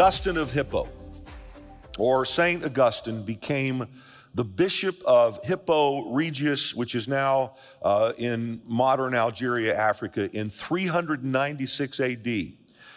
Augustine 0.00 0.36
of 0.36 0.52
Hippo, 0.52 0.88
or 1.98 2.24
Saint 2.24 2.64
Augustine, 2.64 3.24
became 3.24 3.84
the 4.32 4.44
bishop 4.44 5.02
of 5.04 5.42
Hippo 5.42 6.12
Regius, 6.12 6.72
which 6.72 6.94
is 6.94 7.08
now 7.08 7.54
uh, 7.82 8.12
in 8.16 8.62
modern 8.64 9.12
Algeria, 9.12 9.76
Africa, 9.76 10.30
in 10.32 10.50
396 10.50 11.98
AD. 11.98 12.26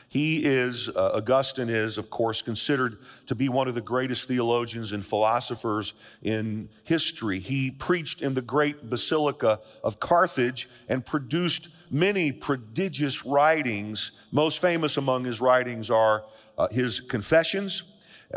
He 0.10 0.44
is, 0.46 0.90
uh, 0.90 1.14
Augustine 1.16 1.70
is, 1.70 1.98
of 1.98 2.12
course, 2.12 2.44
considered 2.44 3.00
to 3.26 3.34
be 3.34 3.50
one 3.50 3.68
of 3.68 3.74
the 3.74 3.82
greatest 3.82 4.28
theologians 4.28 4.92
and 4.92 5.04
philosophers 5.04 5.94
in 6.22 6.70
history. 6.84 7.40
He 7.40 7.72
preached 7.72 8.22
in 8.22 8.36
the 8.36 8.44
great 8.44 8.92
basilica 8.92 9.60
of 9.84 10.00
Carthage 10.00 10.70
and 10.88 11.04
produced 11.04 11.70
many 11.90 12.32
prodigious 12.32 13.26
writings. 13.26 14.12
Most 14.32 14.60
famous 14.60 14.98
among 14.98 15.24
his 15.24 15.42
writings 15.42 15.90
are 15.90 16.26
uh, 16.62 16.68
his 16.68 17.00
Confessions, 17.00 17.82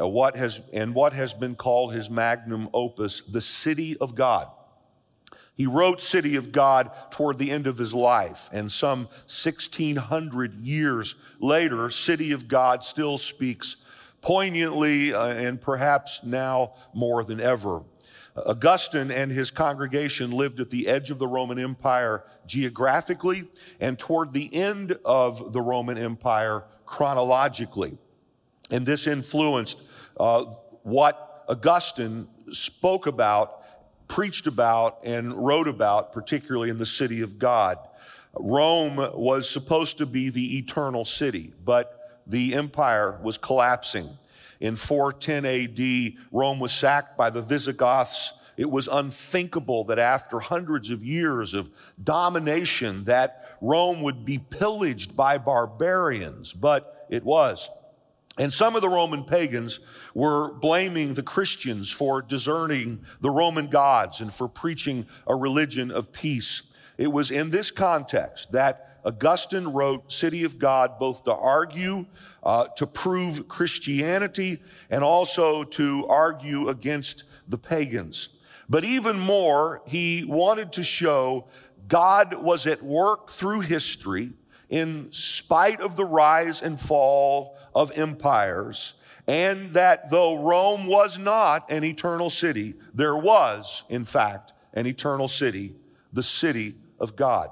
uh, 0.01 0.09
what 0.09 0.34
has, 0.37 0.62
and 0.73 0.95
what 0.95 1.12
has 1.12 1.34
been 1.34 1.55
called 1.55 1.92
his 1.92 2.09
magnum 2.09 2.70
opus, 2.73 3.20
The 3.20 3.42
City 3.42 3.98
of 3.98 4.14
God. 4.14 4.48
He 5.55 5.66
wrote 5.66 6.00
City 6.00 6.34
of 6.37 6.50
God 6.50 6.91
toward 7.10 7.37
the 7.37 7.50
end 7.50 7.66
of 7.66 7.77
his 7.77 7.92
life, 7.92 8.48
and 8.50 8.72
some 8.72 9.00
1600 9.27 10.55
years 10.55 11.14
later, 11.39 11.91
City 11.91 12.33
of 12.33 12.48
God 12.48 12.83
still 12.83 13.19
speaks 13.19 13.77
poignantly 14.22 15.12
uh, 15.12 15.27
and 15.27 15.61
perhaps 15.61 16.20
now 16.25 16.72
more 16.94 17.25
than 17.25 17.41
ever. 17.41 17.83
Augustine 18.36 19.11
and 19.11 19.31
his 19.31 19.50
congregation 19.50 20.31
lived 20.31 20.61
at 20.61 20.70
the 20.70 20.88
edge 20.88 21.11
of 21.11 21.19
the 21.19 21.28
Roman 21.28 21.59
Empire 21.59 22.25
geographically 22.47 23.44
and 23.81 23.98
toward 23.98 24.33
the 24.33 24.53
end 24.53 24.98
of 25.05 25.53
the 25.53 25.61
Roman 25.61 25.98
Empire 25.98 26.64
chronologically. 26.86 27.98
And 28.75 28.84
this 28.84 29.06
influenced 29.06 29.80
uh, 30.19 30.47
what 30.83 31.44
Augustine 31.47 32.27
spoke 32.50 33.06
about, 33.06 33.62
preached 34.08 34.48
about, 34.48 34.98
and 35.05 35.33
wrote 35.33 35.69
about, 35.69 36.11
particularly 36.11 36.70
in 36.70 36.78
the 36.78 36.84
city 36.84 37.20
of 37.20 37.39
God. 37.39 37.78
Rome 38.36 38.97
was 39.14 39.48
supposed 39.48 39.98
to 39.98 40.06
be 40.06 40.28
the 40.28 40.58
eternal 40.58 41.05
city, 41.05 41.53
but 41.64 42.20
the 42.27 42.56
empire 42.56 43.20
was 43.22 43.39
collapsing. 43.39 44.11
In 44.58 44.75
410 44.75 46.16
AD, 46.19 46.27
Rome 46.33 46.59
was 46.59 46.72
sacked 46.72 47.16
by 47.16 47.31
the 47.31 47.42
Visigoths. 47.42 48.33
It 48.56 48.69
was 48.69 48.88
unthinkable 48.91 49.84
that 49.84 50.00
after 50.00 50.41
hundreds 50.41 50.91
of 50.91 51.05
years 51.05 51.55
of 51.55 51.70
domination 52.03 53.05
that 53.05 53.56
Rome 53.61 54.03
would 54.03 54.25
be 54.25 54.38
pillaged 54.38 55.14
by 55.14 55.38
barbarians, 55.38 56.53
but 56.53 57.06
it 57.09 57.22
was. 57.22 57.70
And 58.36 58.52
some 58.52 58.74
of 58.74 58.82
the 58.82 58.88
Roman 58.88 59.24
pagans 59.24 59.78
were 60.12 60.52
blaming 60.54 61.14
the 61.14 61.22
Christians 61.22 61.90
for 61.90 62.20
discerning 62.20 63.04
the 63.20 63.30
Roman 63.30 63.68
gods 63.68 64.20
and 64.20 64.34
for 64.34 64.48
preaching 64.48 65.06
a 65.26 65.36
religion 65.36 65.91
of 65.91 66.12
peace. 66.12 66.62
It 66.98 67.12
was 67.12 67.30
in 67.30 67.50
this 67.50 67.70
context 67.70 68.50
that 68.52 68.98
Augustine 69.04 69.68
wrote 69.68 70.12
City 70.12 70.44
of 70.44 70.58
God 70.58 70.98
both 70.98 71.24
to 71.24 71.34
argue, 71.34 72.06
uh, 72.42 72.66
to 72.76 72.86
prove 72.86 73.47
Christianity, 73.48 74.62
and 74.91 75.04
also 75.04 75.62
to 75.64 76.06
argue 76.09 76.69
against 76.69 77.25
the 77.47 77.59
pagans. 77.59 78.30
But 78.69 78.84
even 78.84 79.19
more, 79.19 79.82
he 79.86 80.25
wanted 80.25 80.72
to 80.72 80.82
show 80.82 81.48
God 81.86 82.34
was 82.34 82.66
at 82.66 82.82
work 82.82 83.30
through 83.30 83.60
history 83.60 84.32
in 84.74 85.06
spite 85.12 85.80
of 85.80 85.94
the 85.94 86.04
rise 86.04 86.60
and 86.60 86.80
fall 86.80 87.56
of 87.76 87.96
empires, 87.96 88.94
and 89.28 89.72
that 89.72 90.10
though 90.10 90.42
Rome 90.42 90.88
was 90.88 91.16
not 91.16 91.70
an 91.70 91.84
eternal 91.84 92.28
city, 92.28 92.74
there 92.92 93.16
was, 93.16 93.84
in 93.88 94.02
fact, 94.02 94.52
an 94.72 94.88
eternal 94.88 95.28
city, 95.28 95.76
the 96.12 96.24
city 96.24 96.74
of 96.98 97.14
God. 97.14 97.50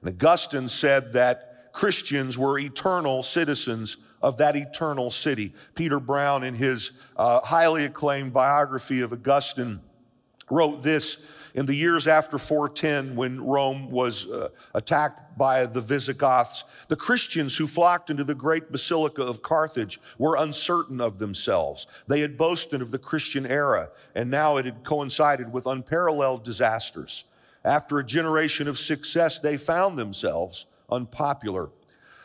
And 0.00 0.10
Augustine 0.10 0.68
said 0.68 1.12
that 1.12 1.70
Christians 1.72 2.36
were 2.36 2.58
eternal 2.58 3.22
citizens 3.22 3.96
of 4.20 4.38
that 4.38 4.56
eternal 4.56 5.10
city. 5.10 5.54
Peter 5.76 6.00
Brown, 6.00 6.42
in 6.42 6.54
his 6.54 6.90
uh, 7.16 7.38
highly 7.38 7.84
acclaimed 7.84 8.32
biography 8.32 9.00
of 9.00 9.12
Augustine, 9.12 9.78
wrote 10.50 10.82
this 10.82 11.18
in 11.54 11.66
the 11.66 11.74
years 11.74 12.06
after 12.06 12.38
410, 12.38 13.16
when 13.16 13.40
Rome 13.40 13.90
was 13.90 14.28
uh, 14.28 14.48
attacked 14.74 15.38
by 15.38 15.66
the 15.66 15.80
Visigoths, 15.80 16.64
the 16.88 16.96
Christians 16.96 17.56
who 17.56 17.66
flocked 17.66 18.10
into 18.10 18.24
the 18.24 18.34
great 18.34 18.70
basilica 18.72 19.22
of 19.22 19.42
Carthage 19.42 20.00
were 20.18 20.36
uncertain 20.36 21.00
of 21.00 21.18
themselves. 21.18 21.86
They 22.06 22.20
had 22.20 22.36
boasted 22.36 22.82
of 22.82 22.90
the 22.90 22.98
Christian 22.98 23.46
era, 23.46 23.90
and 24.14 24.30
now 24.30 24.56
it 24.56 24.64
had 24.64 24.84
coincided 24.84 25.52
with 25.52 25.66
unparalleled 25.66 26.44
disasters. 26.44 27.24
After 27.64 27.98
a 27.98 28.04
generation 28.04 28.68
of 28.68 28.78
success, 28.78 29.38
they 29.38 29.56
found 29.56 29.98
themselves 29.98 30.66
unpopular. 30.90 31.70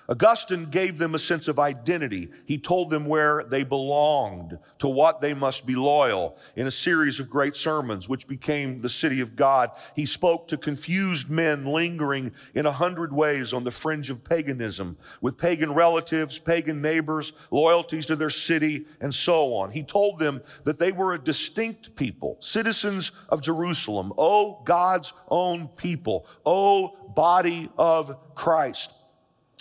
Augustine 0.09 0.66
gave 0.66 0.97
them 0.97 1.16
a 1.16 1.19
sense 1.19 1.47
of 1.47 1.59
identity. 1.59 2.30
He 2.46 2.58
told 2.58 2.90
them 2.90 3.06
where 3.06 3.44
they 3.46 3.64
belonged, 3.64 4.58
to 4.80 4.88
what 4.88 5.22
they 5.22 5.34
must 5.34 5.66
be 5.66 5.75
loyal. 5.75 6.38
In 6.56 6.68
a 6.68 6.72
series 6.72 7.19
of 7.19 7.30
great 7.30 7.56
sermons, 7.56 8.09
which 8.09 8.28
became 8.28 8.81
the 8.81 8.90
city 8.90 9.22
of 9.22 9.36
God, 9.36 9.72
he 9.96 10.06
spoke 10.06 10.47
to 10.50 10.58
confused 10.58 11.30
men 11.30 11.66
lingering 11.66 12.34
in 12.53 12.66
a 12.66 12.72
hundred 12.72 13.13
ways 13.13 13.53
on 13.53 13.63
the 13.63 13.72
fringe 13.72 14.09
of 14.09 14.24
paganism, 14.24 14.97
with 15.22 15.38
pagan 15.38 15.74
relatives, 15.74 16.38
pagan 16.38 16.81
neighbors, 16.81 17.31
loyalties 17.50 18.06
to 18.08 18.16
their 18.16 18.30
city, 18.30 18.86
and 19.00 19.13
so 19.13 19.56
on. 19.56 19.72
He 19.72 19.84
told 19.84 20.19
them 20.19 20.42
that 20.66 20.80
they 20.80 20.92
were 20.92 21.13
a 21.13 21.19
distinct 21.19 21.96
people, 21.96 22.38
citizens 22.42 23.12
of 23.30 23.42
Jerusalem, 23.42 24.12
oh 24.18 24.62
God's 24.66 25.13
own 25.30 25.69
people, 25.69 26.28
oh 26.46 27.12
body 27.16 27.69
of 27.78 28.36
Christ. 28.36 28.92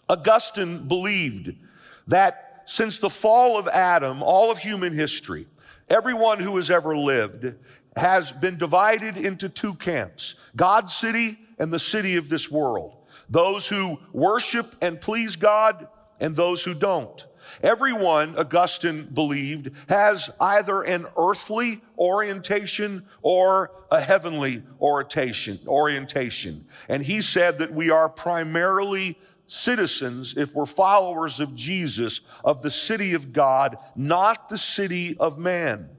Augustine 0.08 0.88
believed 0.88 1.54
that 2.06 2.62
since 2.66 2.98
the 2.98 3.10
fall 3.10 3.58
of 3.58 3.68
Adam, 3.68 4.22
all 4.22 4.50
of 4.50 4.58
human 4.58 4.92
history, 4.92 5.46
everyone 5.88 6.40
who 6.40 6.56
has 6.56 6.70
ever 6.70 6.96
lived 6.96 7.54
has 7.96 8.32
been 8.32 8.56
divided 8.56 9.16
into 9.16 9.48
two 9.48 9.74
camps 9.74 10.34
God's 10.56 10.94
city 10.94 11.38
and 11.58 11.72
the 11.72 11.78
city 11.78 12.16
of 12.16 12.28
this 12.28 12.50
world. 12.50 12.96
Those 13.28 13.68
who 13.68 13.98
worship 14.12 14.74
and 14.80 15.00
please 15.00 15.36
God, 15.36 15.86
and 16.20 16.36
those 16.36 16.62
who 16.62 16.72
don't. 16.72 17.26
Everyone, 17.62 18.38
Augustine 18.38 19.08
believed, 19.12 19.72
has 19.88 20.30
either 20.40 20.82
an 20.82 21.06
earthly 21.19 21.80
orientation 21.98 23.04
or 23.22 23.72
a 23.90 24.00
heavenly 24.00 24.62
orientation. 24.80 26.66
And 26.88 27.02
he 27.02 27.20
said 27.20 27.58
that 27.58 27.72
we 27.72 27.90
are 27.90 28.08
primarily 28.08 29.19
citizens, 29.52 30.34
if 30.36 30.54
we're 30.54 30.66
followers 30.66 31.38
of 31.38 31.54
Jesus, 31.54 32.22
of 32.42 32.62
the 32.62 32.70
city 32.70 33.12
of 33.12 33.32
God, 33.32 33.76
not 33.94 34.48
the 34.48 34.56
city 34.56 35.16
of 35.18 35.38
man. 35.38 35.90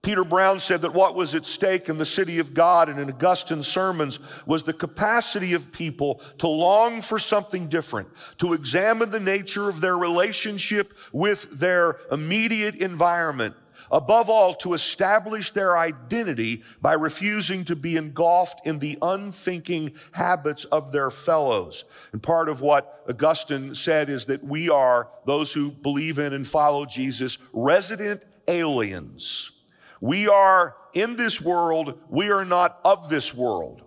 Peter 0.00 0.24
Brown 0.24 0.58
said 0.58 0.80
that 0.80 0.94
what 0.94 1.14
was 1.14 1.34
at 1.34 1.46
stake 1.46 1.88
in 1.88 1.98
the 1.98 2.04
city 2.04 2.40
of 2.40 2.54
God 2.54 2.88
and 2.88 2.98
in 2.98 3.08
Augustine's 3.08 3.68
sermons 3.68 4.18
was 4.46 4.64
the 4.64 4.72
capacity 4.72 5.52
of 5.52 5.70
people 5.70 6.20
to 6.38 6.48
long 6.48 7.02
for 7.02 7.20
something 7.20 7.68
different, 7.68 8.08
to 8.38 8.52
examine 8.52 9.10
the 9.10 9.20
nature 9.20 9.68
of 9.68 9.80
their 9.80 9.96
relationship 9.96 10.94
with 11.12 11.60
their 11.60 11.98
immediate 12.10 12.76
environment, 12.76 13.54
Above 13.92 14.30
all, 14.30 14.54
to 14.54 14.72
establish 14.72 15.50
their 15.50 15.76
identity 15.76 16.62
by 16.80 16.94
refusing 16.94 17.62
to 17.66 17.76
be 17.76 17.96
engulfed 17.96 18.66
in 18.66 18.78
the 18.78 18.96
unthinking 19.02 19.92
habits 20.12 20.64
of 20.64 20.92
their 20.92 21.10
fellows. 21.10 21.84
And 22.12 22.22
part 22.22 22.48
of 22.48 22.62
what 22.62 23.04
Augustine 23.06 23.74
said 23.74 24.08
is 24.08 24.24
that 24.24 24.42
we 24.42 24.70
are, 24.70 25.10
those 25.26 25.52
who 25.52 25.70
believe 25.70 26.18
in 26.18 26.32
and 26.32 26.46
follow 26.46 26.86
Jesus, 26.86 27.36
resident 27.52 28.24
aliens. 28.48 29.52
We 30.00 30.26
are 30.26 30.74
in 30.94 31.16
this 31.16 31.40
world, 31.40 32.00
we 32.08 32.30
are 32.30 32.46
not 32.46 32.80
of 32.86 33.10
this 33.10 33.34
world. 33.34 33.82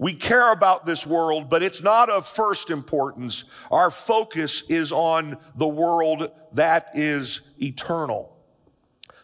We 0.00 0.14
care 0.14 0.52
about 0.52 0.84
this 0.84 1.06
world, 1.06 1.48
but 1.48 1.62
it's 1.62 1.82
not 1.82 2.10
of 2.10 2.26
first 2.26 2.70
importance. 2.70 3.44
Our 3.70 3.90
focus 3.90 4.62
is 4.68 4.92
on 4.92 5.38
the 5.56 5.68
world 5.68 6.30
that 6.52 6.90
is 6.94 7.40
eternal. 7.60 8.37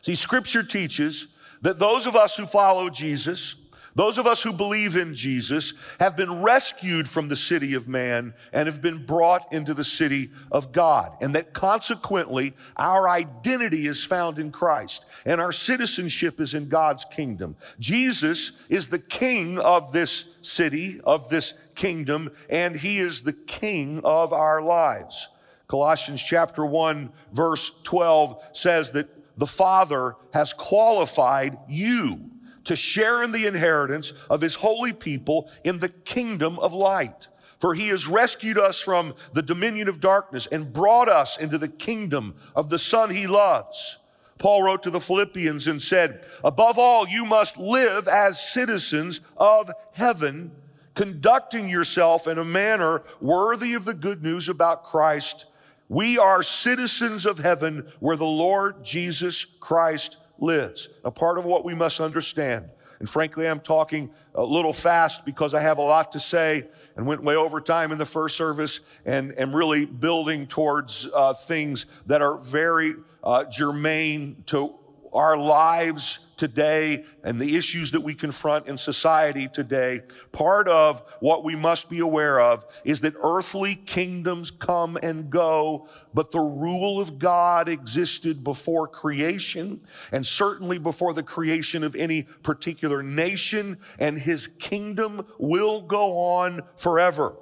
See, 0.04 0.16
scripture 0.16 0.62
teaches 0.62 1.28
that 1.62 1.78
those 1.78 2.06
of 2.06 2.14
us 2.14 2.36
who 2.36 2.44
follow 2.44 2.90
Jesus, 2.90 3.54
those 3.94 4.18
of 4.18 4.26
us 4.26 4.42
who 4.42 4.52
believe 4.52 4.96
in 4.96 5.14
Jesus, 5.14 5.72
have 5.98 6.14
been 6.14 6.42
rescued 6.42 7.08
from 7.08 7.28
the 7.28 7.36
city 7.36 7.72
of 7.72 7.88
man 7.88 8.34
and 8.52 8.68
have 8.68 8.82
been 8.82 9.06
brought 9.06 9.50
into 9.50 9.72
the 9.72 9.82
city 9.82 10.28
of 10.52 10.72
God. 10.72 11.16
And 11.22 11.34
that 11.34 11.54
consequently, 11.54 12.52
our 12.76 13.08
identity 13.08 13.86
is 13.86 14.04
found 14.04 14.38
in 14.38 14.52
Christ 14.52 15.06
and 15.24 15.40
our 15.40 15.52
citizenship 15.52 16.38
is 16.38 16.52
in 16.52 16.68
God's 16.68 17.06
kingdom. 17.06 17.56
Jesus 17.80 18.60
is 18.68 18.88
the 18.88 18.98
king 18.98 19.58
of 19.58 19.90
this 19.92 20.36
city, 20.42 21.00
of 21.02 21.30
this 21.30 21.54
kingdom, 21.74 22.30
and 22.50 22.76
he 22.76 22.98
is 22.98 23.22
the 23.22 23.32
king 23.32 24.02
of 24.04 24.34
our 24.34 24.60
lives. 24.60 25.28
Colossians 25.66 26.22
chapter 26.22 26.66
1, 26.66 27.10
verse 27.32 27.70
12 27.84 28.50
says 28.52 28.90
that 28.90 29.08
the 29.36 29.46
Father 29.46 30.16
has 30.32 30.52
qualified 30.52 31.58
you 31.68 32.30
to 32.64 32.76
share 32.76 33.22
in 33.22 33.32
the 33.32 33.46
inheritance 33.46 34.12
of 34.30 34.40
his 34.40 34.56
holy 34.56 34.92
people 34.92 35.50
in 35.62 35.78
the 35.78 35.88
kingdom 35.88 36.58
of 36.58 36.72
light. 36.72 37.28
For 37.58 37.74
he 37.74 37.88
has 37.88 38.08
rescued 38.08 38.58
us 38.58 38.80
from 38.80 39.14
the 39.32 39.42
dominion 39.42 39.88
of 39.88 40.00
darkness 40.00 40.46
and 40.46 40.72
brought 40.72 41.08
us 41.08 41.38
into 41.38 41.56
the 41.58 41.68
kingdom 41.68 42.34
of 42.54 42.68
the 42.68 42.78
Son 42.78 43.10
he 43.10 43.26
loves. 43.26 43.98
Paul 44.38 44.64
wrote 44.64 44.82
to 44.82 44.90
the 44.90 45.00
Philippians 45.00 45.66
and 45.66 45.80
said, 45.80 46.26
Above 46.42 46.78
all, 46.78 47.08
you 47.08 47.24
must 47.24 47.56
live 47.56 48.08
as 48.08 48.40
citizens 48.40 49.20
of 49.36 49.70
heaven, 49.94 50.52
conducting 50.94 51.68
yourself 51.68 52.26
in 52.26 52.38
a 52.38 52.44
manner 52.44 53.02
worthy 53.20 53.74
of 53.74 53.84
the 53.84 53.94
good 53.94 54.22
news 54.22 54.48
about 54.48 54.84
Christ. 54.84 55.46
We 55.88 56.18
are 56.18 56.42
citizens 56.42 57.26
of 57.26 57.38
heaven 57.38 57.92
where 58.00 58.16
the 58.16 58.24
Lord 58.24 58.84
Jesus 58.84 59.44
Christ 59.44 60.16
lives. 60.38 60.88
A 61.04 61.10
part 61.10 61.38
of 61.38 61.44
what 61.44 61.64
we 61.64 61.74
must 61.74 62.00
understand. 62.00 62.70
And 63.00 63.08
frankly, 63.08 63.46
I'm 63.46 63.60
talking 63.60 64.10
a 64.34 64.44
little 64.44 64.72
fast 64.72 65.26
because 65.26 65.52
I 65.52 65.60
have 65.60 65.78
a 65.78 65.82
lot 65.82 66.12
to 66.12 66.20
say 66.20 66.66
and 66.96 67.06
went 67.06 67.22
way 67.22 67.36
over 67.36 67.60
time 67.60 67.92
in 67.92 67.98
the 67.98 68.06
first 68.06 68.36
service 68.36 68.80
and 69.04 69.38
am 69.38 69.54
really 69.54 69.84
building 69.84 70.46
towards 70.46 71.06
uh, 71.14 71.34
things 71.34 71.86
that 72.06 72.22
are 72.22 72.38
very 72.38 72.94
uh, 73.22 73.44
germane 73.44 74.44
to 74.46 74.74
our 75.12 75.36
lives 75.36 76.18
today 76.36 77.04
and 77.22 77.40
the 77.40 77.56
issues 77.56 77.90
that 77.92 78.00
we 78.00 78.14
confront 78.14 78.66
in 78.66 78.76
society 78.76 79.48
today, 79.48 80.02
part 80.32 80.68
of 80.68 81.02
what 81.20 81.44
we 81.44 81.54
must 81.54 81.88
be 81.88 82.00
aware 82.00 82.40
of 82.40 82.64
is 82.84 83.00
that 83.00 83.14
earthly 83.22 83.74
kingdoms 83.74 84.50
come 84.50 84.96
and 85.02 85.30
go, 85.30 85.88
but 86.12 86.30
the 86.30 86.40
rule 86.40 87.00
of 87.00 87.18
God 87.18 87.68
existed 87.68 88.44
before 88.44 88.86
creation 88.86 89.80
and 90.12 90.24
certainly 90.24 90.78
before 90.78 91.12
the 91.12 91.22
creation 91.22 91.82
of 91.84 91.94
any 91.94 92.22
particular 92.42 93.02
nation, 93.02 93.78
and 93.98 94.18
his 94.18 94.46
kingdom 94.46 95.26
will 95.38 95.82
go 95.82 96.18
on 96.18 96.62
forever. 96.76 97.36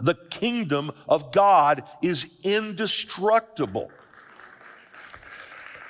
The 0.00 0.14
kingdom 0.14 0.92
of 1.08 1.32
God 1.32 1.82
is 2.02 2.38
indestructible. 2.44 3.90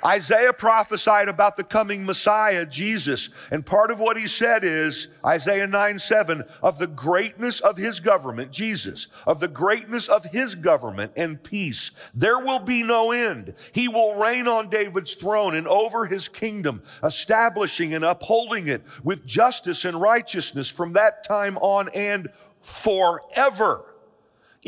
Isaiah 0.05 0.53
prophesied 0.53 1.27
about 1.27 1.57
the 1.57 1.63
coming 1.63 2.05
Messiah, 2.05 2.65
Jesus. 2.65 3.29
And 3.51 3.65
part 3.65 3.91
of 3.91 3.99
what 3.99 4.17
he 4.17 4.27
said 4.27 4.63
is, 4.63 5.09
Isaiah 5.25 5.67
9 5.67 5.99
7, 5.99 6.43
of 6.63 6.79
the 6.79 6.87
greatness 6.87 7.59
of 7.59 7.77
his 7.77 7.99
government, 7.99 8.51
Jesus, 8.51 9.07
of 9.27 9.39
the 9.39 9.47
greatness 9.47 10.07
of 10.07 10.25
his 10.25 10.55
government 10.55 11.11
and 11.15 11.41
peace, 11.41 11.91
there 12.13 12.39
will 12.39 12.59
be 12.59 12.83
no 12.83 13.11
end. 13.11 13.53
He 13.73 13.87
will 13.87 14.15
reign 14.15 14.47
on 14.47 14.69
David's 14.69 15.15
throne 15.15 15.55
and 15.55 15.67
over 15.67 16.05
his 16.05 16.27
kingdom, 16.27 16.81
establishing 17.03 17.93
and 17.93 18.05
upholding 18.05 18.67
it 18.67 18.83
with 19.03 19.25
justice 19.25 19.83
and 19.83 19.99
righteousness 19.99 20.69
from 20.69 20.93
that 20.93 21.23
time 21.23 21.57
on 21.57 21.89
and 21.93 22.29
forever. 22.61 23.88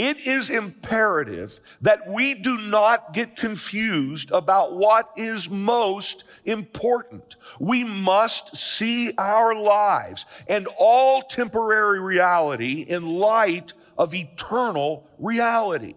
It 0.01 0.25
is 0.25 0.49
imperative 0.49 1.59
that 1.81 2.07
we 2.07 2.33
do 2.33 2.57
not 2.57 3.13
get 3.13 3.35
confused 3.35 4.31
about 4.31 4.73
what 4.75 5.11
is 5.15 5.47
most 5.47 6.23
important. 6.43 7.35
We 7.59 7.83
must 7.83 8.57
see 8.57 9.11
our 9.19 9.53
lives 9.53 10.25
and 10.47 10.67
all 10.75 11.21
temporary 11.21 11.99
reality 11.99 12.81
in 12.81 13.19
light 13.19 13.75
of 13.95 14.15
eternal 14.15 15.07
reality. 15.19 15.93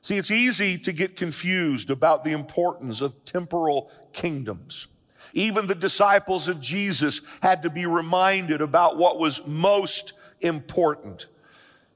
See, 0.00 0.16
it's 0.16 0.30
easy 0.30 0.78
to 0.78 0.90
get 0.90 1.14
confused 1.14 1.90
about 1.90 2.24
the 2.24 2.32
importance 2.32 3.02
of 3.02 3.22
temporal 3.26 3.90
kingdoms. 4.14 4.86
Even 5.34 5.66
the 5.66 5.74
disciples 5.74 6.48
of 6.48 6.58
Jesus 6.58 7.20
had 7.42 7.64
to 7.64 7.68
be 7.68 7.84
reminded 7.84 8.62
about 8.62 8.96
what 8.96 9.18
was 9.18 9.46
most 9.46 10.14
important. 10.40 11.26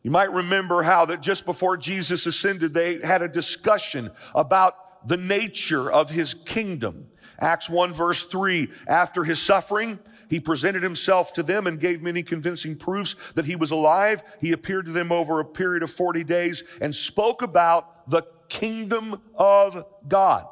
You 0.05 0.11
might 0.11 0.33
remember 0.33 0.83
how 0.83 1.07
that 1.07 1.23
just 1.23 1.47
before 1.47 1.79
Jesus 1.79 2.27
ascended, 2.27 2.75
they 2.75 3.01
had 3.01 3.23
a 3.23 3.29
discussion 3.29 4.11
about 4.35 5.09
the 5.09 5.17
nature 5.17 5.91
of 5.91 6.11
his 6.11 6.35
kingdom. 6.35 7.07
Acts 7.41 7.69
1 7.69 7.93
verse 7.93 8.23
3, 8.25 8.71
after 8.87 9.25
his 9.25 9.41
suffering, 9.41 9.99
he 10.29 10.41
presented 10.41 10.83
himself 10.83 11.33
to 11.33 11.43
them 11.43 11.67
and 11.67 11.81
gave 11.81 12.03
many 12.03 12.23
convincing 12.23 12.77
proofs 12.77 13.17
that 13.35 13.47
he 13.47 13.57
was 13.57 13.71
alive. 13.71 14.23
He 14.41 14.53
appeared 14.53 14.87
to 14.87 14.93
them 14.93 15.11
over 15.11 15.41
a 15.41 15.45
period 15.45 15.83
of 15.83 15.91
40 15.91 16.23
days 16.23 16.63
and 16.83 16.95
spoke 16.95 17.41
about 17.41 18.09
the 18.09 18.23
kingdom 18.49 19.21
of 19.35 19.85
God. 20.07 20.47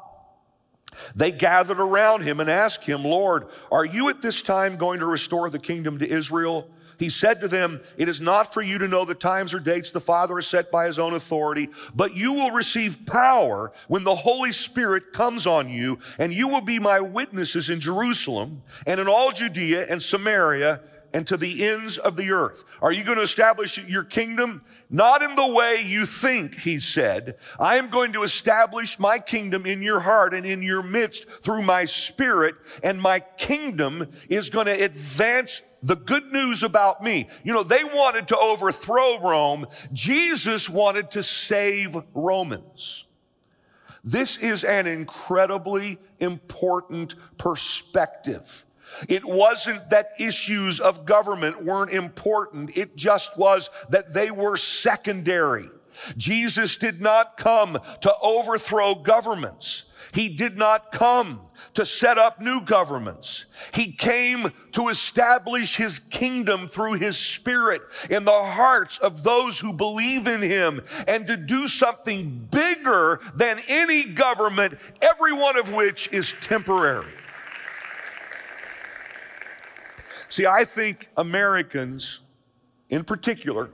They 1.15 1.31
gathered 1.31 1.79
around 1.79 2.21
him 2.21 2.39
and 2.39 2.49
asked 2.49 2.85
him, 2.85 3.03
Lord, 3.03 3.47
are 3.71 3.85
you 3.85 4.09
at 4.09 4.21
this 4.21 4.41
time 4.41 4.77
going 4.77 4.99
to 4.99 5.05
restore 5.05 5.49
the 5.49 5.59
kingdom 5.59 5.99
to 5.99 6.09
Israel? 6.09 6.69
He 6.97 7.09
said 7.09 7.41
to 7.41 7.47
them, 7.47 7.81
It 7.97 8.09
is 8.09 8.21
not 8.21 8.53
for 8.53 8.61
you 8.61 8.77
to 8.77 8.87
know 8.87 9.05
the 9.05 9.15
times 9.15 9.53
or 9.53 9.59
dates 9.59 9.91
the 9.91 9.99
Father 9.99 10.35
has 10.35 10.47
set 10.47 10.71
by 10.71 10.85
his 10.85 10.99
own 10.99 11.13
authority, 11.13 11.69
but 11.95 12.15
you 12.15 12.33
will 12.33 12.51
receive 12.51 13.05
power 13.05 13.71
when 13.87 14.03
the 14.03 14.15
Holy 14.15 14.51
Spirit 14.51 15.13
comes 15.13 15.47
on 15.47 15.69
you, 15.69 15.99
and 16.19 16.33
you 16.33 16.47
will 16.47 16.61
be 16.61 16.79
my 16.79 16.99
witnesses 16.99 17.69
in 17.69 17.79
Jerusalem 17.79 18.63
and 18.85 18.99
in 18.99 19.07
all 19.07 19.31
Judea 19.31 19.87
and 19.89 20.01
Samaria 20.01 20.81
and 21.13 21.27
to 21.27 21.37
the 21.37 21.65
ends 21.65 21.97
of 21.97 22.15
the 22.15 22.31
earth. 22.31 22.63
Are 22.81 22.91
you 22.91 23.03
going 23.03 23.17
to 23.17 23.23
establish 23.23 23.77
your 23.77 24.03
kingdom? 24.03 24.63
Not 24.89 25.21
in 25.21 25.35
the 25.35 25.53
way 25.53 25.83
you 25.85 26.05
think, 26.05 26.55
he 26.55 26.79
said. 26.79 27.37
I 27.59 27.77
am 27.77 27.89
going 27.89 28.13
to 28.13 28.23
establish 28.23 28.97
my 28.99 29.19
kingdom 29.19 29.65
in 29.65 29.81
your 29.81 29.99
heart 29.99 30.33
and 30.33 30.45
in 30.45 30.61
your 30.63 30.81
midst 30.81 31.29
through 31.29 31.61
my 31.61 31.85
spirit, 31.85 32.55
and 32.83 33.01
my 33.01 33.19
kingdom 33.19 34.11
is 34.27 34.49
going 34.49 34.65
to 34.65 34.83
advance 34.83 35.61
the 35.83 35.95
good 35.95 36.31
news 36.31 36.63
about 36.63 37.03
me. 37.03 37.27
You 37.43 37.53
know, 37.53 37.63
they 37.63 37.83
wanted 37.83 38.29
to 38.29 38.37
overthrow 38.37 39.19
Rome. 39.21 39.67
Jesus 39.91 40.69
wanted 40.69 41.11
to 41.11 41.21
save 41.21 41.95
Romans. 42.13 43.05
This 44.03 44.37
is 44.37 44.63
an 44.63 44.87
incredibly 44.87 45.97
important 46.19 47.15
perspective. 47.37 48.65
It 49.09 49.25
wasn't 49.25 49.89
that 49.89 50.11
issues 50.19 50.79
of 50.79 51.05
government 51.05 51.63
weren't 51.63 51.91
important. 51.91 52.77
It 52.77 52.95
just 52.95 53.37
was 53.37 53.69
that 53.89 54.13
they 54.13 54.31
were 54.31 54.57
secondary. 54.57 55.69
Jesus 56.17 56.77
did 56.77 57.01
not 57.01 57.37
come 57.37 57.77
to 58.01 58.13
overthrow 58.21 58.95
governments. 58.95 59.85
He 60.13 60.29
did 60.29 60.57
not 60.57 60.91
come 60.91 61.41
to 61.73 61.85
set 61.85 62.19
up 62.19 62.39
new 62.39 62.61
governments. 62.61 63.45
He 63.73 63.91
came 63.91 64.51
to 64.73 64.89
establish 64.89 65.75
his 65.75 65.97
kingdom 65.97 66.67
through 66.67 66.93
his 66.93 67.17
spirit 67.17 67.81
in 68.11 68.23
the 68.23 68.31
hearts 68.31 68.99
of 68.99 69.23
those 69.23 69.59
who 69.59 69.73
believe 69.73 70.27
in 70.27 70.41
him 70.41 70.81
and 71.07 71.25
to 71.25 71.35
do 71.35 71.67
something 71.67 72.47
bigger 72.51 73.19
than 73.33 73.59
any 73.67 74.03
government, 74.03 74.77
every 75.01 75.33
one 75.33 75.57
of 75.57 75.73
which 75.73 76.11
is 76.11 76.35
temporary. 76.41 77.11
See, 80.33 80.47
I 80.47 80.65
think 80.65 81.09
Americans 81.15 82.21
in 82.89 83.03
particular, 83.03 83.69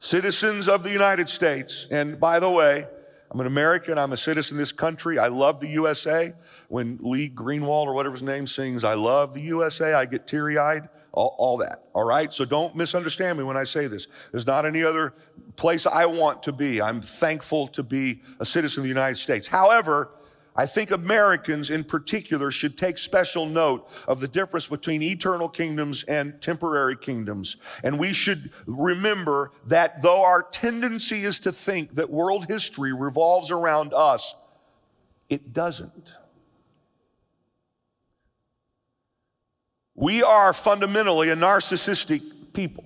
citizens 0.00 0.66
of 0.66 0.82
the 0.82 0.90
United 0.90 1.28
States, 1.28 1.86
and 1.92 2.18
by 2.18 2.40
the 2.40 2.50
way, 2.50 2.88
I'm 3.30 3.38
an 3.38 3.46
American. 3.46 3.96
I'm 3.96 4.10
a 4.10 4.16
citizen 4.16 4.56
of 4.56 4.58
this 4.58 4.72
country. 4.72 5.16
I 5.16 5.28
love 5.28 5.60
the 5.60 5.68
USA. 5.68 6.32
When 6.66 6.98
Lee 7.00 7.30
Greenwald 7.30 7.86
or 7.86 7.94
whatever 7.94 8.14
his 8.14 8.24
name 8.24 8.48
sings, 8.48 8.82
I 8.82 8.94
love 8.94 9.32
the 9.32 9.42
USA, 9.42 9.94
I 9.94 10.06
get 10.06 10.26
teary 10.26 10.58
eyed, 10.58 10.88
all, 11.12 11.36
all, 11.38 11.58
that. 11.58 11.84
All 11.92 12.02
right? 12.02 12.34
So 12.34 12.44
don't 12.44 12.74
misunderstand 12.74 13.38
me 13.38 13.44
when 13.44 13.56
I 13.56 13.62
say 13.62 13.86
this. 13.86 14.08
There's 14.32 14.48
not 14.48 14.66
any 14.66 14.82
other 14.82 15.14
place 15.54 15.86
I 15.86 16.06
want 16.06 16.42
to 16.42 16.52
be. 16.52 16.82
I'm 16.82 17.00
thankful 17.00 17.68
to 17.68 17.84
be 17.84 18.22
a 18.40 18.44
citizen 18.44 18.80
of 18.80 18.82
the 18.82 18.88
United 18.88 19.18
States. 19.18 19.46
However, 19.46 20.10
I 20.56 20.66
think 20.66 20.92
Americans 20.92 21.70
in 21.70 21.82
particular 21.82 22.50
should 22.52 22.78
take 22.78 22.96
special 22.96 23.44
note 23.44 23.90
of 24.06 24.20
the 24.20 24.28
difference 24.28 24.68
between 24.68 25.02
eternal 25.02 25.48
kingdoms 25.48 26.04
and 26.04 26.40
temporary 26.40 26.96
kingdoms. 26.96 27.56
And 27.82 27.98
we 27.98 28.12
should 28.12 28.52
remember 28.66 29.50
that 29.66 30.00
though 30.02 30.24
our 30.24 30.42
tendency 30.42 31.24
is 31.24 31.40
to 31.40 31.50
think 31.50 31.96
that 31.96 32.08
world 32.08 32.46
history 32.46 32.92
revolves 32.92 33.50
around 33.50 33.92
us, 33.94 34.34
it 35.28 35.52
doesn't. 35.52 36.12
We 39.96 40.22
are 40.22 40.52
fundamentally 40.52 41.30
a 41.30 41.36
narcissistic 41.36 42.52
people. 42.52 42.84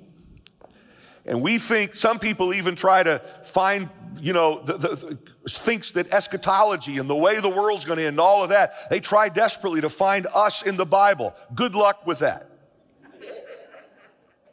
And 1.29 1.41
we 1.41 1.59
think, 1.59 1.95
some 1.95 2.19
people 2.19 2.53
even 2.53 2.75
try 2.75 3.05
to 3.05 3.21
find, 3.45 3.89
you 4.19 4.33
know, 4.33 4.61
the, 4.65 4.79
the, 4.79 5.19
thinks 5.49 5.93
that 5.93 6.13
eschatology 6.13 6.99
and 6.99 7.09
the 7.09 7.15
way 7.15 7.39
the 7.39 7.49
world's 7.49 7.85
going 7.85 7.99
to 7.99 8.05
end, 8.07 8.19
all 8.19 8.43
of 8.43 8.49
that, 8.49 8.91
they 8.91 8.99
try 8.99 9.29
desperately 9.29 9.83
to 9.83 9.91
find 9.91 10.27
us 10.35 10.63
in 10.63 10.77
the 10.77 10.87
Bible. 10.87 11.35
Good 11.55 11.77
luck 11.77 12.07
with 12.07 12.19
that. 12.21 12.51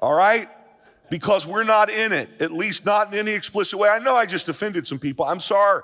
All 0.01 0.13
right? 0.13 0.50
because 1.10 1.46
we're 1.46 1.63
not 1.63 1.89
in 1.89 2.12
it, 2.12 2.41
at 2.41 2.51
least 2.51 2.86
not 2.86 3.13
in 3.13 3.20
any 3.20 3.32
explicit 3.32 3.77
way. 3.77 3.89
I 3.89 4.00
know 4.00 4.15
I 4.15 4.25
just 4.25 4.50
offended 4.50 4.88
some 4.88 5.00
people. 5.00 5.25
I'm 5.25 5.39
sorry. 5.39 5.84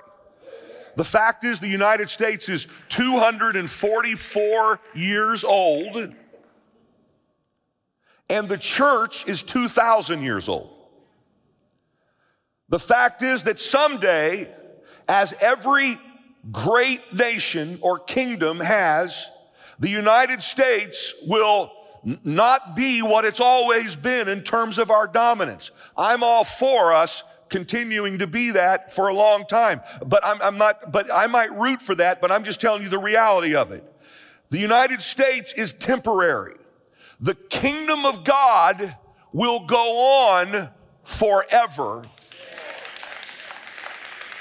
The 0.96 1.04
fact 1.04 1.44
is, 1.44 1.60
the 1.60 1.68
United 1.68 2.10
States 2.10 2.50
is 2.50 2.68
244 2.90 4.80
years 4.94 5.44
old, 5.44 6.16
and 8.30 8.50
the 8.50 8.58
church 8.58 9.28
is 9.28 9.42
2,000 9.44 10.22
years 10.22 10.50
old. 10.50 10.71
The 12.72 12.80
fact 12.80 13.22
is 13.22 13.44
that 13.44 13.60
someday, 13.60 14.50
as 15.06 15.34
every 15.42 16.00
great 16.54 17.14
nation 17.14 17.78
or 17.82 18.00
kingdom 18.00 18.62
has, 18.62 19.28
the 19.78 19.90
United 19.90 20.42
States 20.42 21.14
will 21.28 21.70
not 22.24 22.74
be 22.74 23.02
what 23.02 23.26
it's 23.26 23.42
always 23.42 23.98
been 23.98 24.30
in 24.30 24.42
terms 24.42 24.78
of 24.78 24.90
our 24.90 25.06
dominance. 25.06 25.72
I'm 25.98 26.24
all 26.24 26.46
for 26.46 26.94
us 26.94 27.26
continuing 27.50 28.20
to 28.20 28.28
be 28.28 28.52
that 28.52 28.94
for 28.94 29.10
a 29.10 29.14
long 29.14 29.46
time. 29.46 29.82
But 30.06 30.26
I'm, 30.26 30.42
I'm, 30.42 30.58
not, 30.58 30.94
but 30.94 31.14
I 31.14 31.28
might 31.28 31.52
root 31.52 31.82
for 31.82 31.96
that, 31.96 32.22
but 32.22 32.32
I'm 32.32 32.46
just 32.46 32.62
telling 32.62 32.84
you 32.84 32.90
the 32.90 33.00
reality 33.00 33.54
of 33.54 33.74
it. 33.74 33.84
The 34.50 34.60
United 34.60 35.02
States 35.02 35.52
is 35.52 35.74
temporary. 35.74 36.56
The 37.20 37.36
kingdom 37.36 38.06
of 38.06 38.24
God 38.24 38.96
will 39.34 39.66
go 39.66 40.30
on 40.30 40.70
forever. 41.04 42.06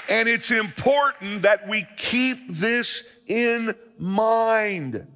And 0.09 0.27
it's 0.27 0.51
important 0.51 1.43
that 1.43 1.67
we 1.67 1.87
keep 1.97 2.49
this 2.49 3.21
in 3.27 3.75
mind. 3.97 5.07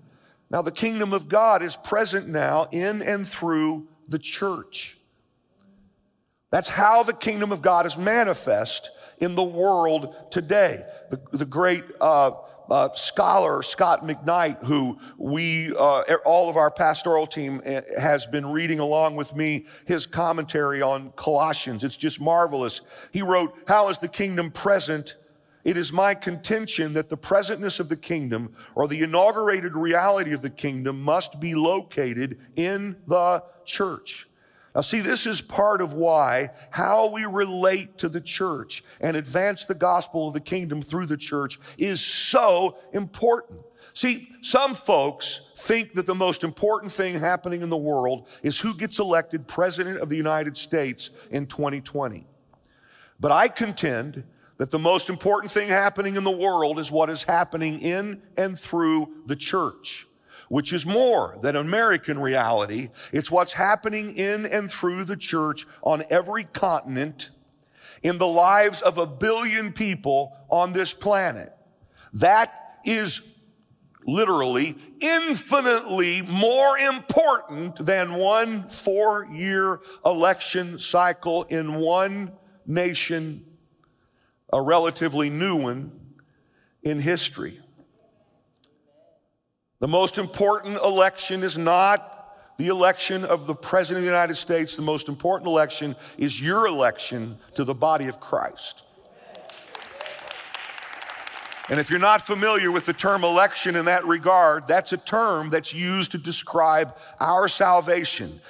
Now, 0.50 0.62
the 0.62 0.72
kingdom 0.72 1.12
of 1.14 1.28
God 1.28 1.62
is 1.62 1.76
present 1.76 2.28
now 2.28 2.68
in 2.72 3.02
and 3.02 3.28
through 3.28 3.88
the 4.08 4.20
church. 4.20 4.98
That's 6.52 6.70
how 6.70 7.04
the 7.04 7.14
kingdom 7.14 7.52
of 7.52 7.62
God 7.62 7.86
is 7.86 7.98
manifest 7.98 8.90
in 9.18 9.36
the 9.36 9.44
world 9.44 10.32
today. 10.32 10.84
The, 11.10 11.20
the 11.34 11.46
great 11.46 11.84
uh, 12.00 12.32
uh, 12.70 12.90
scholar 12.94 13.62
Scot 13.62 14.04
McKnight, 14.04 14.64
who 14.64 14.98
we, 15.18 15.76
uh, 15.76 16.04
all 16.26 16.50
of 16.50 16.58
our 16.58 16.72
pastoral 16.72 17.28
team 17.28 17.62
eh, 17.66 17.82
has 18.00 18.26
been 18.26 18.46
reading 18.46 18.80
along 18.80 19.16
with 19.16 19.36
me, 19.36 19.66
his 19.86 20.06
commentary 20.06 20.82
on 20.82 21.12
Colossians. 21.16 21.84
It's 21.84 21.98
just 21.98 22.20
marvelous. 22.20 22.82
He 23.12 23.22
wrote, 23.22 23.56
How 23.68 23.90
is 23.90 23.98
the 23.98 24.08
kingdom 24.08 24.52
present? 24.52 25.16
It 25.64 25.78
is 25.78 25.92
my 25.92 26.14
contention 26.14 26.94
that 26.94 27.10
the 27.10 27.18
presentness 27.18 27.80
of 27.80 27.90
the 27.90 27.96
kingdom 27.96 28.56
or 28.76 28.88
the 28.88 29.02
inaugurated 29.02 29.74
reality 29.74 30.32
of 30.32 30.44
the 30.44 30.50
kingdom 30.50 31.02
must 31.02 31.40
be 31.40 31.56
located 31.56 32.38
in 32.56 32.98
the 33.08 33.44
church. 33.66 34.28
Now, 34.76 34.82
see, 34.82 35.00
this 35.00 35.26
is 35.26 35.40
part 35.40 35.80
of 35.80 35.94
why 35.94 36.50
how 36.70 37.10
we 37.10 37.26
relate 37.26 37.98
to 38.00 38.10
the 38.10 38.20
church 38.20 38.84
and 39.00 39.16
advance 39.16 39.64
the 39.64 39.74
gospel 39.74 40.28
of 40.28 40.34
the 40.34 40.42
kingdom 40.42 40.82
through 40.82 41.06
the 41.06 41.16
church 41.16 41.58
is 41.78 42.02
so 42.02 42.78
important. 42.92 43.62
See, 43.94 44.30
some 44.42 44.76
folks 44.76 45.40
think 45.58 45.94
that 45.94 46.06
the 46.06 46.14
most 46.14 46.44
important 46.44 46.92
thing 46.92 47.18
happening 47.18 47.62
in 47.62 47.70
the 47.70 47.78
world 47.78 48.28
is 48.44 48.60
who 48.60 48.74
gets 48.74 49.00
elected 49.00 49.48
president 49.48 50.00
of 50.00 50.10
the 50.10 50.18
United 50.18 50.58
States 50.58 51.12
in 51.32 51.48
2020. 51.48 52.28
But 53.18 53.32
I 53.32 53.48
contend 53.48 54.26
that 54.58 54.72
the 54.72 54.80
most 54.80 55.08
important 55.08 55.52
thing 55.52 55.70
happening 55.70 56.18
in 56.18 56.26
the 56.26 56.32
world 56.32 56.80
is 56.80 56.92
what 56.92 57.10
is 57.10 57.24
happening 57.24 57.80
in 57.80 58.22
and 58.36 58.60
through 58.60 59.14
the 59.26 59.38
church 59.38 60.06
which 60.50 60.74
is 60.74 60.86
more 60.86 61.38
than 61.42 61.56
American 61.56 62.20
reality. 62.20 62.90
It's 63.12 63.32
what's 63.32 63.54
happening 63.54 64.16
in 64.16 64.46
and 64.46 64.70
through 64.70 65.06
the 65.06 65.18
church 65.18 65.66
on 65.82 66.04
every 66.10 66.44
continent 66.44 67.32
in 68.04 68.18
the 68.18 68.28
lives 68.28 68.82
of 68.82 68.98
a 68.98 69.08
billion 69.08 69.74
people 69.74 70.38
on 70.50 70.72
this 70.72 70.94
planet. 70.94 71.52
That 72.14 72.80
is 72.86 73.22
literally 74.06 74.76
infinitely 75.00 76.22
more 76.22 76.78
important 76.78 77.84
than 77.84 78.14
one 78.14 78.68
four 78.68 79.26
year 79.32 79.82
election 80.06 80.78
cycle 80.78 81.44
in 81.44 81.76
one 81.76 82.32
nation, 82.68 83.46
a 84.54 84.62
relatively 84.62 85.30
new 85.30 85.56
one 85.56 85.92
in 86.84 87.00
history. 87.00 87.60
The 89.86 89.92
most 89.92 90.18
important 90.18 90.78
election 90.78 91.44
is 91.44 91.60
not 91.60 92.58
the 92.58 92.70
election 92.70 93.24
of 93.24 93.46
the 93.46 93.54
President 93.54 94.00
of 94.00 94.02
the 94.02 94.12
United 94.12 94.34
States. 94.34 94.76
The 94.76 94.82
most 94.82 95.08
important 95.08 95.48
election 95.48 95.96
is 96.18 96.42
your 96.42 96.66
election 96.66 97.38
to 97.54 97.64
the 97.64 97.76
body 97.76 98.08
of 98.08 98.20
Christ. 98.20 98.82
And 101.70 101.80
if 101.80 101.92
you're 101.92 102.00
not 102.00 102.26
familiar 102.26 102.72
with 102.72 102.88
the 102.88 102.94
term 102.94 103.24
election 103.24 103.76
in 103.76 103.86
that 103.86 104.04
regard, 104.06 104.68
that's 104.68 104.92
a 104.92 104.98
term 104.98 105.50
that's 105.50 105.72
used 105.72 106.14
to 106.14 106.18
describe 106.18 106.98
our 107.20 107.48
salvation. 107.48 108.42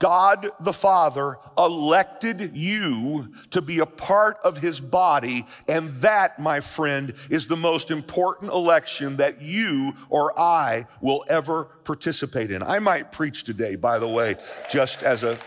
God 0.00 0.48
the 0.58 0.72
Father 0.72 1.36
elected 1.58 2.56
you 2.56 3.32
to 3.50 3.60
be 3.60 3.78
a 3.78 3.86
part 3.86 4.38
of 4.42 4.56
his 4.56 4.80
body, 4.80 5.46
and 5.68 5.90
that, 6.00 6.40
my 6.40 6.60
friend, 6.60 7.12
is 7.28 7.46
the 7.46 7.56
most 7.56 7.90
important 7.90 8.50
election 8.50 9.18
that 9.18 9.42
you 9.42 9.92
or 10.08 10.36
I 10.40 10.86
will 11.02 11.22
ever 11.28 11.64
participate 11.84 12.50
in. 12.50 12.62
I 12.62 12.78
might 12.78 13.12
preach 13.12 13.44
today, 13.44 13.76
by 13.76 13.98
the 13.98 14.08
way, 14.08 14.36
just 14.70 15.02
as 15.02 15.22
a. 15.22 15.38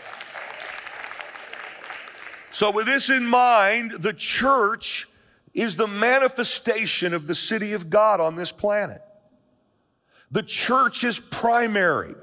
So, 2.52 2.70
with 2.70 2.86
this 2.86 3.10
in 3.10 3.26
mind, 3.26 3.90
the 3.98 4.12
church 4.12 5.08
is 5.52 5.74
the 5.74 5.88
manifestation 5.88 7.12
of 7.12 7.26
the 7.26 7.34
city 7.34 7.72
of 7.72 7.90
God 7.90 8.20
on 8.20 8.36
this 8.36 8.52
planet. 8.52 9.02
The 10.30 10.44
church 10.44 11.02
is 11.02 11.18
primary. 11.18 12.14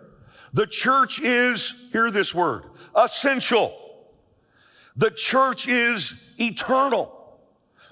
The 0.54 0.68
church 0.68 1.20
is, 1.22 1.74
hear 1.92 2.12
this 2.12 2.36
word, 2.36 2.64
essential. 2.96 3.74
The 4.96 5.12
church 5.12 5.68
is 5.68 6.34
eternal. 6.40 7.40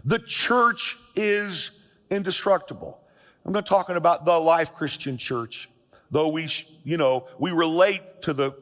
The 0.03 0.19
church 0.19 0.97
is 1.15 1.85
indestructible. 2.09 2.99
I'm 3.45 3.53
not 3.53 3.65
talking 3.65 3.95
about 3.95 4.25
the 4.25 4.37
life 4.37 4.73
Christian 4.73 5.17
church, 5.17 5.69
though 6.11 6.29
we, 6.29 6.47
you 6.83 6.97
know, 6.97 7.27
we 7.37 7.51
relate 7.51 8.21
to 8.23 8.33
the 8.33 8.53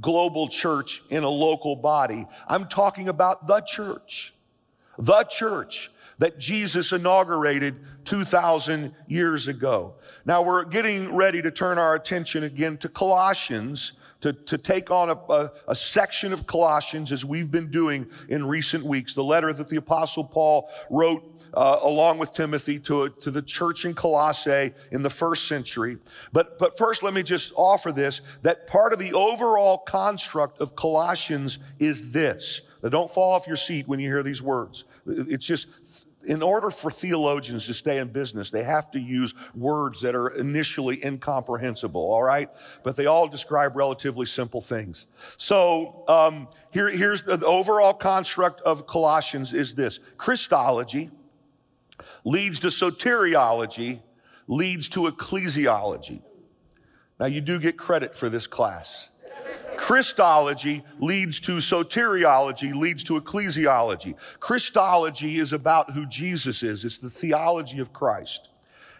global 0.00 0.48
church 0.48 1.02
in 1.08 1.24
a 1.24 1.28
local 1.28 1.76
body. 1.76 2.26
I'm 2.46 2.68
talking 2.68 3.08
about 3.08 3.46
the 3.46 3.60
church. 3.60 4.34
The 4.98 5.24
church 5.24 5.90
that 6.18 6.38
Jesus 6.38 6.92
inaugurated 6.92 7.76
2,000 8.04 8.94
years 9.06 9.48
ago. 9.48 9.94
Now 10.24 10.42
we're 10.42 10.64
getting 10.64 11.14
ready 11.14 11.42
to 11.42 11.50
turn 11.50 11.78
our 11.78 11.94
attention 11.94 12.44
again 12.44 12.76
to 12.78 12.88
Colossians. 12.88 13.92
To, 14.22 14.32
to 14.32 14.56
take 14.56 14.90
on 14.90 15.10
a, 15.10 15.32
a, 15.32 15.52
a 15.68 15.74
section 15.74 16.32
of 16.32 16.46
Colossians 16.46 17.12
as 17.12 17.22
we've 17.22 17.50
been 17.50 17.70
doing 17.70 18.06
in 18.30 18.46
recent 18.46 18.82
weeks, 18.82 19.12
the 19.12 19.22
letter 19.22 19.52
that 19.52 19.68
the 19.68 19.76
Apostle 19.76 20.24
Paul 20.24 20.70
wrote 20.90 21.36
uh, 21.56 21.78
along 21.82 22.18
with 22.18 22.32
Timothy 22.32 22.78
to, 22.80 23.08
to 23.08 23.30
the 23.30 23.42
church 23.42 23.84
in 23.84 23.94
Colossae 23.94 24.72
in 24.90 25.02
the 25.02 25.10
first 25.10 25.46
century. 25.48 25.98
But, 26.32 26.58
but 26.58 26.76
first, 26.76 27.02
let 27.02 27.14
me 27.14 27.22
just 27.22 27.52
offer 27.56 27.92
this 27.92 28.20
that 28.42 28.66
part 28.66 28.92
of 28.92 28.98
the 28.98 29.12
overall 29.12 29.78
construct 29.78 30.60
of 30.60 30.76
Colossians 30.76 31.58
is 31.78 32.12
this. 32.12 32.62
Now, 32.82 32.90
don't 32.90 33.10
fall 33.10 33.32
off 33.32 33.46
your 33.46 33.56
seat 33.56 33.88
when 33.88 34.00
you 34.00 34.08
hear 34.08 34.22
these 34.22 34.42
words. 34.42 34.84
It's 35.06 35.46
just 35.46 35.68
in 36.26 36.42
order 36.42 36.70
for 36.70 36.90
theologians 36.90 37.66
to 37.66 37.74
stay 37.74 37.98
in 37.98 38.08
business, 38.08 38.50
they 38.50 38.64
have 38.64 38.90
to 38.90 38.98
use 38.98 39.34
words 39.54 40.00
that 40.02 40.14
are 40.14 40.28
initially 40.28 40.98
incomprehensible, 41.04 42.00
all 42.00 42.22
right? 42.22 42.50
But 42.82 42.96
they 42.96 43.06
all 43.06 43.28
describe 43.28 43.76
relatively 43.76 44.26
simple 44.26 44.60
things. 44.60 45.06
So 45.36 46.04
um, 46.08 46.48
here, 46.72 46.90
here's 46.90 47.22
the, 47.22 47.44
overall 47.46 47.94
construct 47.94 48.60
of 48.62 48.86
Colossians 48.86 49.52
is 49.52 49.74
this 49.74 49.98
Christology 50.16 51.10
leads 52.24 52.58
to 52.60 52.68
soteriology, 52.68 54.00
leads 54.48 54.88
to 54.90 55.08
ecclesiology. 55.10 56.22
Now, 57.18 57.26
you 57.26 57.40
do 57.40 57.58
get 57.58 57.78
credit 57.78 58.14
for 58.14 58.28
this 58.28 58.46
class. 58.46 59.10
Christology 59.76 60.82
leads 60.98 61.40
to 61.40 61.56
soteriology, 61.56 62.74
leads 62.74 63.04
to 63.04 63.20
ecclesiology. 63.20 64.14
Christology 64.40 65.38
is 65.38 65.52
about 65.52 65.92
who 65.92 66.06
Jesus 66.06 66.62
is, 66.62 66.84
it's 66.84 66.98
the 66.98 67.10
theology 67.10 67.78
of 67.78 67.92
Christ. 67.92 68.48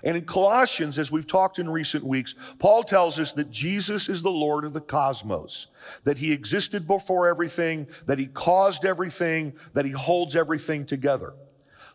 And 0.05 0.17
in 0.17 0.25
Colossians, 0.25 0.99
as 0.99 1.11
we've 1.11 1.27
talked 1.27 1.59
in 1.59 1.69
recent 1.69 2.05
weeks, 2.05 2.35
Paul 2.59 2.85
tells 2.85 3.19
us 3.19 3.33
that 3.33 3.51
Jesus 3.51 4.09
is 4.09 4.23
the 4.23 4.31
Lord 4.31 4.65
of 4.65 4.73
the 4.73 4.81
cosmos, 4.81 5.67
that 6.05 6.19
he 6.19 6.33
existed 6.33 6.87
before 6.87 7.27
everything, 7.27 7.89
that 8.05 8.19
he 8.19 8.27
caused 8.27 8.85
everything, 8.85 9.55
that 9.73 9.85
he 9.85 9.91
holds 9.91 10.37
everything 10.37 10.85
together. 10.87 11.35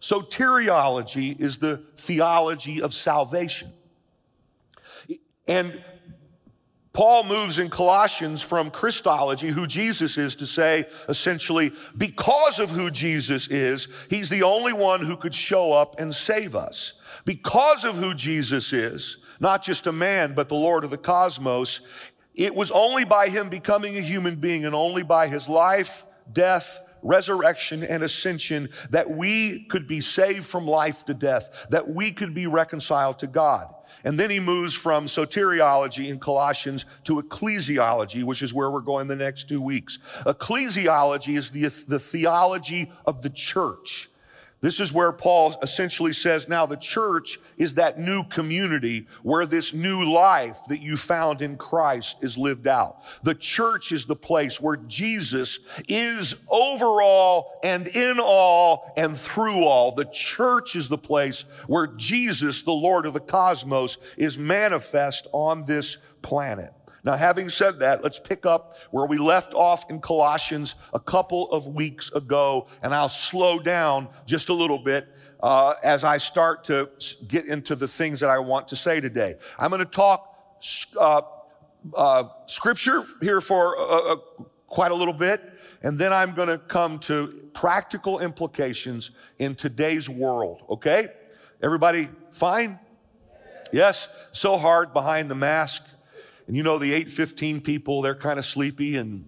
Soteriology 0.02 1.40
is 1.40 1.60
the 1.60 1.84
theology 1.96 2.82
of 2.82 2.94
salvation. 2.94 3.72
And 5.48 5.82
Paul 6.94 7.24
moves 7.24 7.58
in 7.58 7.70
Colossians 7.70 8.42
from 8.42 8.70
Christology, 8.70 9.48
who 9.48 9.66
Jesus 9.66 10.18
is, 10.18 10.36
to 10.36 10.46
say 10.46 10.88
essentially, 11.08 11.72
because 11.98 12.60
of 12.60 12.70
who 12.70 12.92
Jesus 12.92 13.48
is, 13.48 13.88
he's 14.10 14.30
the 14.30 14.44
only 14.44 14.74
one 14.74 15.06
who 15.06 15.16
could 15.16 15.34
show 15.34 15.72
up 15.72 16.00
and 16.00 16.14
save 16.14 16.54
us. 16.54 16.94
Because 17.24 17.86
of 17.86 17.96
who 17.96 18.14
Jesus 18.14 18.74
is, 18.74 19.18
not 19.40 19.64
just 19.64 19.88
a 19.88 19.92
man, 19.92 20.34
but 20.34 20.50
the 20.50 20.56
Lord 20.56 20.84
of 20.84 20.90
the 20.90 20.98
cosmos, 20.98 21.80
it 22.36 22.54
was 22.54 22.72
only 22.72 23.06
by 23.06 23.30
him 23.30 23.50
becoming 23.50 23.98
a 23.98 24.02
human 24.02 24.36
being 24.36 24.66
and 24.66 24.76
only 24.76 25.04
by 25.04 25.28
his 25.28 25.48
life, 25.48 26.06
death, 26.32 26.80
resurrection, 27.04 27.84
and 27.84 28.04
ascension 28.04 28.70
that 28.90 29.10
we 29.10 29.64
could 29.66 29.88
be 29.88 30.02
saved 30.02 30.46
from 30.46 30.68
life 30.68 31.06
to 31.06 31.14
death, 31.14 31.68
that 31.70 31.90
we 31.90 32.12
could 32.12 32.34
be 32.34 32.48
reconciled 32.48 33.20
to 33.20 33.28
God. 33.28 33.74
And 34.04 34.20
then 34.20 34.30
he 34.30 34.40
moves 34.40 34.74
from 34.74 35.06
soteriology 35.06 36.10
in 36.10 36.20
Colossians 36.20 36.86
to 37.06 37.22
ecclesiology, 37.22 38.24
which 38.24 38.42
is 38.42 38.54
where 38.54 38.70
we're 38.70 38.82
going 38.82 39.08
the 39.08 39.16
next 39.16 39.50
two 39.50 39.62
weeks. 39.62 39.98
Ecclesiology 40.26 41.38
is 41.38 41.52
the, 41.52 41.62
the 41.88 42.00
theology 42.00 42.92
of 43.06 43.22
the 43.22 43.30
church. 43.30 44.11
This 44.62 44.80
is 44.80 44.94
where 44.94 45.12
Paul 45.12 45.56
essentially 45.64 46.14
says 46.14 46.48
now 46.48 46.68
the 46.68 46.78
church 46.78 47.40
is 47.58 47.74
that 47.74 48.00
new 48.00 48.24
community 48.26 49.08
where 49.24 49.48
this 49.48 49.74
new 49.74 50.04
life 50.08 50.60
that 50.70 50.82
you 50.82 50.98
found 50.98 51.42
in 51.42 51.58
Christ 51.58 52.18
is 52.22 52.38
lived 52.38 52.68
out. 52.68 52.98
The 53.24 53.34
church 53.34 53.92
is 53.92 54.06
the 54.06 54.16
place 54.16 54.62
where 54.62 54.78
Jesus 54.78 55.58
is 55.88 56.46
over 56.48 57.02
all 57.02 57.60
and 57.64 57.88
in 57.88 58.20
all 58.20 58.94
and 58.96 59.18
through 59.18 59.64
all. 59.66 59.94
The 59.94 60.06
church 60.06 60.76
is 60.76 60.88
the 60.88 60.98
place 60.98 61.42
where 61.66 61.88
Jesus, 61.88 62.62
the 62.62 62.72
Lord 62.72 63.08
of 63.08 63.14
the 63.14 63.20
cosmos, 63.20 63.98
is 64.16 64.38
manifest 64.38 65.26
on 65.34 65.66
this 65.66 65.98
planet. 66.22 66.72
Now, 67.04 67.16
having 67.16 67.50
said 67.50 67.80
that, 67.80 68.04
let's 68.04 68.20
pick 68.20 68.46
up 68.46 68.78
where 68.92 69.08
we 69.08 69.18
left 69.18 69.54
off 69.54 69.90
in 69.90 70.00
Colossians 70.00 70.76
a 70.94 71.00
couple 71.00 71.52
of 71.52 71.68
weeks 71.68 72.12
ago, 72.12 72.68
and 72.84 72.94
I'll 72.94 73.10
slow 73.10 73.60
down 73.60 74.08
just 74.26 74.50
a 74.50 74.54
little 74.54 74.78
bit 74.78 75.08
uh, 75.42 75.74
as 75.84 76.04
I 76.04 76.20
start 76.20 76.64
to 76.66 76.90
get 77.28 77.46
into 77.46 77.76
the 77.76 77.88
things 77.88 78.20
that 78.20 78.30
I 78.30 78.38
want 78.40 78.68
to 78.68 78.76
say 78.76 79.02
today. 79.02 79.36
I'm 79.58 79.72
going 79.72 79.80
to 79.80 79.86
talk 79.86 80.28
uh, 81.00 81.22
uh, 81.96 82.24
scripture 82.46 83.04
here 83.20 83.42
for 83.42 83.76
quite 84.68 84.92
a 84.92 84.96
little 84.96 85.14
bit, 85.14 85.42
and 85.82 85.98
then 85.98 86.14
I'm 86.14 86.34
going 86.34 86.48
to 86.50 86.60
come 86.60 87.00
to 87.00 87.50
practical 87.54 88.20
implications 88.20 89.12
in 89.40 89.56
today's 89.56 90.08
world, 90.08 90.62
okay? 90.70 91.10
Everybody 91.62 92.10
fine? 92.32 92.80
Yes, 93.72 94.08
so 94.32 94.58
hard 94.58 94.94
behind 94.94 95.30
the 95.30 95.36
mask. 95.36 95.84
And 96.52 96.58
you 96.58 96.64
know, 96.64 96.78
the 96.78 96.92
815 96.92 97.62
people, 97.62 98.02
they're 98.02 98.14
kind 98.14 98.38
of 98.38 98.44
sleepy. 98.44 98.98
And, 98.98 99.24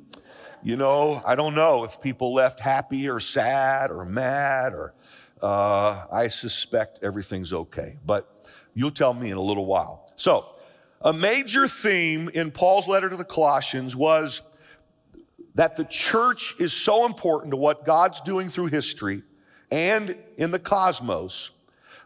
you 0.61 0.75
know, 0.75 1.21
I 1.25 1.35
don't 1.35 1.55
know 1.55 1.85
if 1.85 2.01
people 2.01 2.33
left 2.33 2.59
happy 2.59 3.07
or 3.07 3.21
sad 3.21 3.91
or 3.91 4.03
mad 4.03 4.73
or, 4.73 4.93
uh, 5.41 6.05
I 6.11 6.27
suspect 6.27 6.99
everything's 7.01 7.53
okay. 7.53 7.95
But 8.05 8.51
you'll 8.73 8.91
tell 8.91 9.13
me 9.13 9.31
in 9.31 9.37
a 9.37 9.41
little 9.41 9.65
while. 9.65 10.11
So, 10.17 10.47
a 10.99 11.13
major 11.13 11.65
theme 11.65 12.27
in 12.27 12.51
Paul's 12.51 12.89
letter 12.89 13.09
to 13.09 13.15
the 13.15 13.23
Colossians 13.23 13.95
was 13.95 14.41
that 15.55 15.77
the 15.77 15.85
church 15.85 16.55
is 16.59 16.73
so 16.73 17.05
important 17.05 17.51
to 17.51 17.57
what 17.57 17.85
God's 17.85 18.19
doing 18.19 18.49
through 18.49 18.65
history 18.65 19.23
and 19.71 20.17
in 20.35 20.51
the 20.51 20.59
cosmos 20.59 21.51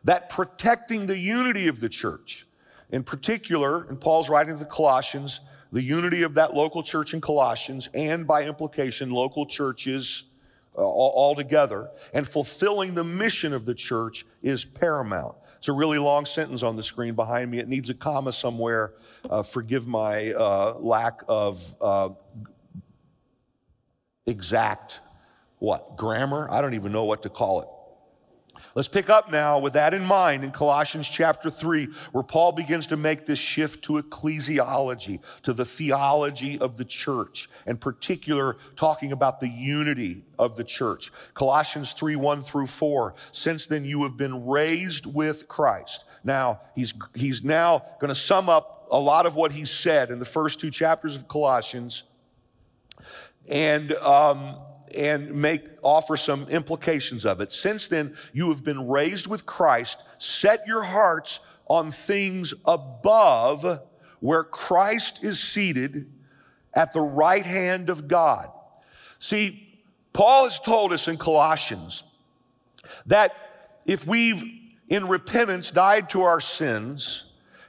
that 0.03 0.29
protecting 0.29 1.07
the 1.07 1.17
unity 1.17 1.67
of 1.67 1.79
the 1.79 1.89
church 1.89 2.46
in 2.91 3.03
particular, 3.03 3.87
in 3.89 3.97
Paul's 3.97 4.29
writing 4.29 4.53
to 4.53 4.59
the 4.59 4.65
Colossians, 4.65 5.41
the 5.71 5.81
unity 5.81 6.23
of 6.23 6.35
that 6.35 6.53
local 6.53 6.81
church 6.81 7.13
in 7.13 7.21
Colossians, 7.21 7.89
and 7.93 8.25
by 8.25 8.43
implication, 8.43 9.11
local 9.11 9.45
churches 9.45 10.23
uh, 10.77 10.81
all, 10.81 11.35
together, 11.35 11.89
and 12.13 12.27
fulfilling 12.27 12.93
the 12.93 13.03
mission 13.03 13.51
of 13.51 13.65
the 13.65 13.73
church 13.73 14.25
is 14.43 14.63
paramount. 14.63 15.35
It's 15.57 15.67
a 15.67 15.73
really 15.73 15.97
long 15.97 16.25
sentence 16.25 16.61
on 16.61 16.75
the 16.75 16.83
screen 16.83 17.15
behind 17.15 17.49
me. 17.49 17.57
It 17.57 17.67
needs 17.67 17.89
a 17.89 17.95
comma 17.95 18.31
somewhere. 18.31 18.93
Uh, 19.27 19.41
forgive 19.41 19.87
my 19.87 20.33
uh, 20.33 20.75
lack 20.79 21.21
of 21.27 21.75
uh, 21.81 22.09
exact 24.27 25.01
what 25.57 25.97
grammar. 25.97 26.47
I 26.51 26.61
don't 26.61 26.75
even 26.75 26.91
know 26.91 27.05
what 27.05 27.23
to 27.23 27.29
call 27.29 27.61
it. 27.61 27.67
Let's 28.77 28.87
pick 28.87 29.09
up 29.09 29.31
now 29.31 29.57
with 29.57 29.73
that 29.73 29.95
in 29.95 30.05
mind 30.05 30.43
in 30.43 30.51
Colossians 30.51 31.09
chapter 31.09 31.49
3, 31.49 31.87
where 32.11 32.23
Paul 32.23 32.51
begins 32.51 32.85
to 32.87 32.95
make 32.95 33.25
this 33.25 33.39
shift 33.39 33.83
to 33.85 33.93
ecclesiology, 33.93 35.19
to 35.41 35.51
the 35.51 35.65
theology 35.65 36.59
of 36.59 36.77
the 36.77 36.85
church, 36.85 37.49
and 37.65 37.81
particular 37.81 38.57
talking 38.75 39.11
about 39.11 39.39
the 39.39 39.47
unity 39.47 40.25
of 40.37 40.57
the 40.57 40.63
church. 40.63 41.11
Colossians 41.33 41.93
3, 41.93 42.17
1 42.17 42.43
through 42.43 42.67
4. 42.67 43.15
Since 43.31 43.65
then 43.65 43.83
you 43.83 44.03
have 44.03 44.15
been 44.15 44.45
raised 44.45 45.07
with 45.07 45.47
Christ. 45.47 46.05
Now, 46.23 46.61
he's, 46.75 46.93
he's 47.15 47.43
now 47.43 47.81
going 47.99 48.09
to 48.09 48.15
sum 48.15 48.47
up 48.47 48.87
a 48.91 48.99
lot 48.99 49.25
of 49.25 49.35
what 49.35 49.53
he 49.53 49.65
said 49.65 50.11
in 50.11 50.19
the 50.19 50.23
first 50.25 50.59
two 50.59 50.69
chapters 50.69 51.15
of 51.15 51.27
Colossians. 51.27 52.03
And 53.49 53.93
um, 53.93 54.57
and 54.95 55.33
make 55.33 55.63
offer 55.81 56.17
some 56.17 56.47
implications 56.49 57.25
of 57.25 57.41
it. 57.41 57.51
Since 57.53 57.87
then, 57.87 58.15
you 58.33 58.49
have 58.49 58.63
been 58.63 58.87
raised 58.87 59.27
with 59.27 59.45
Christ. 59.45 60.03
Set 60.17 60.65
your 60.67 60.83
hearts 60.83 61.39
on 61.67 61.91
things 61.91 62.53
above 62.65 63.81
where 64.19 64.43
Christ 64.43 65.23
is 65.23 65.39
seated 65.39 66.11
at 66.73 66.93
the 66.93 67.01
right 67.01 67.45
hand 67.45 67.89
of 67.89 68.07
God. 68.07 68.49
See, 69.19 69.79
Paul 70.13 70.45
has 70.45 70.59
told 70.59 70.93
us 70.93 71.07
in 71.07 71.17
Colossians 71.17 72.03
that 73.05 73.35
if 73.85 74.05
we've 74.05 74.43
in 74.89 75.07
repentance 75.07 75.71
died 75.71 76.09
to 76.09 76.21
our 76.21 76.39
sins 76.39 77.25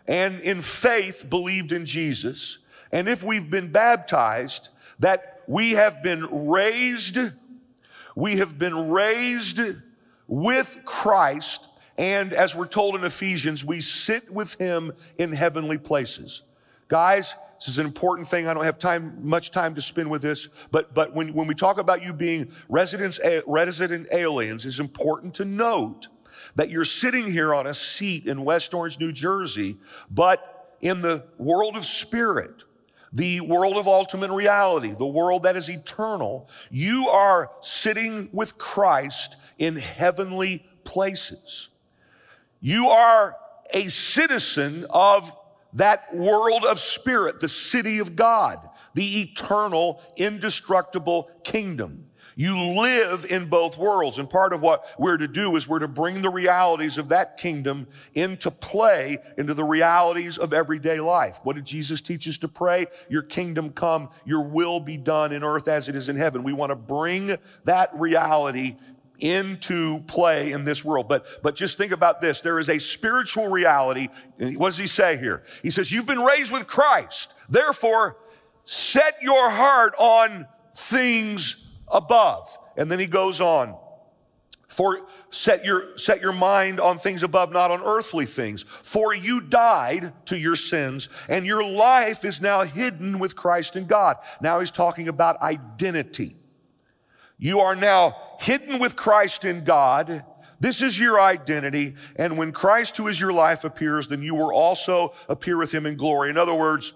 and 0.06 0.40
in 0.40 0.62
faith 0.62 1.26
believed 1.28 1.72
in 1.72 1.84
Jesus, 1.84 2.58
and 2.92 3.08
if 3.08 3.22
we've 3.22 3.50
been 3.50 3.70
baptized, 3.70 4.70
that 4.98 5.37
we 5.48 5.72
have 5.72 6.02
been 6.02 6.46
raised, 6.48 7.18
we 8.14 8.36
have 8.36 8.58
been 8.58 8.90
raised 8.90 9.58
with 10.28 10.82
Christ, 10.84 11.66
and 11.96 12.34
as 12.34 12.54
we're 12.54 12.66
told 12.66 12.94
in 12.94 13.02
Ephesians, 13.02 13.64
we 13.64 13.80
sit 13.80 14.30
with 14.30 14.54
him 14.60 14.92
in 15.16 15.32
heavenly 15.32 15.78
places. 15.78 16.42
Guys, 16.88 17.34
this 17.58 17.66
is 17.66 17.78
an 17.78 17.86
important 17.86 18.28
thing. 18.28 18.46
I 18.46 18.52
don't 18.52 18.64
have 18.64 18.78
time, 18.78 19.26
much 19.26 19.50
time 19.50 19.74
to 19.74 19.80
spend 19.80 20.10
with 20.10 20.20
this, 20.20 20.48
but, 20.70 20.92
but 20.94 21.14
when, 21.14 21.32
when 21.32 21.46
we 21.46 21.54
talk 21.54 21.78
about 21.78 22.02
you 22.02 22.12
being 22.12 22.52
residents, 22.68 23.18
resident 23.46 24.08
aliens, 24.12 24.66
it's 24.66 24.78
important 24.78 25.32
to 25.36 25.46
note 25.46 26.08
that 26.56 26.68
you're 26.68 26.84
sitting 26.84 27.24
here 27.24 27.54
on 27.54 27.66
a 27.66 27.74
seat 27.74 28.26
in 28.26 28.44
West 28.44 28.74
Orange, 28.74 29.00
New 29.00 29.12
Jersey, 29.12 29.78
but 30.10 30.76
in 30.82 31.00
the 31.00 31.24
world 31.38 31.74
of 31.74 31.86
spirit, 31.86 32.64
the 33.12 33.40
world 33.40 33.76
of 33.76 33.86
ultimate 33.86 34.30
reality, 34.30 34.92
the 34.92 35.06
world 35.06 35.44
that 35.44 35.56
is 35.56 35.68
eternal, 35.68 36.48
you 36.70 37.08
are 37.08 37.50
sitting 37.60 38.28
with 38.32 38.58
Christ 38.58 39.36
in 39.58 39.76
heavenly 39.76 40.66
places. 40.84 41.68
You 42.60 42.88
are 42.88 43.36
a 43.72 43.88
citizen 43.88 44.86
of 44.90 45.32
that 45.74 46.14
world 46.14 46.64
of 46.64 46.78
spirit, 46.78 47.40
the 47.40 47.48
city 47.48 47.98
of 47.98 48.16
God, 48.16 48.68
the 48.94 49.20
eternal, 49.22 50.02
indestructible 50.16 51.30
kingdom. 51.44 52.07
You 52.38 52.56
live 52.56 53.26
in 53.28 53.46
both 53.46 53.76
worlds. 53.76 54.16
And 54.18 54.30
part 54.30 54.52
of 54.52 54.62
what 54.62 54.84
we're 54.96 55.16
to 55.16 55.26
do 55.26 55.56
is 55.56 55.66
we're 55.66 55.80
to 55.80 55.88
bring 55.88 56.20
the 56.20 56.30
realities 56.30 56.96
of 56.96 57.08
that 57.08 57.36
kingdom 57.36 57.88
into 58.14 58.52
play, 58.52 59.18
into 59.36 59.54
the 59.54 59.64
realities 59.64 60.38
of 60.38 60.52
everyday 60.52 61.00
life. 61.00 61.40
What 61.42 61.56
did 61.56 61.64
Jesus 61.64 62.00
teach 62.00 62.28
us 62.28 62.38
to 62.38 62.46
pray? 62.46 62.86
Your 63.08 63.22
kingdom 63.22 63.70
come, 63.70 64.10
your 64.24 64.42
will 64.42 64.78
be 64.78 64.96
done 64.96 65.32
in 65.32 65.42
earth 65.42 65.66
as 65.66 65.88
it 65.88 65.96
is 65.96 66.08
in 66.08 66.14
heaven. 66.14 66.44
We 66.44 66.52
want 66.52 66.70
to 66.70 66.76
bring 66.76 67.36
that 67.64 67.90
reality 67.94 68.76
into 69.18 69.98
play 70.02 70.52
in 70.52 70.64
this 70.64 70.84
world. 70.84 71.08
But, 71.08 71.26
but 71.42 71.56
just 71.56 71.76
think 71.76 71.90
about 71.90 72.20
this. 72.20 72.40
There 72.40 72.60
is 72.60 72.68
a 72.68 72.78
spiritual 72.78 73.48
reality. 73.48 74.10
What 74.38 74.68
does 74.68 74.78
he 74.78 74.86
say 74.86 75.16
here? 75.16 75.42
He 75.64 75.70
says, 75.70 75.90
you've 75.90 76.06
been 76.06 76.22
raised 76.22 76.52
with 76.52 76.68
Christ. 76.68 77.34
Therefore, 77.48 78.16
set 78.62 79.20
your 79.22 79.50
heart 79.50 79.96
on 79.98 80.46
things 80.76 81.64
above. 81.92 82.56
And 82.76 82.90
then 82.90 82.98
he 82.98 83.06
goes 83.06 83.40
on. 83.40 83.76
For 84.68 85.00
set 85.30 85.64
your, 85.64 85.96
set 85.96 86.20
your 86.20 86.32
mind 86.32 86.78
on 86.78 86.98
things 86.98 87.22
above, 87.22 87.52
not 87.52 87.70
on 87.70 87.82
earthly 87.82 88.26
things. 88.26 88.64
For 88.82 89.14
you 89.14 89.40
died 89.40 90.12
to 90.26 90.38
your 90.38 90.56
sins, 90.56 91.08
and 91.28 91.46
your 91.46 91.64
life 91.64 92.24
is 92.24 92.40
now 92.40 92.62
hidden 92.62 93.18
with 93.18 93.34
Christ 93.34 93.76
in 93.76 93.86
God. 93.86 94.18
Now 94.40 94.60
he's 94.60 94.70
talking 94.70 95.08
about 95.08 95.40
identity. 95.40 96.36
You 97.38 97.60
are 97.60 97.74
now 97.74 98.16
hidden 98.40 98.78
with 98.78 98.94
Christ 98.94 99.44
in 99.44 99.64
God. 99.64 100.24
This 100.60 100.82
is 100.82 100.98
your 100.98 101.20
identity. 101.20 101.94
And 102.16 102.36
when 102.36 102.52
Christ, 102.52 102.96
who 102.96 103.08
is 103.08 103.18
your 103.18 103.32
life, 103.32 103.64
appears, 103.64 104.08
then 104.08 104.22
you 104.22 104.34
will 104.34 104.52
also 104.52 105.14
appear 105.28 105.56
with 105.56 105.72
him 105.72 105.86
in 105.86 105.96
glory. 105.96 106.30
In 106.30 106.36
other 106.36 106.54
words, 106.54 106.92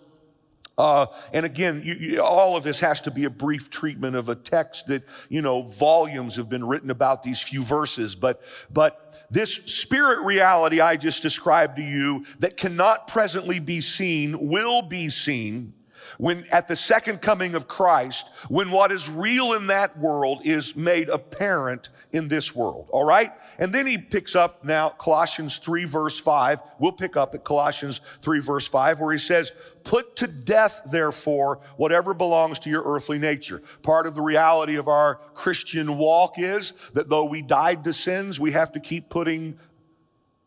Uh, 0.78 1.06
and 1.32 1.44
again, 1.44 1.82
you, 1.84 1.94
you, 1.94 2.22
all 2.22 2.56
of 2.56 2.64
this 2.64 2.80
has 2.80 3.00
to 3.02 3.10
be 3.10 3.24
a 3.24 3.30
brief 3.30 3.68
treatment 3.70 4.16
of 4.16 4.28
a 4.28 4.34
text 4.34 4.86
that, 4.86 5.02
you 5.28 5.42
know, 5.42 5.62
volumes 5.62 6.36
have 6.36 6.48
been 6.48 6.64
written 6.64 6.90
about 6.90 7.22
these 7.22 7.40
few 7.40 7.62
verses. 7.62 8.14
But, 8.14 8.42
but 8.72 9.26
this 9.30 9.54
spirit 9.54 10.24
reality 10.24 10.80
I 10.80 10.96
just 10.96 11.22
described 11.22 11.76
to 11.76 11.82
you 11.82 12.24
that 12.38 12.56
cannot 12.56 13.06
presently 13.06 13.58
be 13.58 13.80
seen 13.80 14.48
will 14.48 14.82
be 14.82 15.10
seen 15.10 15.74
when 16.22 16.44
at 16.52 16.68
the 16.68 16.76
second 16.76 17.20
coming 17.20 17.56
of 17.56 17.66
Christ, 17.66 18.30
when 18.48 18.70
what 18.70 18.92
is 18.92 19.10
real 19.10 19.54
in 19.54 19.66
that 19.66 19.98
world 19.98 20.42
is 20.44 20.76
made 20.76 21.08
apparent 21.08 21.88
in 22.12 22.28
this 22.28 22.54
world. 22.54 22.88
All 22.92 23.04
right? 23.04 23.32
And 23.58 23.72
then 23.72 23.88
he 23.88 23.98
picks 23.98 24.36
up 24.36 24.64
now 24.64 24.90
Colossians 24.90 25.58
3 25.58 25.84
verse 25.84 26.16
5. 26.16 26.62
We'll 26.78 26.92
pick 26.92 27.16
up 27.16 27.34
at 27.34 27.42
Colossians 27.42 28.00
3 28.20 28.38
verse 28.38 28.68
5 28.68 29.00
where 29.00 29.12
he 29.12 29.18
says, 29.18 29.50
Put 29.82 30.14
to 30.14 30.28
death, 30.28 30.82
therefore, 30.92 31.58
whatever 31.76 32.14
belongs 32.14 32.60
to 32.60 32.70
your 32.70 32.84
earthly 32.84 33.18
nature. 33.18 33.60
Part 33.82 34.06
of 34.06 34.14
the 34.14 34.20
reality 34.20 34.76
of 34.76 34.86
our 34.86 35.16
Christian 35.34 35.98
walk 35.98 36.34
is 36.36 36.72
that 36.92 37.08
though 37.08 37.24
we 37.24 37.42
died 37.42 37.82
to 37.82 37.92
sins, 37.92 38.38
we 38.38 38.52
have 38.52 38.70
to 38.72 38.78
keep 38.78 39.08
putting 39.08 39.58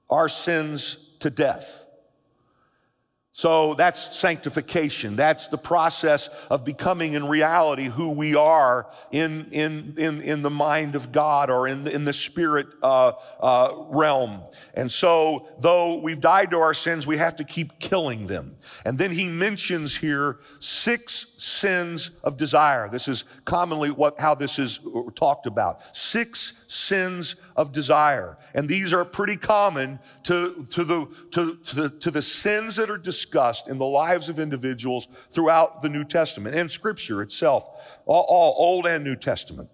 our 0.09 0.29
sins 0.29 1.11
to 1.19 1.29
death. 1.29 1.85
So 3.38 3.74
that's 3.74 4.17
sanctification. 4.17 5.17
That's 5.17 5.50
the 5.50 5.58
process 5.58 6.30
of 6.50 6.63
becoming 6.63 7.15
in 7.15 7.28
reality 7.28 7.84
who 7.84 8.12
we 8.12 8.34
are 8.34 8.89
in, 9.12 9.50
in, 9.52 9.95
in, 9.98 10.21
in 10.21 10.41
the 10.41 10.50
mind 10.50 10.95
of 10.95 11.12
God 11.12 11.50
or 11.50 11.67
in 11.67 11.84
the, 11.84 11.91
in 11.91 12.06
the 12.06 12.13
spirit 12.13 12.67
uh, 12.82 13.12
uh, 13.41 13.74
realm. 13.89 14.41
And 14.74 14.89
so, 14.89 15.50
though 15.60 16.00
we've 16.00 16.21
died 16.21 16.52
to 16.52 16.60
our 16.60 16.74
sins, 16.74 17.06
we 17.06 17.17
have 17.17 17.36
to 17.36 17.43
keep 17.43 17.78
killing 17.78 18.28
them. 18.28 18.56
And 18.86 18.98
then 18.98 19.12
he 19.12 19.26
mentions 19.26 19.98
here 19.98 20.39
six 20.60 21.35
sins 21.45 22.10
of 22.23 22.38
desire. 22.38 22.89
This 22.89 23.08
is 23.08 23.23
commonly 23.45 23.91
what, 23.91 24.19
how 24.19 24.34
this 24.34 24.58
is 24.58 24.79
talked 25.13 25.45
about. 25.45 25.95
Six 25.95 26.65
sins 26.67 27.36
of 27.55 27.71
desire. 27.71 28.38
And 28.55 28.67
these 28.67 28.93
are 28.93 29.05
pretty 29.05 29.38
common 29.38 29.99
to, 30.23 30.65
to, 30.71 30.84
the, 30.84 31.08
to, 31.31 31.55
to, 31.55 31.75
the, 31.75 31.89
to 31.89 32.10
the 32.10 32.21
sins 32.23 32.77
that 32.77 32.89
are 32.89 32.97
discussed 32.97 33.67
in 33.67 33.77
the 33.77 33.86
lives 33.86 34.27
of 34.27 34.39
individuals 34.39 35.08
throughout 35.29 35.84
the 35.84 35.89
New 35.89 36.03
Testament 36.03 36.55
and 36.55 36.69
Scripture 36.69 37.21
itself, 37.21 37.99
all, 38.08 38.25
all 38.27 38.55
Old 38.58 38.88
and 38.88 39.03
New 39.03 39.15
Testament. 39.15 39.69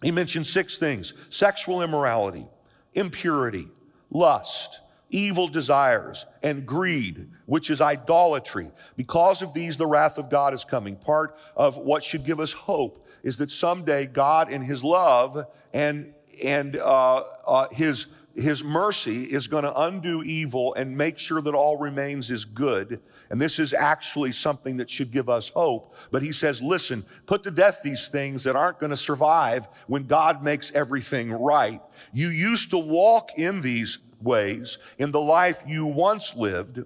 He 0.00 0.10
mentioned 0.10 0.46
six 0.46 0.78
things 0.78 1.12
sexual 1.28 1.82
immorality, 1.82 2.46
impurity, 2.94 3.68
lust, 4.10 4.80
evil 5.12 5.46
desires, 5.46 6.26
and 6.42 6.66
greed, 6.66 7.28
which 7.46 7.70
is 7.70 7.80
idolatry. 7.80 8.72
Because 8.96 9.42
of 9.42 9.52
these, 9.54 9.76
the 9.76 9.86
wrath 9.86 10.18
of 10.18 10.30
God 10.30 10.54
is 10.54 10.64
coming. 10.64 10.96
Part 10.96 11.36
of 11.54 11.76
what 11.76 12.02
should 12.02 12.24
give 12.24 12.40
us 12.40 12.52
hope 12.52 13.06
is 13.22 13.36
that 13.36 13.50
someday 13.50 14.06
God, 14.06 14.50
in 14.50 14.62
His 14.62 14.82
love 14.82 15.46
and, 15.72 16.12
and 16.42 16.76
uh, 16.76 17.22
uh, 17.46 17.68
His, 17.70 18.06
His 18.34 18.64
mercy, 18.64 19.24
is 19.24 19.46
going 19.46 19.64
to 19.64 19.80
undo 19.82 20.22
evil 20.22 20.74
and 20.74 20.96
make 20.96 21.18
sure 21.18 21.40
that 21.40 21.54
all 21.54 21.78
remains 21.78 22.30
is 22.30 22.44
good. 22.44 23.00
And 23.30 23.40
this 23.40 23.58
is 23.58 23.72
actually 23.72 24.32
something 24.32 24.78
that 24.78 24.90
should 24.90 25.10
give 25.10 25.28
us 25.28 25.50
hope. 25.50 25.94
But 26.10 26.22
He 26.22 26.32
says, 26.32 26.60
listen, 26.62 27.04
put 27.26 27.42
to 27.44 27.50
death 27.50 27.80
these 27.84 28.08
things 28.08 28.44
that 28.44 28.56
aren't 28.56 28.80
going 28.80 28.90
to 28.90 28.96
survive 28.96 29.68
when 29.86 30.06
God 30.06 30.42
makes 30.42 30.72
everything 30.72 31.30
right. 31.30 31.80
You 32.12 32.28
used 32.28 32.70
to 32.70 32.78
walk 32.78 33.30
in 33.36 33.60
these 33.60 33.98
ways 34.22 34.78
in 34.98 35.10
the 35.10 35.20
life 35.20 35.62
you 35.66 35.86
once 35.86 36.34
lived. 36.34 36.84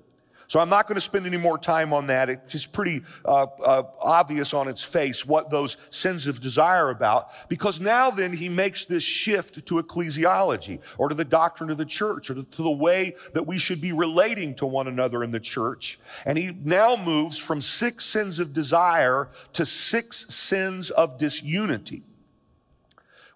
So 0.49 0.61
I'm 0.61 0.69
not 0.69 0.87
going 0.87 0.95
to 0.95 1.01
spend 1.01 1.27
any 1.27 1.37
more 1.37 1.59
time 1.59 1.93
on 1.93 2.07
that. 2.07 2.29
It's 2.29 2.67
pretty 2.67 3.03
uh, 3.25 3.47
uh, 3.65 3.83
obvious 4.01 4.55
on 4.55 4.69
its 4.69 4.83
face 4.83 5.27
what 5.27 5.51
those 5.51 5.77
sins 5.91 6.27
of 6.27 6.41
desire 6.41 6.87
are 6.87 6.91
about. 6.91 7.31
Because 7.49 7.81
now 7.81 8.11
then 8.11 8.33
he 8.33 8.49
makes 8.49 8.85
this 8.85 9.03
shift 9.03 9.67
to 9.67 9.83
ecclesiology 9.83 10.81
or 10.99 11.09
to 11.09 11.15
the 11.15 11.25
doctrine 11.25 11.71
of 11.71 11.79
the 11.79 11.85
church 11.85 12.31
or 12.31 12.35
to 12.35 12.63
the 12.63 12.71
way 12.71 13.17
that 13.35 13.47
we 13.47 13.59
should 13.59 13.81
be 13.81 13.93
relating 13.93 14.55
to 14.57 14.67
one 14.67 14.87
another 14.87 15.25
in 15.25 15.33
the 15.33 15.41
church. 15.41 15.99
And 16.25 16.39
he 16.39 16.53
now 16.65 16.97
moves 16.97 17.39
from 17.39 17.61
six 17.61 18.05
sins 18.05 18.39
of 18.39 18.53
desire 18.53 19.29
to 19.55 19.67
six 19.67 20.33
sins 20.33 20.91
of 20.91 21.19
disunity 21.19 22.05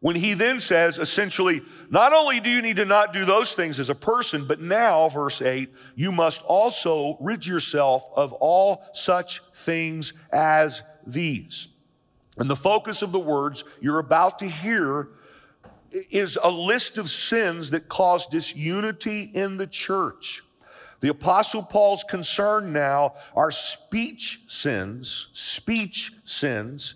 when 0.00 0.16
he 0.16 0.34
then 0.34 0.60
says 0.60 0.98
essentially, 0.98 1.62
not 1.90 2.12
only 2.12 2.40
do 2.40 2.48
you 2.48 2.62
need 2.62 2.76
to 2.76 2.86
not 2.86 3.12
do 3.12 3.24
those 3.24 3.52
things 3.52 3.78
as 3.78 3.90
a 3.90 3.94
person, 3.94 4.46
but 4.46 4.60
now, 4.60 5.08
verse 5.08 5.42
8, 5.42 5.72
you 5.94 6.10
must 6.10 6.42
also 6.42 7.18
rid 7.20 7.46
yourself 7.46 8.08
of 8.16 8.32
all 8.34 8.82
such 8.94 9.42
things 9.54 10.14
as 10.32 10.82
these. 11.06 11.68
And 12.38 12.48
the 12.48 12.56
focus 12.56 13.02
of 13.02 13.12
the 13.12 13.18
words 13.18 13.64
you're 13.80 13.98
about 13.98 14.38
to 14.38 14.46
hear 14.48 15.10
is 16.10 16.38
a 16.42 16.50
list 16.50 16.96
of 16.96 17.10
sins 17.10 17.70
that 17.70 17.88
cause 17.88 18.26
disunity 18.26 19.30
in 19.34 19.58
the 19.58 19.66
church. 19.66 20.42
The 21.00 21.08
apostle 21.08 21.62
Paul's 21.62 22.04
concern 22.04 22.72
now 22.72 23.14
are 23.34 23.50
speech 23.50 24.40
sins, 24.48 25.28
speech 25.32 26.12
sins 26.24 26.94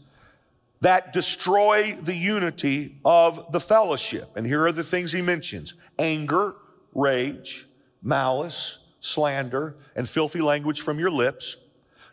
that 0.84 1.14
destroy 1.14 1.96
the 2.02 2.14
unity 2.14 2.98
of 3.06 3.50
the 3.52 3.60
fellowship. 3.60 4.36
And 4.36 4.46
here 4.46 4.66
are 4.66 4.72
the 4.72 4.82
things 4.82 5.12
he 5.12 5.22
mentions 5.22 5.72
anger, 5.98 6.56
rage, 6.92 7.66
malice, 8.02 8.80
slander, 9.00 9.76
and 9.96 10.06
filthy 10.06 10.42
language 10.42 10.82
from 10.82 10.98
your 10.98 11.10
lips. 11.10 11.56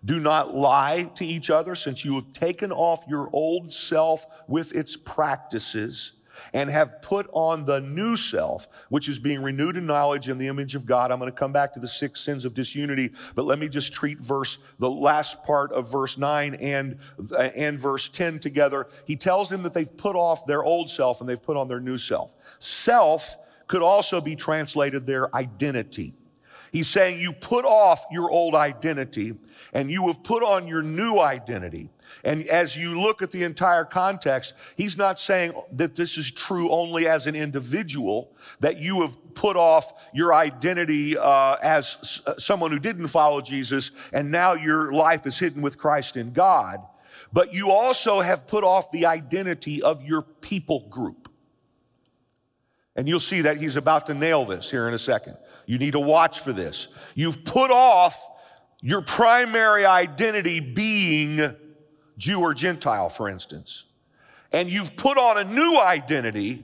Do 0.05 0.21
not 0.21 0.55
lie 0.55 1.11
to 1.15 1.25
each 1.25 1.49
other, 1.49 1.75
since 1.75 2.05
you 2.05 2.15
have 2.15 2.31
taken 2.31 2.71
off 2.71 3.03
your 3.09 3.29
old 3.33 3.73
self 3.73 4.25
with 4.47 4.73
its 4.73 4.95
practices 4.95 6.13
and 6.53 6.69
have 6.69 7.01
put 7.01 7.29
on 7.33 7.65
the 7.65 7.81
new 7.81 8.17
self, 8.17 8.67
which 8.89 9.07
is 9.07 9.19
being 9.19 9.41
renewed 9.41 9.77
in 9.77 9.85
knowledge 9.85 10.29
in 10.29 10.37
the 10.37 10.47
image 10.47 10.75
of 10.75 10.85
God. 10.85 11.11
I'm 11.11 11.19
going 11.19 11.31
to 11.31 11.37
come 11.37 11.51
back 11.51 11.73
to 11.73 11.79
the 11.79 11.87
six 11.87 12.21
sins 12.21 12.45
of 12.45 12.53
disunity, 12.53 13.11
but 13.35 13.45
let 13.45 13.59
me 13.59 13.67
just 13.67 13.93
treat 13.93 14.19
verse, 14.19 14.57
the 14.79 14.89
last 14.89 15.43
part 15.43 15.71
of 15.71 15.91
verse 15.91 16.17
9 16.17 16.55
and, 16.55 16.97
uh, 17.31 17.37
and 17.55 17.79
verse 17.79 18.09
10 18.09 18.39
together. 18.39 18.87
He 19.05 19.15
tells 19.15 19.49
them 19.49 19.63
that 19.63 19.73
they've 19.73 19.95
put 19.97 20.15
off 20.15 20.45
their 20.45 20.63
old 20.63 20.89
self 20.89 21.21
and 21.21 21.29
they've 21.29 21.41
put 21.41 21.57
on 21.57 21.67
their 21.67 21.79
new 21.79 21.97
self. 21.97 22.35
Self 22.59 23.37
could 23.67 23.81
also 23.81 24.19
be 24.19 24.35
translated 24.35 25.05
their 25.05 25.33
identity. 25.35 26.13
He's 26.71 26.87
saying 26.87 27.19
you 27.19 27.33
put 27.33 27.65
off 27.65 28.05
your 28.11 28.29
old 28.29 28.55
identity 28.55 29.35
and 29.73 29.91
you 29.91 30.07
have 30.07 30.23
put 30.23 30.43
on 30.43 30.67
your 30.67 30.81
new 30.81 31.19
identity. 31.19 31.89
And 32.23 32.47
as 32.47 32.75
you 32.75 32.99
look 32.99 33.21
at 33.21 33.31
the 33.31 33.43
entire 33.43 33.85
context, 33.85 34.53
he's 34.75 34.97
not 34.97 35.19
saying 35.19 35.53
that 35.71 35.95
this 35.95 36.17
is 36.17 36.31
true 36.31 36.69
only 36.69 37.07
as 37.07 37.27
an 37.27 37.35
individual, 37.35 38.31
that 38.59 38.79
you 38.79 39.01
have 39.01 39.17
put 39.33 39.57
off 39.57 39.93
your 40.13 40.33
identity 40.33 41.17
uh, 41.17 41.55
as 41.61 42.21
someone 42.37 42.71
who 42.71 42.79
didn't 42.79 43.07
follow 43.07 43.41
Jesus, 43.41 43.91
and 44.13 44.31
now 44.31 44.53
your 44.53 44.91
life 44.91 45.25
is 45.25 45.39
hidden 45.39 45.61
with 45.61 45.77
Christ 45.77 46.17
in 46.17 46.33
God. 46.33 46.79
But 47.33 47.53
you 47.53 47.71
also 47.71 48.21
have 48.21 48.45
put 48.47 48.63
off 48.63 48.91
the 48.91 49.05
identity 49.05 49.81
of 49.81 50.03
your 50.03 50.21
people 50.21 50.87
group. 50.89 51.29
And 52.95 53.07
you'll 53.07 53.21
see 53.21 53.41
that 53.41 53.57
he's 53.57 53.77
about 53.77 54.07
to 54.07 54.13
nail 54.13 54.43
this 54.45 54.69
here 54.69 54.87
in 54.87 54.93
a 54.93 54.99
second. 54.99 55.37
You 55.65 55.77
need 55.77 55.91
to 55.91 55.99
watch 55.99 56.39
for 56.39 56.51
this. 56.51 56.89
You've 57.15 57.45
put 57.45 57.71
off 57.71 58.27
your 58.81 59.01
primary 59.01 59.85
identity 59.85 60.59
being 60.59 61.55
Jew 62.21 62.39
or 62.39 62.53
Gentile, 62.53 63.09
for 63.09 63.27
instance. 63.27 63.85
And 64.53 64.69
you've 64.69 64.95
put 64.95 65.17
on 65.17 65.39
a 65.39 65.43
new 65.43 65.79
identity 65.79 66.63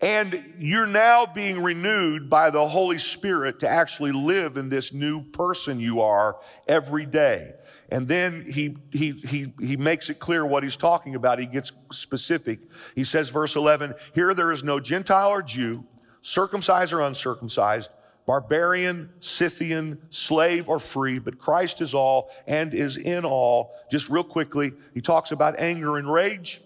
and 0.00 0.54
you're 0.58 0.86
now 0.86 1.26
being 1.26 1.62
renewed 1.62 2.30
by 2.30 2.48
the 2.48 2.66
Holy 2.66 2.96
Spirit 2.98 3.60
to 3.60 3.68
actually 3.68 4.12
live 4.12 4.56
in 4.56 4.70
this 4.70 4.92
new 4.92 5.22
person 5.22 5.78
you 5.78 6.00
are 6.00 6.38
every 6.66 7.04
day. 7.04 7.52
And 7.90 8.08
then 8.08 8.46
he, 8.50 8.76
he, 8.90 9.12
he, 9.12 9.52
he 9.60 9.76
makes 9.76 10.08
it 10.08 10.20
clear 10.20 10.46
what 10.46 10.62
he's 10.62 10.76
talking 10.76 11.16
about. 11.16 11.38
He 11.38 11.46
gets 11.46 11.72
specific. 11.92 12.60
He 12.94 13.04
says, 13.04 13.28
verse 13.28 13.56
11, 13.56 13.94
here 14.14 14.32
there 14.32 14.52
is 14.52 14.64
no 14.64 14.80
Gentile 14.80 15.30
or 15.30 15.42
Jew, 15.42 15.84
circumcised 16.22 16.94
or 16.94 17.02
uncircumcised, 17.02 17.90
barbarian, 18.28 19.08
Scythian, 19.20 19.98
slave 20.10 20.68
or 20.68 20.78
free, 20.78 21.18
but 21.18 21.38
Christ 21.38 21.80
is 21.80 21.94
all 21.94 22.30
and 22.46 22.74
is 22.74 22.98
in 22.98 23.24
all. 23.24 23.72
Just 23.90 24.10
real 24.10 24.22
quickly, 24.22 24.74
he 24.92 25.00
talks 25.00 25.32
about 25.32 25.58
anger 25.58 25.96
and 25.96 26.12
rage, 26.12 26.60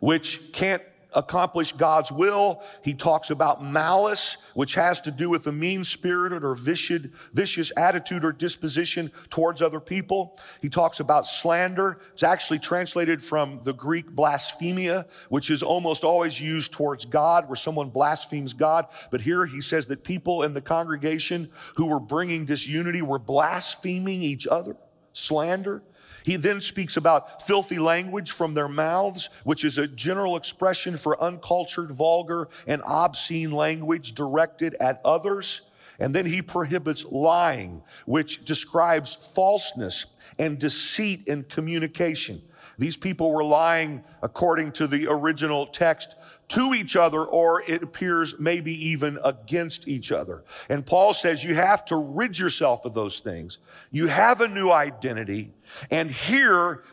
which 0.00 0.50
can't 0.52 0.82
accomplish 1.14 1.72
God's 1.72 2.12
will. 2.12 2.62
He 2.82 2.94
talks 2.94 3.30
about 3.30 3.64
malice, 3.64 4.36
which 4.54 4.74
has 4.74 5.00
to 5.02 5.10
do 5.10 5.30
with 5.30 5.46
a 5.46 5.52
mean 5.52 5.84
spirited 5.84 6.44
or 6.44 6.54
vicious, 6.54 7.06
vicious 7.32 7.72
attitude 7.76 8.24
or 8.24 8.32
disposition 8.32 9.10
towards 9.30 9.62
other 9.62 9.80
people. 9.80 10.38
He 10.60 10.68
talks 10.68 11.00
about 11.00 11.26
slander. 11.26 11.98
It's 12.12 12.22
actually 12.22 12.58
translated 12.58 13.22
from 13.22 13.60
the 13.62 13.72
Greek 13.72 14.10
blasphemia, 14.10 15.06
which 15.28 15.50
is 15.50 15.62
almost 15.62 16.04
always 16.04 16.40
used 16.40 16.72
towards 16.72 17.04
God, 17.04 17.48
where 17.48 17.56
someone 17.56 17.90
blasphemes 17.90 18.52
God. 18.52 18.86
But 19.10 19.20
here 19.20 19.46
he 19.46 19.60
says 19.60 19.86
that 19.86 20.04
people 20.04 20.42
in 20.42 20.54
the 20.54 20.60
congregation 20.60 21.50
who 21.76 21.86
were 21.86 22.00
bringing 22.00 22.44
disunity 22.44 23.02
were 23.02 23.18
blaspheming 23.18 24.22
each 24.22 24.46
other 24.46 24.76
slander. 25.18 25.82
He 26.24 26.36
then 26.36 26.60
speaks 26.60 26.96
about 26.96 27.42
filthy 27.42 27.78
language 27.78 28.32
from 28.32 28.54
their 28.54 28.68
mouths, 28.68 29.30
which 29.44 29.64
is 29.64 29.78
a 29.78 29.88
general 29.88 30.36
expression 30.36 30.96
for 30.96 31.20
uncultured, 31.22 31.90
vulgar, 31.90 32.48
and 32.66 32.82
obscene 32.84 33.50
language 33.50 34.14
directed 34.14 34.74
at 34.74 35.00
others. 35.04 35.62
And 35.98 36.14
then 36.14 36.26
he 36.26 36.42
prohibits 36.42 37.04
lying, 37.06 37.82
which 38.06 38.44
describes 38.44 39.14
falseness 39.14 40.06
and 40.38 40.58
deceit 40.58 41.26
in 41.26 41.44
communication. 41.44 42.42
These 42.78 42.96
people 42.96 43.32
were 43.32 43.42
lying, 43.42 44.04
according 44.22 44.72
to 44.72 44.86
the 44.86 45.08
original 45.08 45.66
text, 45.66 46.14
to 46.48 46.74
each 46.74 46.96
other, 46.96 47.24
or 47.24 47.62
it 47.68 47.82
appears 47.82 48.38
maybe 48.38 48.72
even 48.88 49.18
against 49.22 49.86
each 49.86 50.12
other. 50.12 50.44
And 50.68 50.84
Paul 50.84 51.12
says 51.14 51.44
you 51.44 51.54
have 51.54 51.84
to 51.86 51.96
rid 51.96 52.38
yourself 52.38 52.84
of 52.84 52.94
those 52.94 53.20
things. 53.20 53.58
You 53.90 54.06
have 54.06 54.40
a 54.40 54.48
new 54.48 54.70
identity. 54.70 55.52
And 55.90 56.10
here, 56.10 56.84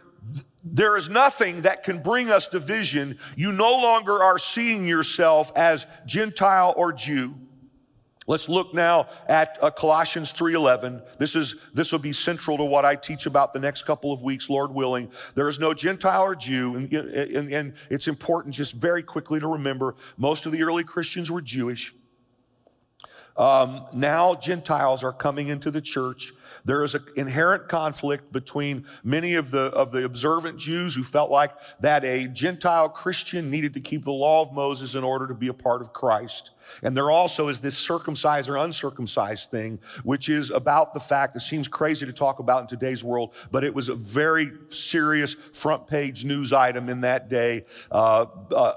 there 0.63 0.97
is 0.97 1.09
nothing 1.09 1.61
that 1.61 1.83
can 1.83 2.01
bring 2.01 2.29
us 2.29 2.47
division. 2.47 3.17
You 3.35 3.51
no 3.51 3.71
longer 3.73 4.21
are 4.21 4.39
seeing 4.39 4.87
yourself 4.87 5.51
as 5.55 5.85
Gentile 6.05 6.73
or 6.75 6.91
Jew. 6.91 7.35
Let's 8.27 8.49
look 8.49 8.73
now 8.73 9.07
at 9.27 9.57
uh, 9.61 9.69
Colossians 9.69 10.33
3:11. 10.33 11.17
This 11.17 11.35
is 11.35 11.55
this 11.73 11.91
will 11.91 11.99
be 11.99 12.13
central 12.13 12.57
to 12.57 12.63
what 12.63 12.83
I 12.83 12.95
teach 12.95 13.27
about 13.27 13.53
the 13.53 13.59
next 13.59 13.83
couple 13.83 14.11
of 14.11 14.23
weeks, 14.23 14.49
Lord 14.49 14.73
willing. 14.73 15.11
There 15.35 15.47
is 15.47 15.59
no 15.59 15.73
Gentile 15.75 16.23
or 16.23 16.35
Jew, 16.35 16.75
and, 16.75 16.91
and, 16.91 17.53
and 17.53 17.73
it's 17.91 18.07
important 18.07 18.55
just 18.55 18.73
very 18.73 19.03
quickly 19.03 19.39
to 19.39 19.47
remember 19.47 19.95
most 20.17 20.47
of 20.47 20.51
the 20.51 20.63
early 20.63 20.83
Christians 20.83 21.29
were 21.29 21.41
Jewish. 21.41 21.93
Um, 23.37 23.85
now 23.93 24.35
Gentiles 24.35 25.03
are 25.03 25.11
coming 25.11 25.49
into 25.49 25.69
the 25.69 25.81
church. 25.81 26.31
There 26.63 26.83
is 26.83 26.95
an 26.95 27.03
inherent 27.17 27.67
conflict 27.67 28.31
between 28.31 28.85
many 29.03 29.35
of 29.35 29.51
the, 29.51 29.65
of 29.71 29.91
the 29.91 30.05
observant 30.05 30.57
Jews 30.57 30.95
who 30.95 31.03
felt 31.03 31.29
like 31.29 31.51
that 31.81 32.05
a 32.05 32.27
Gentile 32.27 32.87
Christian 32.87 33.51
needed 33.51 33.73
to 33.73 33.81
keep 33.81 34.05
the 34.05 34.13
law 34.13 34.41
of 34.41 34.53
Moses 34.53 34.95
in 34.95 35.03
order 35.03 35.27
to 35.27 35.35
be 35.35 35.47
a 35.47 35.53
part 35.53 35.81
of 35.81 35.91
Christ. 35.91 36.51
And 36.83 36.95
there 36.95 37.11
also 37.11 37.47
is 37.47 37.59
this 37.59 37.77
circumcised 37.77 38.49
or 38.49 38.57
uncircumcised 38.57 39.49
thing, 39.49 39.79
which 40.03 40.29
is 40.29 40.51
about 40.51 40.93
the 40.93 40.99
fact, 40.99 41.35
it 41.35 41.41
seems 41.41 41.67
crazy 41.67 42.05
to 42.05 42.13
talk 42.13 42.39
about 42.39 42.61
in 42.61 42.67
today's 42.67 43.03
world, 43.03 43.33
but 43.51 43.63
it 43.63 43.73
was 43.73 43.89
a 43.89 43.95
very 43.95 44.51
serious 44.69 45.33
front 45.33 45.87
page 45.87 46.25
news 46.25 46.53
item 46.53 46.89
in 46.89 47.01
that 47.01 47.29
day. 47.29 47.65
Uh, 47.91 48.25
uh, 48.51 48.73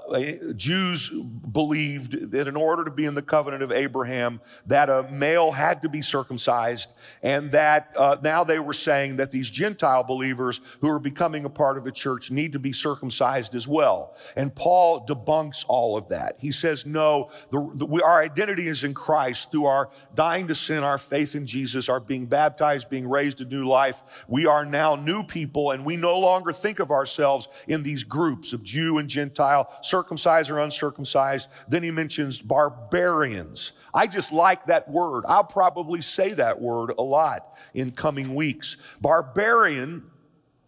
Jews 0.55 1.09
believed 1.09 2.31
that 2.31 2.47
in 2.47 2.55
order 2.55 2.83
to 2.85 2.91
be 2.91 3.05
in 3.05 3.15
the 3.15 3.21
covenant 3.21 3.63
of 3.63 3.71
Abraham, 3.71 4.41
that 4.65 4.89
a 4.89 5.03
male 5.11 5.51
had 5.51 5.81
to 5.81 5.89
be 5.89 6.01
circumcised, 6.01 6.93
and 7.23 7.51
that 7.51 7.91
uh, 7.95 8.17
now 8.23 8.43
they 8.43 8.59
were 8.59 8.73
saying 8.73 9.17
that 9.17 9.31
these 9.31 9.49
Gentile 9.49 10.03
believers 10.03 10.61
who 10.81 10.89
are 10.89 10.99
becoming 10.99 11.45
a 11.45 11.49
part 11.49 11.77
of 11.77 11.83
the 11.83 11.91
church 11.91 12.31
need 12.31 12.53
to 12.53 12.59
be 12.59 12.73
circumcised 12.73 13.55
as 13.55 13.67
well. 13.67 14.15
And 14.35 14.53
Paul 14.53 15.05
debunks 15.05 15.65
all 15.67 15.97
of 15.97 16.07
that. 16.09 16.35
He 16.39 16.51
says, 16.51 16.85
no, 16.85 17.31
the, 17.51 17.78
we, 17.87 18.01
our 18.01 18.21
identity 18.21 18.67
is 18.67 18.83
in 18.83 18.93
Christ 18.93 19.51
through 19.51 19.65
our 19.65 19.89
dying 20.15 20.47
to 20.47 20.55
sin, 20.55 20.83
our 20.83 20.97
faith 20.97 21.35
in 21.35 21.45
Jesus, 21.45 21.89
our 21.89 21.99
being 21.99 22.25
baptized, 22.25 22.89
being 22.89 23.07
raised 23.07 23.39
to 23.39 23.45
new 23.45 23.67
life. 23.67 24.03
We 24.27 24.45
are 24.45 24.65
now 24.65 24.95
new 24.95 25.23
people 25.23 25.71
and 25.71 25.85
we 25.85 25.95
no 25.95 26.19
longer 26.19 26.51
think 26.51 26.79
of 26.79 26.91
ourselves 26.91 27.47
in 27.67 27.83
these 27.83 28.03
groups 28.03 28.53
of 28.53 28.63
Jew 28.63 28.97
and 28.97 29.09
Gentile, 29.09 29.71
circumcised 29.81 30.49
or 30.49 30.59
uncircumcised. 30.59 31.49
Then 31.67 31.83
he 31.83 31.91
mentions 31.91 32.41
barbarians. 32.41 33.73
I 33.93 34.07
just 34.07 34.31
like 34.31 34.65
that 34.65 34.89
word. 34.89 35.23
I'll 35.27 35.43
probably 35.43 36.01
say 36.01 36.33
that 36.33 36.61
word 36.61 36.93
a 36.97 37.03
lot 37.03 37.57
in 37.73 37.91
coming 37.91 38.35
weeks. 38.35 38.77
Barbarian 39.01 40.03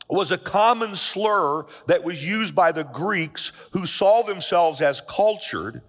was 0.09 0.31
a 0.31 0.37
common 0.37 0.95
slur 0.95 1.65
that 1.87 2.03
was 2.03 2.23
used 2.25 2.53
by 2.53 2.71
the 2.71 2.83
Greeks 2.83 3.51
who 3.71 3.85
saw 3.85 4.21
themselves 4.21 4.81
as 4.81 5.01
cultured 5.01 5.81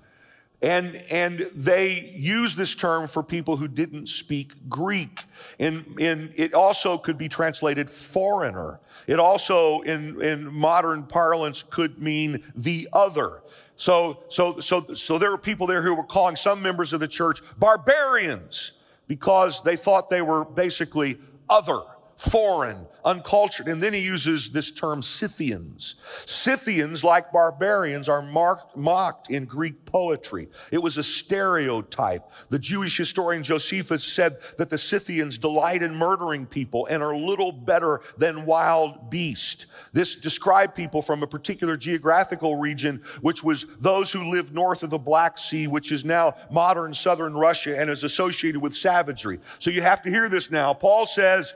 and, 0.62 1.02
and 1.10 1.50
they 1.54 2.12
use 2.14 2.54
this 2.54 2.76
term 2.76 3.08
for 3.08 3.22
people 3.24 3.56
who 3.56 3.66
didn't 3.66 4.08
speak 4.08 4.52
Greek. 4.68 5.20
In, 5.58 6.32
it 6.36 6.54
also 6.54 6.96
could 6.96 7.18
be 7.18 7.28
translated 7.28 7.90
foreigner. 7.90 8.78
It 9.08 9.18
also, 9.18 9.80
in, 9.80 10.22
in 10.22 10.52
modern 10.52 11.02
parlance, 11.04 11.64
could 11.64 12.00
mean 12.00 12.44
the 12.54 12.88
other. 12.92 13.42
So, 13.76 14.22
so, 14.28 14.60
so, 14.60 14.94
so 14.94 15.18
there 15.18 15.32
were 15.32 15.38
people 15.38 15.66
there 15.66 15.82
who 15.82 15.94
were 15.94 16.04
calling 16.04 16.36
some 16.36 16.62
members 16.62 16.92
of 16.92 17.00
the 17.00 17.08
church 17.08 17.40
barbarians 17.58 18.72
because 19.08 19.62
they 19.62 19.74
thought 19.74 20.08
they 20.08 20.22
were 20.22 20.44
basically 20.44 21.18
other 21.50 21.80
foreign, 22.16 22.86
uncultured. 23.04 23.68
And 23.68 23.82
then 23.82 23.92
he 23.92 24.00
uses 24.00 24.50
this 24.50 24.70
term 24.70 25.02
Scythians. 25.02 25.96
Scythians, 26.26 27.02
like 27.02 27.32
barbarians, 27.32 28.08
are 28.08 28.22
marked, 28.22 28.76
mocked 28.76 29.30
in 29.30 29.44
Greek 29.44 29.84
poetry. 29.84 30.48
It 30.70 30.82
was 30.82 30.98
a 30.98 31.02
stereotype. 31.02 32.30
The 32.48 32.58
Jewish 32.58 32.96
historian 32.96 33.42
Josephus 33.42 34.04
said 34.04 34.36
that 34.58 34.70
the 34.70 34.78
Scythians 34.78 35.38
delight 35.38 35.82
in 35.82 35.94
murdering 35.94 36.46
people 36.46 36.86
and 36.86 37.02
are 37.02 37.16
little 37.16 37.52
better 37.52 38.00
than 38.18 38.46
wild 38.46 39.10
beasts. 39.10 39.66
This 39.92 40.16
described 40.16 40.74
people 40.74 41.02
from 41.02 41.22
a 41.22 41.26
particular 41.26 41.76
geographical 41.76 42.56
region, 42.56 43.02
which 43.20 43.42
was 43.42 43.66
those 43.80 44.12
who 44.12 44.30
lived 44.30 44.54
north 44.54 44.82
of 44.82 44.90
the 44.90 44.98
Black 44.98 45.38
Sea, 45.38 45.66
which 45.66 45.92
is 45.92 46.04
now 46.04 46.34
modern 46.50 46.94
southern 46.94 47.34
Russia 47.34 47.78
and 47.78 47.90
is 47.90 48.04
associated 48.04 48.60
with 48.60 48.76
savagery. 48.76 49.40
So 49.58 49.70
you 49.70 49.82
have 49.82 50.02
to 50.02 50.10
hear 50.10 50.28
this 50.28 50.50
now. 50.50 50.74
Paul 50.74 51.06
says, 51.06 51.54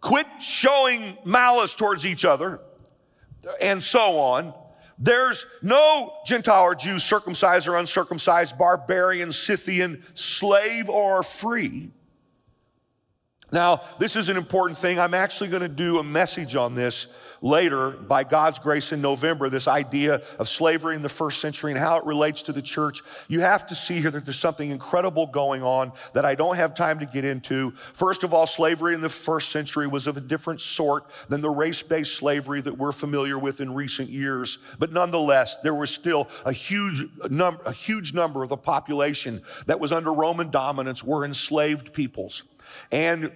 quit 0.00 0.26
showing 0.40 1.16
malice 1.24 1.74
towards 1.74 2.06
each 2.06 2.24
other, 2.24 2.60
and 3.60 3.82
so 3.82 4.18
on. 4.18 4.54
There's 4.98 5.46
no 5.62 6.14
Gentile 6.26 6.62
or 6.62 6.74
Jew, 6.74 6.98
circumcised 6.98 7.68
or 7.68 7.76
uncircumcised, 7.76 8.58
barbarian, 8.58 9.30
Scythian, 9.30 10.02
slave 10.14 10.88
or 10.88 11.22
free. 11.22 11.90
Now, 13.52 13.82
this 13.98 14.16
is 14.16 14.28
an 14.28 14.36
important 14.36 14.76
thing. 14.76 14.98
I'm 14.98 15.14
actually 15.14 15.50
going 15.50 15.62
to 15.62 15.68
do 15.68 15.98
a 15.98 16.02
message 16.02 16.56
on 16.56 16.74
this 16.74 17.06
later, 17.40 17.90
by 17.90 18.24
God's 18.24 18.58
grace 18.58 18.92
in 18.92 19.00
November, 19.00 19.48
this 19.48 19.68
idea 19.68 20.22
of 20.38 20.48
slavery 20.48 20.96
in 20.96 21.02
the 21.02 21.08
first 21.08 21.40
century 21.40 21.72
and 21.72 21.80
how 21.80 21.98
it 21.98 22.04
relates 22.04 22.42
to 22.44 22.52
the 22.52 22.62
church. 22.62 23.02
You 23.28 23.40
have 23.40 23.66
to 23.68 23.74
see 23.74 24.00
here 24.00 24.10
that 24.10 24.24
there's 24.24 24.38
something 24.38 24.70
incredible 24.70 25.26
going 25.26 25.62
on 25.62 25.92
that 26.14 26.24
I 26.24 26.34
don't 26.34 26.56
have 26.56 26.74
time 26.74 26.98
to 27.00 27.06
get 27.06 27.24
into. 27.24 27.70
First 27.92 28.24
of 28.24 28.34
all, 28.34 28.46
slavery 28.46 28.94
in 28.94 29.00
the 29.00 29.08
first 29.08 29.50
century 29.50 29.86
was 29.86 30.06
of 30.06 30.16
a 30.16 30.20
different 30.20 30.60
sort 30.60 31.04
than 31.28 31.40
the 31.40 31.50
race 31.50 31.82
based 31.82 32.16
slavery 32.16 32.60
that 32.60 32.76
we're 32.76 32.92
familiar 32.92 33.38
with 33.38 33.60
in 33.60 33.74
recent 33.74 34.10
years. 34.10 34.58
But 34.78 34.92
nonetheless, 34.92 35.56
there 35.56 35.74
was 35.74 35.90
still 35.90 36.28
a 36.44 36.52
huge, 36.52 37.08
number, 37.30 37.62
a 37.64 37.72
huge 37.72 38.14
number 38.14 38.42
of 38.42 38.48
the 38.48 38.56
population 38.56 39.42
that 39.66 39.80
was 39.80 39.92
under 39.92 40.12
Roman 40.12 40.50
dominance 40.50 41.04
were 41.04 41.24
enslaved 41.24 41.92
peoples. 41.92 42.42
And 42.90 43.32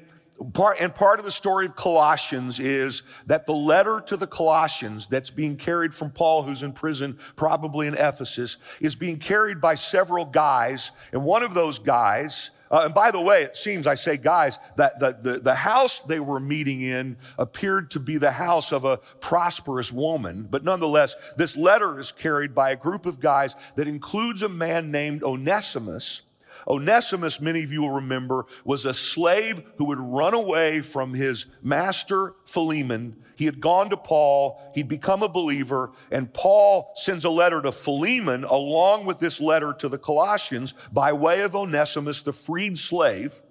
Part, 0.55 0.79
and 0.81 0.95
part 0.95 1.19
of 1.19 1.25
the 1.25 1.31
story 1.31 1.67
of 1.67 1.77
Colossians 1.77 2.59
is 2.59 3.03
that 3.27 3.47
the 3.47 3.53
letter 3.53 4.01
to 4.07 4.17
the 4.17 4.27
Colossians 4.27 5.07
that's 5.07 5.31
being 5.31 5.57
carried 5.57 5.95
from 5.95 6.11
Paul, 6.11 6.43
who's 6.43 6.63
in 6.63 6.73
prison, 6.73 7.19
probably 7.37 7.87
in 7.87 7.95
Ephesus, 7.95 8.57
is 8.81 8.95
being 8.97 9.19
carried 9.19 9.61
by 9.61 9.75
several 9.75 10.25
guys. 10.25 10.91
And 11.13 11.25
one 11.25 11.43
of 11.43 11.55
those 11.55 11.79
guys, 11.79 12.51
uh, 12.71 12.83
and 12.87 12.95
by 12.95 13.11
the 13.11 13.21
way, 13.21 13.43
it 13.43 13.57
seems, 13.57 13.87
I 13.87 13.95
say 13.95 14.17
guys, 14.17 14.59
that 14.77 14.99
the, 14.99 15.17
the, 15.21 15.39
the 15.39 15.55
house 15.55 16.01
they 16.01 16.21
were 16.21 16.41
meeting 16.41 16.81
in 16.81 17.19
appeared 17.39 17.91
to 17.91 18.01
be 18.01 18.17
the 18.17 18.33
house 18.33 18.73
of 18.73 18.87
a 18.87 18.97
prosperous 19.21 19.93
woman. 19.93 20.49
But 20.51 20.65
nonetheless, 20.65 21.15
this 21.37 21.57
letter 21.57 22.01
is 22.01 22.11
carried 22.11 22.55
by 22.55 22.71
a 22.71 22.77
group 22.77 23.05
of 23.05 23.21
guys 23.21 23.55
that 23.77 23.87
includes 23.87 24.43
a 24.43 24.49
man 24.49 24.91
named 24.91 25.23
Onesimus 25.23 26.23
Onesimus, 26.67 27.41
many 27.41 27.63
of 27.63 27.73
you 27.73 27.83
will 27.83 27.91
remember, 27.91 28.47
was 28.65 28.85
a 28.85 28.95
slave 28.95 29.63
who 29.77 29.91
had 29.91 30.01
run 30.01 30.35
away 30.35 30.81
from 30.81 31.15
his 31.15 31.47
master 31.63 32.35
Philemon. 32.45 33.17
He 33.37 33.47
had 33.47 33.61
gone 33.61 33.91
to 33.91 33.97
Paul, 33.97 34.61
he'd 34.75 34.89
become 34.89 35.23
a 35.23 35.29
believer, 35.29 35.91
and 36.11 36.33
Paul 36.33 36.93
sends 36.95 37.25
a 37.25 37.31
letter 37.31 37.61
to 37.63 37.73
Philemon 37.73 38.45
along 38.45 39.07
with 39.07 39.19
this 39.19 39.41
letter 39.41 39.73
to 39.75 39.89
the 39.89 39.99
Colossians 39.99 40.75
by 40.93 41.13
way 41.13 41.41
of 41.41 41.57
Onesimus, 41.57 42.23
the 42.23 42.33
freed 42.33 42.79
slave. 42.79 43.43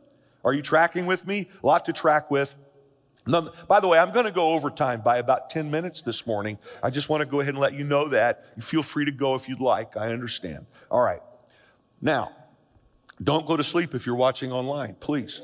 Are 0.43 0.53
you 0.53 0.61
tracking 0.61 1.05
with 1.05 1.27
me? 1.27 1.49
A 1.63 1.67
lot 1.67 1.85
to 1.85 1.93
track 1.93 2.31
with. 2.31 2.55
By 3.25 3.79
the 3.79 3.87
way, 3.87 3.99
I'm 3.99 4.11
going 4.11 4.25
to 4.25 4.31
go 4.31 4.49
overtime 4.49 5.01
by 5.01 5.17
about 5.17 5.49
10 5.51 5.69
minutes 5.69 6.01
this 6.01 6.25
morning. 6.25 6.57
I 6.81 6.89
just 6.89 7.07
want 7.07 7.21
to 7.21 7.25
go 7.25 7.39
ahead 7.39 7.53
and 7.53 7.61
let 7.61 7.73
you 7.73 7.83
know 7.83 8.07
that. 8.07 8.45
You 8.55 8.63
feel 8.63 8.81
free 8.81 9.05
to 9.05 9.11
go 9.11 9.35
if 9.35 9.47
you'd 9.47 9.59
like. 9.59 9.95
I 9.95 10.11
understand. 10.11 10.65
All 10.89 11.01
right. 11.01 11.21
Now, 12.01 12.31
don't 13.23 13.45
go 13.45 13.57
to 13.57 13.63
sleep 13.63 13.93
if 13.93 14.05
you're 14.05 14.15
watching 14.15 14.51
online, 14.51 14.95
please. 14.99 15.41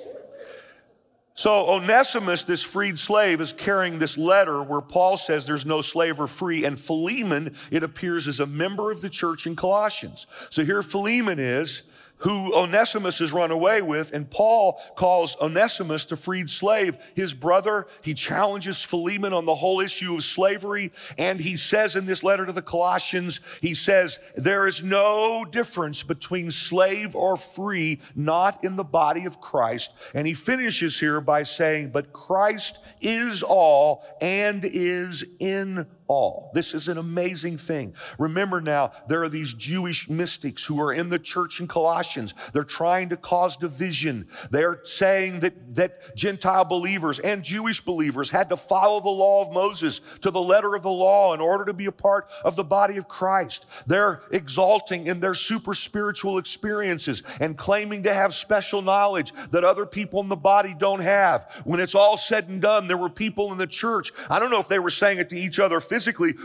So 1.38 1.70
Onesimus, 1.70 2.46
this 2.46 2.64
freed 2.64 2.98
slave, 2.98 3.42
is 3.42 3.54
carrying 3.54 4.00
this 4.00 4.18
letter 4.18 4.64
where 4.64 4.82
Paul 4.82 5.18
says 5.18 5.46
there's 5.46 5.68
no 5.68 5.82
slave 5.82 6.20
or 6.20 6.26
free. 6.26 6.66
And 6.66 6.80
Philemon, 6.80 7.56
it 7.70 7.84
appears, 7.84 8.28
is 8.28 8.40
a 8.40 8.48
member 8.48 8.90
of 8.90 9.02
the 9.02 9.10
church 9.10 9.46
in 9.46 9.56
Colossians. 9.56 10.26
So 10.50 10.66
here 10.66 10.82
Philemon 10.82 11.38
is 11.38 11.84
who 12.20 12.56
Onesimus 12.56 13.20
has 13.20 13.32
run 13.32 13.52
away 13.52 13.82
with, 13.82 14.14
and 14.14 14.30
Paul 14.30 14.82
calls 14.96 15.38
Onesimus, 15.40 16.06
the 16.06 16.16
freed 16.16 16.50
slave, 16.50 16.98
his 17.16 17.34
brother. 17.34 17.88
He 18.02 18.14
challenges 18.14 18.84
Philemon 18.84 19.34
on 19.34 19.46
the 19.46 19.56
whole 19.56 19.80
issue 19.80 20.16
of 20.16 20.24
slavery, 20.24 20.92
and 21.18 21.40
he 21.40 21.58
says 21.58 21.96
in 21.96 22.06
this 22.06 22.24
letter 22.24 22.46
to 22.46 22.52
the 22.52 22.62
Colossians, 22.62 23.40
he 23.62 23.74
says, 23.74 24.20
There 24.36 24.68
is 24.68 24.84
no 24.84 25.46
difference 25.46 26.04
between 26.04 26.52
slave 26.52 27.16
or 27.16 27.38
free, 27.38 28.00
not 28.16 28.64
in 28.64 28.76
the 28.76 28.84
body 28.84 29.26
of 29.26 29.42
Christ. 29.42 29.94
And 30.14 30.26
he 30.26 30.34
finishes 30.34 31.00
here 31.00 31.22
by 31.22 31.44
saying, 31.44 31.92
But 31.92 32.14
Christ 32.14 32.80
is 33.02 33.44
all 33.44 34.04
and 34.22 34.66
is 34.66 35.24
in 35.40 35.88
all. 36.08 36.52
This 36.54 36.74
is 36.74 36.88
an 36.88 36.98
amazing 36.98 37.58
thing. 37.58 37.94
Remember 38.18 38.62
now, 38.62 38.92
there 39.08 39.24
are 39.24 39.30
these 39.30 39.54
Jewish 39.54 40.10
mystics 40.10 40.64
who 40.64 40.82
are 40.82 40.94
in 40.94 41.10
the 41.10 41.20
church 41.20 41.60
in 41.60 41.68
Colossians. 41.68 42.34
They're 42.54 42.64
trying 42.64 43.10
to 43.10 43.18
cause 43.18 43.58
division. 43.58 44.28
They're 44.50 44.82
saying 44.86 45.42
that, 45.42 45.76
that 45.76 46.16
Gentile 46.16 46.66
believers 46.66 47.20
and 47.20 47.44
Jewish 47.44 47.82
believers 47.82 48.32
had 48.32 48.50
to 48.50 48.58
follow 48.58 49.02
the 49.02 49.10
law 49.10 49.42
of 49.42 49.52
Moses 49.52 50.00
to 50.22 50.32
the 50.32 50.42
letter 50.42 50.76
of 50.76 50.84
the 50.84 50.90
law 50.90 51.34
in 51.34 51.42
order 51.42 51.66
to 51.66 51.74
be 51.74 51.86
a 51.86 51.92
part 51.92 52.30
of 52.44 52.56
the 52.56 52.64
body 52.64 52.98
of 52.98 53.08
Christ. 53.08 53.66
They're 53.86 54.22
exalting 54.32 55.08
in 55.08 55.20
their 55.20 55.34
super 55.34 55.74
spiritual 55.74 56.38
experiences 56.38 57.24
and 57.40 57.58
claiming 57.58 58.04
to 58.04 58.14
have 58.14 58.34
special 58.34 58.82
knowledge 58.82 59.34
that 59.52 59.64
other 59.64 59.86
people 59.86 60.22
in 60.22 60.30
the 60.30 60.36
body 60.36 60.76
don't 60.78 61.02
have. 61.02 61.62
When 61.66 61.80
it's 61.80 61.96
all 61.96 62.18
said 62.18 62.48
and 62.48 62.62
done, 62.62 62.88
there 62.88 62.98
were 62.98 63.10
people 63.10 63.52
in 63.52 63.58
the 63.58 63.68
church. 63.68 64.12
I 64.30 64.40
don't 64.40 64.52
know 64.52 64.60
if 64.60 64.68
they 64.68 64.80
were 64.80 64.90
saying 64.90 65.18
it 65.20 65.30
to 65.30 65.38
each 65.38 65.60
other 65.60 65.80
physically 65.80 65.97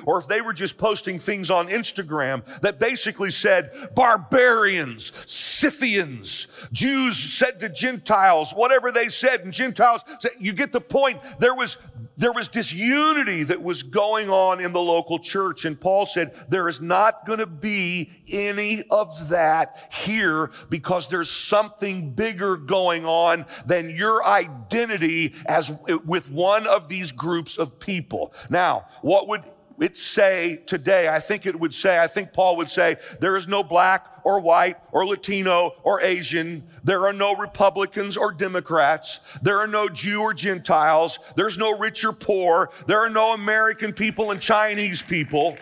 or 0.07 0.19
if 0.19 0.27
they 0.27 0.41
were 0.41 0.53
just 0.53 0.79
posting 0.79 1.19
things 1.19 1.51
on 1.51 1.69
Instagram 1.69 2.45
that 2.61 2.79
basically 2.79 3.31
said, 3.31 3.91
barbarians, 3.95 5.13
Scythians, 5.31 6.47
Jews 6.73 7.17
said 7.17 7.61
to 7.61 7.69
Gentiles, 7.69 8.53
whatever 8.53 8.91
they 8.91 9.09
said, 9.09 9.41
and 9.45 9.53
Gentiles 9.53 10.05
said, 10.21 10.33
you 10.39 10.53
get 10.53 10.73
the 10.73 10.81
point. 10.81 11.21
There 11.39 11.55
was, 11.55 11.79
there 12.17 12.33
was 12.33 12.49
disunity 12.49 13.45
that 13.45 13.63
was 13.63 13.83
going 13.83 14.31
on 14.31 14.61
in 14.61 14.73
the 14.73 14.81
local 14.81 15.19
church. 15.19 15.65
And 15.65 15.81
Paul 15.81 16.07
said, 16.07 16.35
there 16.49 16.69
is 16.69 16.81
not 16.81 17.27
going 17.27 17.39
to 17.39 17.47
be 17.47 18.11
any 18.31 18.83
of 18.91 19.29
that 19.31 19.89
here 19.93 20.51
because 20.69 21.09
there's 21.09 21.31
something 21.31 22.13
bigger 22.13 22.57
going 22.57 23.07
on 23.07 23.47
than 23.67 23.91
your 23.91 24.27
identity 24.27 25.35
as 25.47 25.73
with 26.05 26.31
one 26.31 26.67
of 26.67 26.89
these 26.89 27.13
groups 27.13 27.59
of 27.59 27.79
people. 27.79 28.35
Now, 28.51 28.87
what 29.01 29.29
would 29.29 29.43
it 29.81 29.97
say 29.97 30.63
today? 30.67 31.09
I 31.09 31.21
think 31.21 31.47
it 31.47 31.59
would 31.59 31.75
say, 31.75 31.99
I 31.99 32.07
think 32.07 32.33
Paul 32.33 32.57
would 32.57 32.71
say, 32.71 32.97
there 33.21 33.37
is 33.37 33.49
no 33.49 33.63
black 33.63 34.21
or 34.25 34.41
white 34.41 34.77
or 34.93 35.07
Latino 35.07 35.73
or 35.83 36.01
Asian. 36.03 36.65
There 36.85 37.07
are 37.07 37.13
no 37.13 37.35
Republicans 37.35 38.17
or 38.17 38.33
Democrats. 38.33 39.21
There 39.43 39.59
are 39.59 39.67
no 39.67 39.89
Jew 39.89 40.21
or 40.21 40.35
Gentiles. 40.35 41.19
There's 41.37 41.59
no 41.59 41.77
rich 41.79 42.05
or 42.05 42.13
poor. 42.13 42.71
There 42.87 43.01
are 43.01 43.11
no 43.11 43.35
American 43.35 43.93
people 43.93 44.31
and 44.31 44.41
Chinese 44.41 45.03
people. 45.03 45.57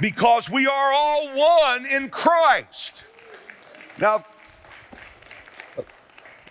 Because 0.00 0.50
we 0.50 0.66
are 0.66 0.92
all 0.92 1.28
one 1.34 1.86
in 1.86 2.10
Christ. 2.10 3.04
Now, 3.98 4.16
of 5.76 5.86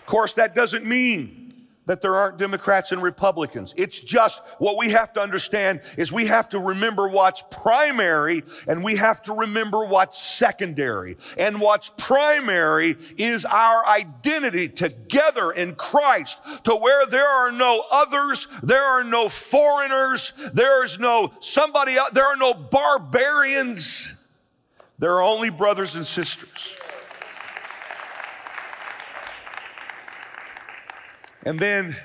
course, 0.07 0.33
that 0.33 0.55
doesn't 0.55 0.85
mean 0.85 1.44
that 1.85 2.01
there 2.01 2.15
aren't 2.15 2.37
Democrats 2.37 2.91
and 2.91 3.01
Republicans. 3.01 3.73
It's 3.77 3.99
just 3.99 4.41
what 4.57 4.77
we 4.77 4.89
have 4.91 5.13
to 5.13 5.21
understand 5.21 5.81
is 5.97 6.11
we 6.11 6.25
have 6.27 6.49
to 6.49 6.59
remember 6.59 7.07
what's 7.07 7.43
primary 7.51 8.43
and 8.67 8.83
we 8.83 8.95
have 8.95 9.21
to 9.23 9.33
remember 9.33 9.85
what's 9.85 10.21
secondary. 10.21 11.17
And 11.37 11.61
what's 11.61 11.89
primary 11.89 12.97
is 13.17 13.45
our 13.45 13.85
identity 13.85 14.67
together 14.69 15.51
in 15.51 15.75
Christ 15.75 16.39
to 16.63 16.75
where 16.75 17.05
there 17.05 17.27
are 17.27 17.51
no 17.51 17.83
others, 17.91 18.47
there 18.63 18.83
are 18.83 19.03
no 19.03 19.29
foreigners, 19.29 20.33
there 20.53 20.83
is 20.83 20.99
no 20.99 21.33
somebody 21.39 21.97
there 22.13 22.25
are 22.25 22.37
no 22.37 22.53
barbarians. 22.53 24.11
There 24.97 25.11
are 25.11 25.21
only 25.21 25.49
brothers 25.49 25.95
and 25.95 26.05
sisters. 26.05 26.77
And 31.45 31.59
then 31.59 31.95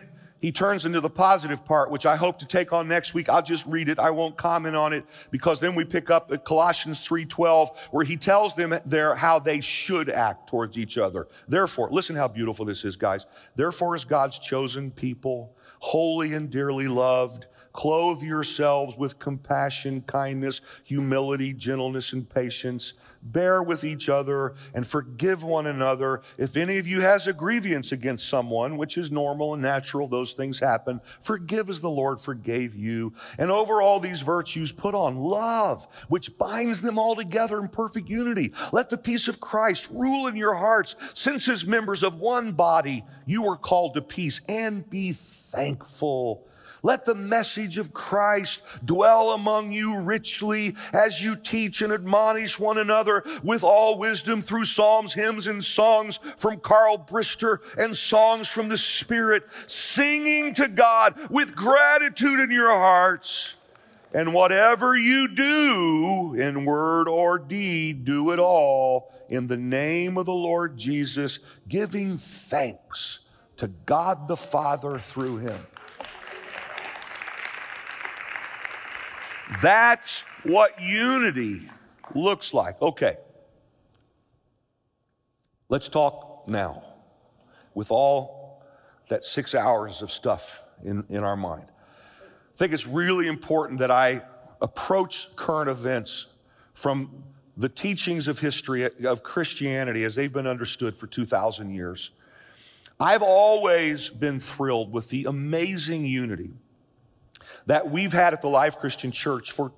he 0.40 0.52
turns 0.52 0.86
into 0.86 1.00
the 1.00 1.10
positive 1.10 1.64
part, 1.64 1.90
which 1.90 2.06
I 2.06 2.16
hope 2.16 2.38
to 2.38 2.46
take 2.46 2.72
on 2.72 2.88
next 2.88 3.12
week. 3.12 3.28
I'll 3.28 3.42
just 3.42 3.66
read 3.66 3.88
it. 3.88 3.98
I 3.98 4.10
won't 4.10 4.38
comment 4.38 4.74
on 4.74 4.92
it 4.92 5.04
because 5.30 5.60
then 5.60 5.74
we 5.74 5.84
pick 5.84 6.10
up 6.10 6.32
at 6.32 6.44
Colossians 6.44 7.06
3:12 7.06 7.76
where 7.90 8.04
he 8.04 8.16
tells 8.16 8.54
them 8.54 8.74
there 8.86 9.14
how 9.14 9.38
they 9.38 9.60
should 9.60 10.08
act 10.08 10.48
towards 10.48 10.78
each 10.78 10.96
other. 10.96 11.28
Therefore, 11.46 11.90
listen 11.90 12.16
how 12.16 12.28
beautiful 12.28 12.64
this 12.64 12.84
is, 12.84 12.96
guys. 12.96 13.26
Therefore 13.54 13.94
as 13.94 14.04
God's 14.04 14.38
chosen 14.38 14.90
people, 14.90 15.54
holy 15.78 16.34
and 16.34 16.50
dearly 16.50 16.88
loved, 16.88 17.46
clothe 17.72 18.22
yourselves 18.22 18.96
with 18.98 19.18
compassion, 19.18 20.02
kindness, 20.02 20.60
humility, 20.84 21.52
gentleness 21.52 22.12
and 22.12 22.28
patience 22.28 22.94
bear 23.22 23.62
with 23.62 23.84
each 23.84 24.08
other, 24.08 24.54
and 24.74 24.86
forgive 24.86 25.44
one 25.44 25.66
another. 25.66 26.22
If 26.38 26.56
any 26.56 26.78
of 26.78 26.86
you 26.86 27.00
has 27.00 27.26
a 27.26 27.32
grievance 27.32 27.92
against 27.92 28.28
someone, 28.28 28.76
which 28.76 28.96
is 28.96 29.10
normal 29.10 29.54
and 29.54 29.62
natural, 29.62 30.08
those 30.08 30.32
things 30.32 30.58
happen, 30.58 31.00
forgive 31.20 31.68
as 31.68 31.80
the 31.80 31.90
Lord 31.90 32.20
forgave 32.20 32.74
you. 32.74 33.12
And 33.38 33.50
over 33.50 33.82
all 33.82 34.00
these 34.00 34.20
virtues, 34.20 34.72
put 34.72 34.94
on 34.94 35.16
love, 35.16 35.86
which 36.08 36.36
binds 36.38 36.80
them 36.80 36.98
all 36.98 37.14
together 37.14 37.60
in 37.60 37.68
perfect 37.68 38.08
unity. 38.08 38.52
Let 38.72 38.90
the 38.90 38.98
peace 38.98 39.28
of 39.28 39.40
Christ 39.40 39.88
rule 39.90 40.26
in 40.26 40.36
your 40.36 40.54
hearts, 40.54 40.96
since 41.14 41.48
as 41.48 41.66
members 41.66 42.02
of 42.02 42.16
one 42.16 42.52
body, 42.52 43.04
you 43.26 43.46
are 43.46 43.56
called 43.56 43.94
to 43.94 44.02
peace, 44.02 44.40
and 44.48 44.88
be 44.88 45.12
thankful. 45.12 45.59
Let 46.82 47.04
the 47.04 47.14
message 47.14 47.78
of 47.78 47.92
Christ 47.92 48.62
dwell 48.84 49.32
among 49.32 49.72
you 49.72 50.00
richly 50.00 50.76
as 50.92 51.22
you 51.22 51.36
teach 51.36 51.82
and 51.82 51.92
admonish 51.92 52.58
one 52.58 52.78
another 52.78 53.22
with 53.42 53.62
all 53.62 53.98
wisdom 53.98 54.40
through 54.40 54.64
psalms, 54.64 55.12
hymns, 55.12 55.46
and 55.46 55.62
songs 55.62 56.18
from 56.36 56.60
Carl 56.60 56.98
Brister 56.98 57.58
and 57.76 57.96
songs 57.96 58.48
from 58.48 58.68
the 58.68 58.78
Spirit, 58.78 59.44
singing 59.66 60.54
to 60.54 60.68
God 60.68 61.18
with 61.28 61.54
gratitude 61.54 62.40
in 62.40 62.50
your 62.50 62.70
hearts. 62.70 63.54
And 64.12 64.34
whatever 64.34 64.96
you 64.96 65.28
do 65.28 66.34
in 66.34 66.64
word 66.64 67.08
or 67.08 67.38
deed, 67.38 68.04
do 68.04 68.32
it 68.32 68.40
all 68.40 69.12
in 69.28 69.46
the 69.46 69.56
name 69.56 70.18
of 70.18 70.26
the 70.26 70.32
Lord 70.32 70.76
Jesus, 70.76 71.38
giving 71.68 72.16
thanks 72.16 73.20
to 73.60 73.68
God 73.68 74.26
the 74.26 74.38
Father 74.38 74.98
through 74.98 75.36
him. 75.36 75.66
That's 79.60 80.20
what 80.44 80.80
unity 80.80 81.68
looks 82.14 82.54
like. 82.54 82.80
Okay. 82.80 83.18
Let's 85.68 85.90
talk 85.90 86.48
now 86.48 86.82
with 87.74 87.90
all 87.90 88.62
that 89.08 89.26
six 89.26 89.54
hours 89.54 90.00
of 90.00 90.10
stuff 90.10 90.64
in, 90.82 91.04
in 91.10 91.22
our 91.22 91.36
mind. 91.36 91.66
I 91.68 92.56
think 92.56 92.72
it's 92.72 92.86
really 92.86 93.26
important 93.26 93.80
that 93.80 93.90
I 93.90 94.22
approach 94.62 95.36
current 95.36 95.68
events 95.68 96.28
from 96.72 97.24
the 97.58 97.68
teachings 97.68 98.26
of 98.26 98.38
history 98.38 98.88
of 99.04 99.22
Christianity 99.22 100.04
as 100.04 100.14
they've 100.14 100.32
been 100.32 100.46
understood 100.46 100.96
for 100.96 101.06
2,000 101.06 101.74
years. 101.74 102.12
I've 103.00 103.22
always 103.22 104.10
been 104.10 104.38
thrilled 104.38 104.92
with 104.92 105.08
the 105.08 105.24
amazing 105.24 106.04
unity 106.04 106.50
that 107.64 107.90
we've 107.90 108.12
had 108.12 108.34
at 108.34 108.42
the 108.42 108.48
Life 108.48 108.78
Christian 108.78 109.10
Church 109.10 109.52
for 109.52 109.72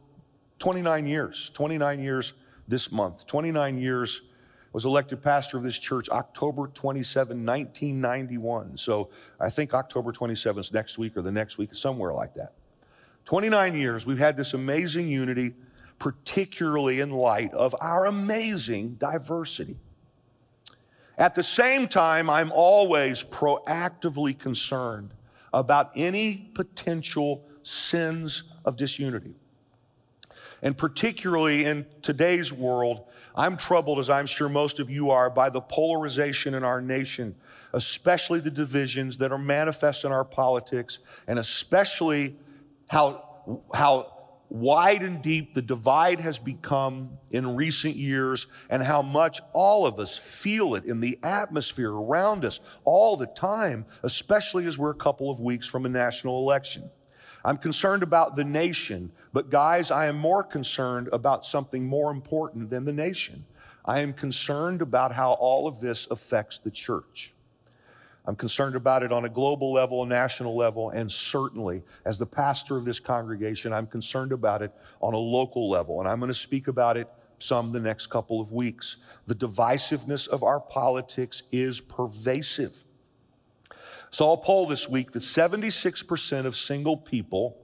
29 0.58 1.06
years, 1.06 1.50
29 1.54 2.00
years 2.00 2.32
this 2.66 2.90
month, 2.90 3.24
29 3.28 3.78
years 3.78 4.22
was 4.72 4.84
elected 4.84 5.22
pastor 5.22 5.56
of 5.56 5.62
this 5.62 5.78
church 5.78 6.08
October 6.08 6.66
27, 6.66 7.46
1991. 7.46 8.76
So 8.78 9.10
I 9.38 9.50
think 9.50 9.74
October 9.74 10.12
27 10.12 10.60
is 10.60 10.72
next 10.72 10.98
week 10.98 11.16
or 11.16 11.22
the 11.22 11.30
next 11.30 11.58
week, 11.58 11.74
somewhere 11.74 12.12
like 12.12 12.34
that. 12.34 12.54
29 13.26 13.76
years, 13.76 14.04
we've 14.04 14.18
had 14.18 14.36
this 14.36 14.54
amazing 14.54 15.08
unity, 15.08 15.54
particularly 15.98 17.00
in 17.00 17.10
light 17.10 17.52
of 17.52 17.76
our 17.80 18.06
amazing 18.06 18.94
diversity. 18.94 19.76
At 21.18 21.34
the 21.34 21.42
same 21.42 21.88
time, 21.88 22.30
I'm 22.30 22.50
always 22.52 23.22
proactively 23.22 24.38
concerned 24.38 25.10
about 25.52 25.92
any 25.94 26.50
potential 26.54 27.44
sins 27.62 28.44
of 28.64 28.76
disunity. 28.76 29.34
And 30.62 30.76
particularly 30.76 31.64
in 31.64 31.86
today's 32.02 32.52
world, 32.52 33.04
I'm 33.34 33.56
troubled, 33.56 33.98
as 33.98 34.08
I'm 34.08 34.26
sure 34.26 34.48
most 34.48 34.78
of 34.78 34.88
you 34.88 35.10
are, 35.10 35.28
by 35.28 35.48
the 35.50 35.60
polarization 35.60 36.54
in 36.54 36.64
our 36.64 36.80
nation, 36.80 37.34
especially 37.72 38.40
the 38.40 38.50
divisions 38.50 39.16
that 39.18 39.32
are 39.32 39.38
manifest 39.38 40.04
in 40.04 40.12
our 40.12 40.24
politics, 40.24 40.98
and 41.26 41.38
especially 41.38 42.36
how, 42.88 43.24
how 43.74 44.11
wide 44.52 45.02
and 45.02 45.22
deep 45.22 45.54
the 45.54 45.62
divide 45.62 46.20
has 46.20 46.38
become 46.38 47.10
in 47.30 47.56
recent 47.56 47.96
years 47.96 48.46
and 48.68 48.82
how 48.82 49.00
much 49.00 49.40
all 49.54 49.86
of 49.86 49.98
us 49.98 50.16
feel 50.16 50.74
it 50.74 50.84
in 50.84 51.00
the 51.00 51.18
atmosphere 51.22 51.90
around 51.90 52.44
us 52.44 52.60
all 52.84 53.16
the 53.16 53.26
time, 53.26 53.86
especially 54.02 54.66
as 54.66 54.76
we're 54.76 54.90
a 54.90 54.94
couple 54.94 55.30
of 55.30 55.40
weeks 55.40 55.66
from 55.66 55.86
a 55.86 55.88
national 55.88 56.38
election. 56.38 56.90
I'm 57.44 57.56
concerned 57.56 58.02
about 58.02 58.36
the 58.36 58.44
nation, 58.44 59.10
but 59.32 59.48
guys, 59.48 59.90
I 59.90 60.06
am 60.06 60.16
more 60.16 60.44
concerned 60.44 61.08
about 61.12 61.46
something 61.46 61.86
more 61.86 62.10
important 62.10 62.68
than 62.68 62.84
the 62.84 62.92
nation. 62.92 63.46
I 63.86 64.00
am 64.00 64.12
concerned 64.12 64.82
about 64.82 65.14
how 65.14 65.32
all 65.32 65.66
of 65.66 65.80
this 65.80 66.06
affects 66.10 66.58
the 66.58 66.70
church. 66.70 67.31
I'm 68.24 68.36
concerned 68.36 68.76
about 68.76 69.02
it 69.02 69.12
on 69.12 69.24
a 69.24 69.28
global 69.28 69.72
level, 69.72 70.04
a 70.04 70.06
national 70.06 70.56
level, 70.56 70.90
and 70.90 71.10
certainly 71.10 71.82
as 72.04 72.18
the 72.18 72.26
pastor 72.26 72.76
of 72.76 72.84
this 72.84 73.00
congregation, 73.00 73.72
I'm 73.72 73.86
concerned 73.86 74.30
about 74.30 74.62
it 74.62 74.72
on 75.00 75.12
a 75.12 75.18
local 75.18 75.68
level. 75.68 75.98
And 75.98 76.08
I'm 76.08 76.20
going 76.20 76.28
to 76.28 76.34
speak 76.34 76.68
about 76.68 76.96
it 76.96 77.08
some 77.40 77.72
the 77.72 77.80
next 77.80 78.06
couple 78.06 78.40
of 78.40 78.52
weeks. 78.52 78.98
The 79.26 79.34
divisiveness 79.34 80.28
of 80.28 80.44
our 80.44 80.60
politics 80.60 81.42
is 81.50 81.80
pervasive. 81.80 82.84
Saw 84.10 84.34
a 84.34 84.36
poll 84.36 84.66
this 84.66 84.88
week 84.88 85.10
that 85.12 85.22
76% 85.22 86.44
of 86.44 86.56
single 86.56 86.96
people 86.96 87.58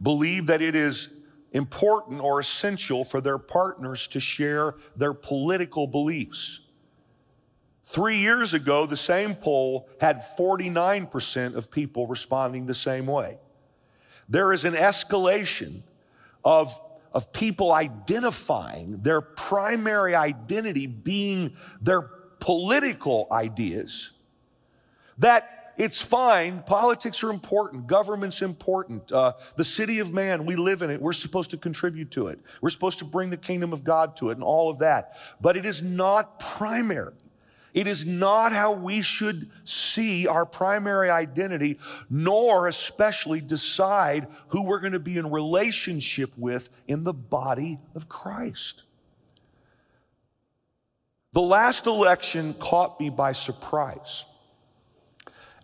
believe 0.00 0.46
that 0.46 0.62
it 0.62 0.74
is 0.74 1.08
important 1.52 2.20
or 2.20 2.38
essential 2.38 3.04
for 3.04 3.20
their 3.20 3.38
partners 3.38 4.06
to 4.06 4.20
share 4.20 4.76
their 4.96 5.12
political 5.12 5.86
beliefs. 5.86 6.60
Three 7.90 8.18
years 8.18 8.54
ago, 8.54 8.86
the 8.86 8.96
same 8.96 9.34
poll 9.34 9.88
had 10.00 10.20
49% 10.38 11.56
of 11.56 11.72
people 11.72 12.06
responding 12.06 12.66
the 12.66 12.74
same 12.74 13.06
way. 13.06 13.36
There 14.28 14.52
is 14.52 14.64
an 14.64 14.74
escalation 14.74 15.82
of, 16.44 16.72
of 17.12 17.32
people 17.32 17.72
identifying 17.72 18.98
their 19.00 19.20
primary 19.20 20.14
identity 20.14 20.86
being 20.86 21.56
their 21.80 22.02
political 22.38 23.26
ideas. 23.32 24.10
That 25.18 25.72
it's 25.76 26.00
fine, 26.00 26.62
politics 26.62 27.24
are 27.24 27.30
important, 27.30 27.88
government's 27.88 28.40
important, 28.40 29.10
uh, 29.10 29.32
the 29.56 29.64
city 29.64 29.98
of 29.98 30.12
man, 30.12 30.46
we 30.46 30.54
live 30.54 30.82
in 30.82 30.90
it, 30.90 31.02
we're 31.02 31.12
supposed 31.12 31.50
to 31.50 31.56
contribute 31.56 32.12
to 32.12 32.28
it, 32.28 32.38
we're 32.60 32.70
supposed 32.70 33.00
to 33.00 33.04
bring 33.04 33.30
the 33.30 33.36
kingdom 33.36 33.72
of 33.72 33.82
God 33.82 34.16
to 34.18 34.30
it, 34.30 34.34
and 34.34 34.44
all 34.44 34.70
of 34.70 34.78
that. 34.78 35.16
But 35.40 35.56
it 35.56 35.64
is 35.64 35.82
not 35.82 36.38
primary. 36.38 37.14
It 37.72 37.86
is 37.86 38.04
not 38.04 38.52
how 38.52 38.72
we 38.72 39.00
should 39.02 39.50
see 39.64 40.26
our 40.26 40.44
primary 40.44 41.08
identity, 41.10 41.78
nor 42.08 42.66
especially 42.66 43.40
decide 43.40 44.26
who 44.48 44.64
we're 44.64 44.80
going 44.80 44.92
to 44.92 44.98
be 44.98 45.18
in 45.18 45.30
relationship 45.30 46.32
with 46.36 46.68
in 46.88 47.04
the 47.04 47.12
body 47.12 47.78
of 47.94 48.08
Christ. 48.08 48.82
The 51.32 51.40
last 51.40 51.86
election 51.86 52.54
caught 52.54 52.98
me 52.98 53.08
by 53.08 53.32
surprise. 53.32 54.24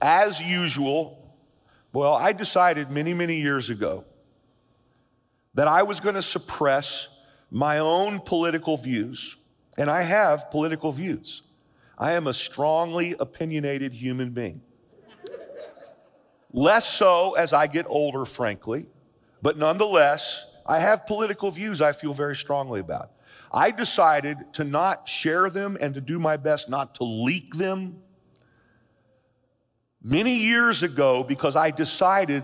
As 0.00 0.40
usual, 0.40 1.34
well, 1.92 2.14
I 2.14 2.32
decided 2.32 2.90
many, 2.90 3.14
many 3.14 3.40
years 3.40 3.68
ago 3.68 4.04
that 5.54 5.66
I 5.66 5.82
was 5.82 5.98
going 5.98 6.14
to 6.14 6.22
suppress 6.22 7.08
my 7.50 7.78
own 7.78 8.20
political 8.20 8.76
views, 8.76 9.36
and 9.76 9.90
I 9.90 10.02
have 10.02 10.50
political 10.50 10.92
views. 10.92 11.42
I 11.98 12.12
am 12.12 12.26
a 12.26 12.34
strongly 12.34 13.14
opinionated 13.18 13.92
human 13.92 14.30
being. 14.30 14.60
Less 16.52 16.88
so 16.88 17.34
as 17.34 17.52
I 17.52 17.66
get 17.66 17.86
older, 17.88 18.24
frankly, 18.24 18.86
but 19.42 19.58
nonetheless, 19.58 20.44
I 20.64 20.80
have 20.80 21.06
political 21.06 21.50
views 21.50 21.80
I 21.80 21.92
feel 21.92 22.12
very 22.12 22.36
strongly 22.36 22.80
about. 22.80 23.12
I 23.52 23.70
decided 23.70 24.38
to 24.54 24.64
not 24.64 25.08
share 25.08 25.48
them 25.50 25.76
and 25.80 25.94
to 25.94 26.00
do 26.00 26.18
my 26.18 26.36
best 26.36 26.68
not 26.68 26.94
to 26.96 27.04
leak 27.04 27.54
them 27.54 28.02
many 30.02 30.36
years 30.36 30.82
ago 30.82 31.24
because 31.24 31.56
I 31.56 31.70
decided 31.70 32.42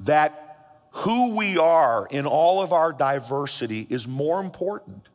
that 0.00 0.88
who 0.90 1.34
we 1.34 1.58
are 1.58 2.06
in 2.10 2.26
all 2.26 2.62
of 2.62 2.72
our 2.72 2.92
diversity 2.92 3.86
is 3.90 4.06
more 4.06 4.40
important 4.40 5.08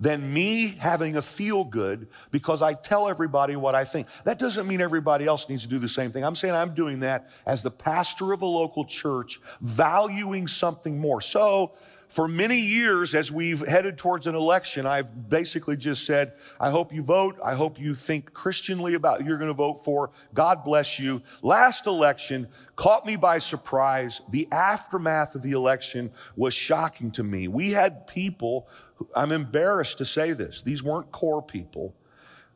than 0.00 0.32
me 0.32 0.68
having 0.78 1.16
a 1.16 1.22
feel 1.22 1.64
good 1.64 2.08
because 2.30 2.62
I 2.62 2.74
tell 2.74 3.08
everybody 3.08 3.56
what 3.56 3.74
I 3.74 3.84
think. 3.84 4.06
That 4.24 4.38
doesn't 4.38 4.66
mean 4.66 4.80
everybody 4.80 5.26
else 5.26 5.48
needs 5.48 5.62
to 5.62 5.68
do 5.68 5.78
the 5.78 5.88
same 5.88 6.12
thing. 6.12 6.24
I'm 6.24 6.36
saying 6.36 6.54
I'm 6.54 6.74
doing 6.74 7.00
that 7.00 7.28
as 7.46 7.62
the 7.62 7.70
pastor 7.70 8.32
of 8.32 8.42
a 8.42 8.46
local 8.46 8.84
church, 8.84 9.40
valuing 9.60 10.46
something 10.46 10.98
more. 10.98 11.20
So, 11.20 11.72
for 12.08 12.26
many 12.26 12.58
years, 12.58 13.14
as 13.14 13.30
we've 13.30 13.66
headed 13.66 13.98
towards 13.98 14.26
an 14.26 14.34
election, 14.34 14.86
I've 14.86 15.28
basically 15.28 15.76
just 15.76 16.06
said, 16.06 16.32
I 16.58 16.70
hope 16.70 16.92
you 16.92 17.02
vote. 17.02 17.38
I 17.44 17.54
hope 17.54 17.78
you 17.78 17.94
think 17.94 18.32
Christianly 18.32 18.94
about 18.94 19.20
who 19.20 19.28
you're 19.28 19.38
going 19.38 19.48
to 19.48 19.54
vote 19.54 19.84
for. 19.84 20.10
God 20.32 20.64
bless 20.64 20.98
you. 20.98 21.22
Last 21.42 21.86
election 21.86 22.48
caught 22.76 23.04
me 23.04 23.16
by 23.16 23.38
surprise. 23.38 24.22
The 24.30 24.48
aftermath 24.50 25.34
of 25.34 25.42
the 25.42 25.52
election 25.52 26.10
was 26.34 26.54
shocking 26.54 27.10
to 27.12 27.22
me. 27.22 27.46
We 27.46 27.72
had 27.72 28.06
people 28.06 28.68
I'm 29.14 29.32
embarrassed 29.32 29.98
to 29.98 30.04
say 30.04 30.32
this. 30.32 30.62
These 30.62 30.82
weren't 30.82 31.12
core 31.12 31.42
people, 31.42 31.94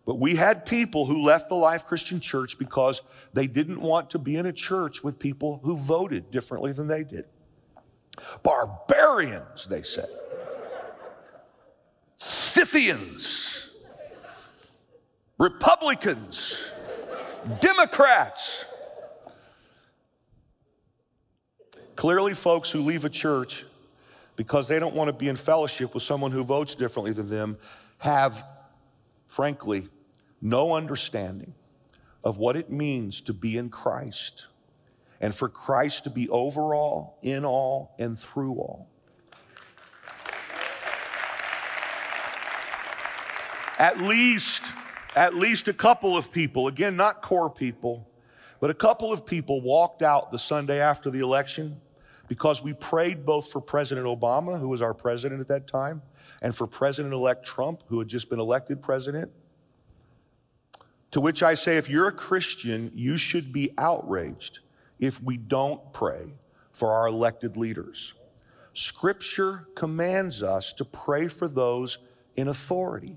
but 0.05 0.19
we 0.19 0.37
had 0.37 0.67
people 0.67 1.07
who 1.07 1.23
left 1.23 1.49
the 1.49 1.55
Life 1.55 1.87
Christian 1.87 2.21
Church 2.21 2.59
because 2.59 3.03
they 3.33 3.47
didn't 3.47 3.81
want 3.81 4.11
to 4.11 4.19
be 4.19 4.37
in 4.37 4.47
a 4.47 4.53
church 4.53 5.05
with 5.05 5.19
people 5.19 5.61
who 5.63 5.77
voted 5.77 6.31
differently 6.31 6.73
than 6.73 6.89
they 6.89 7.05
did. 7.05 7.27
Barbarians, 8.43 9.67
they 9.67 9.83
said. 9.83 10.09
Scythians, 12.17 13.71
Republicans, 15.39 16.59
Democrats. 17.61 18.65
Clearly, 21.97 22.35
folks 22.35 22.71
who 22.71 22.81
leave 22.81 23.05
a 23.05 23.11
church 23.11 23.65
because 24.37 24.67
they 24.69 24.79
don't 24.79 24.95
want 24.95 25.09
to 25.09 25.13
be 25.13 25.29
in 25.29 25.37
fellowship 25.37 25.95
with 25.95 26.03
someone 26.03 26.33
who 26.33 26.43
votes 26.43 26.75
differently 26.75 27.13
than 27.13 27.29
them, 27.29 27.59
have, 27.99 28.45
frankly, 29.27 29.89
no 30.41 30.75
understanding 30.75 31.55
of 32.25 32.39
what 32.39 32.57
it 32.57 32.71
means 32.71 33.21
to 33.21 33.33
be 33.33 33.57
in 33.57 33.69
Christ 33.69 34.47
and 35.23 35.33
for 35.33 35.49
Christ 35.49 36.05
to 36.05 36.11
be 36.11 36.29
over 36.29 36.75
all, 36.75 37.17
in 37.23 37.45
all, 37.45 37.95
and 37.99 38.19
through 38.19 38.55
all. 38.55 38.89
At 43.79 44.01
least, 44.01 44.65
at 45.15 45.35
least 45.35 45.69
a 45.69 45.73
couple 45.73 46.17
of 46.17 46.33
people, 46.33 46.67
again, 46.67 46.97
not 46.97 47.23
core 47.23 47.49
people, 47.49 48.09
but 48.61 48.69
a 48.69 48.75
couple 48.75 49.13
of 49.13 49.25
people 49.25 49.61
walked 49.61 50.03
out 50.03 50.33
the 50.33 50.39
Sunday 50.39 50.81
after 50.81 51.09
the 51.09 51.21
election 51.21 51.81
because 52.27 52.63
we 52.63 52.73
prayed 52.73 53.25
both 53.25 53.51
for 53.51 53.61
President 53.61 54.07
Obama, 54.07 54.59
who 54.59 54.69
was 54.69 54.83
our 54.83 54.95
president 54.95 55.41
at 55.41 55.49
that 55.49 55.69
time, 55.69 56.03
and 56.41 56.55
for 56.55 56.67
President 56.67 57.15
elect 57.15 57.47
Trump, 57.47 57.83
who 57.87 57.99
had 58.01 58.09
just 58.09 58.29
been 58.29 58.41
elected 58.41 58.83
president. 58.83 59.31
To 61.13 61.21
which 61.21 61.43
I 61.43 61.55
say, 61.55 61.77
if 61.77 61.89
you're 61.89 62.09
a 62.09 62.13
Christian, 62.13 62.91
you 62.95 63.17
should 63.17 63.53
be 63.53 63.73
outraged 63.79 64.61
if 65.03 65.21
we 65.21 65.37
don't 65.37 65.93
pray 65.93 66.33
for 66.71 66.93
our 66.93 67.09
elected 67.09 67.57
leaders. 67.57 68.15
Scripture 68.73 69.67
commands 69.75 70.45
us 70.45 70.73
to 70.73 70.85
pray 70.85 71.27
for 71.27 71.49
those 71.49 71.99
in 72.37 72.47
authority. 72.47 73.17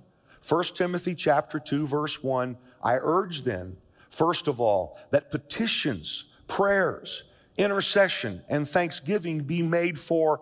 1 0.49 0.63
Timothy 0.73 1.13
chapter 1.13 1.59
2 1.59 1.86
verse 1.86 2.23
1, 2.23 2.57
I 2.83 2.97
urge 2.99 3.43
then, 3.43 3.77
first 4.09 4.47
of 4.47 4.59
all, 4.59 4.99
that 5.11 5.29
petitions, 5.29 6.25
prayers, 6.47 7.23
intercession 7.55 8.41
and 8.49 8.67
thanksgiving 8.67 9.41
be 9.41 9.61
made 9.61 9.99
for 9.99 10.41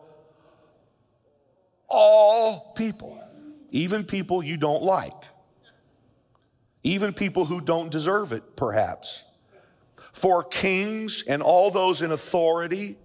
all 1.90 2.72
people, 2.74 3.22
even 3.70 4.06
people 4.06 4.42
you 4.42 4.56
don't 4.56 4.82
like, 4.82 5.26
even 6.84 7.14
people 7.14 7.44
who 7.44 7.60
don't 7.60 7.92
deserve 7.92 8.32
it, 8.32 8.56
perhaps, 8.56 9.26
for 10.14 10.44
kings 10.44 11.24
and 11.28 11.44
all 11.44 11.70
those 11.70 12.02
in 12.02 12.12
authority 12.12 12.96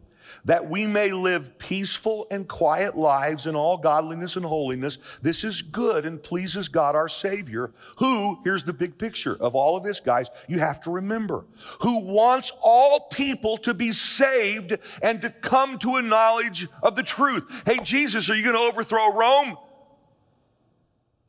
that 0.44 0.68
we 0.68 0.86
may 0.86 1.12
live 1.12 1.58
peaceful 1.58 2.26
and 2.30 2.48
quiet 2.48 2.96
lives 2.96 3.46
in 3.46 3.54
all 3.54 3.76
godliness 3.76 4.36
and 4.36 4.44
holiness. 4.44 4.98
This 5.20 5.44
is 5.44 5.62
good 5.62 6.06
and 6.06 6.22
pleases 6.22 6.68
God 6.68 6.94
our 6.94 7.08
Savior, 7.08 7.72
who, 7.96 8.38
here's 8.44 8.64
the 8.64 8.72
big 8.72 8.98
picture 8.98 9.36
of 9.40 9.54
all 9.54 9.76
of 9.76 9.82
this, 9.82 10.00
guys, 10.00 10.28
you 10.48 10.58
have 10.58 10.80
to 10.82 10.90
remember, 10.90 11.44
who 11.80 12.06
wants 12.06 12.52
all 12.62 13.00
people 13.00 13.56
to 13.58 13.74
be 13.74 13.92
saved 13.92 14.78
and 15.02 15.20
to 15.22 15.30
come 15.30 15.78
to 15.80 15.96
a 15.96 16.02
knowledge 16.02 16.68
of 16.82 16.94
the 16.94 17.02
truth. 17.02 17.62
Hey, 17.66 17.78
Jesus, 17.82 18.30
are 18.30 18.34
you 18.34 18.42
going 18.42 18.54
to 18.56 18.62
overthrow 18.62 19.14
Rome? 19.14 19.56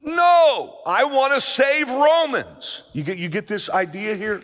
No, 0.02 0.80
I 0.86 1.04
want 1.04 1.34
to 1.34 1.42
save 1.42 1.90
Romans. 1.90 2.84
You 2.94 3.04
get, 3.04 3.18
you 3.18 3.28
get 3.28 3.48
this 3.48 3.70
idea 3.70 4.16
here? 4.16 4.42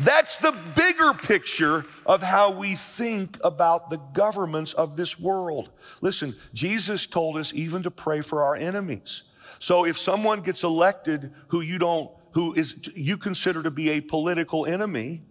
That's 0.00 0.38
the 0.38 0.52
bigger 0.74 1.12
picture 1.12 1.84
of 2.06 2.22
how 2.22 2.52
we 2.52 2.74
think 2.74 3.36
about 3.44 3.90
the 3.90 3.98
governments 4.14 4.72
of 4.72 4.96
this 4.96 5.20
world. 5.20 5.70
Listen, 6.00 6.34
Jesus 6.54 7.06
told 7.06 7.36
us 7.36 7.52
even 7.52 7.82
to 7.82 7.90
pray 7.90 8.22
for 8.22 8.42
our 8.42 8.56
enemies. 8.56 9.24
So 9.58 9.84
if 9.84 9.98
someone 9.98 10.40
gets 10.40 10.64
elected 10.64 11.32
who 11.48 11.60
you 11.60 11.78
don't, 11.78 12.10
who 12.32 12.54
is 12.54 12.88
you 12.94 13.18
consider 13.18 13.62
to 13.62 13.70
be 13.70 13.90
a 13.90 14.00
political 14.00 14.64
enemy, 14.64 15.22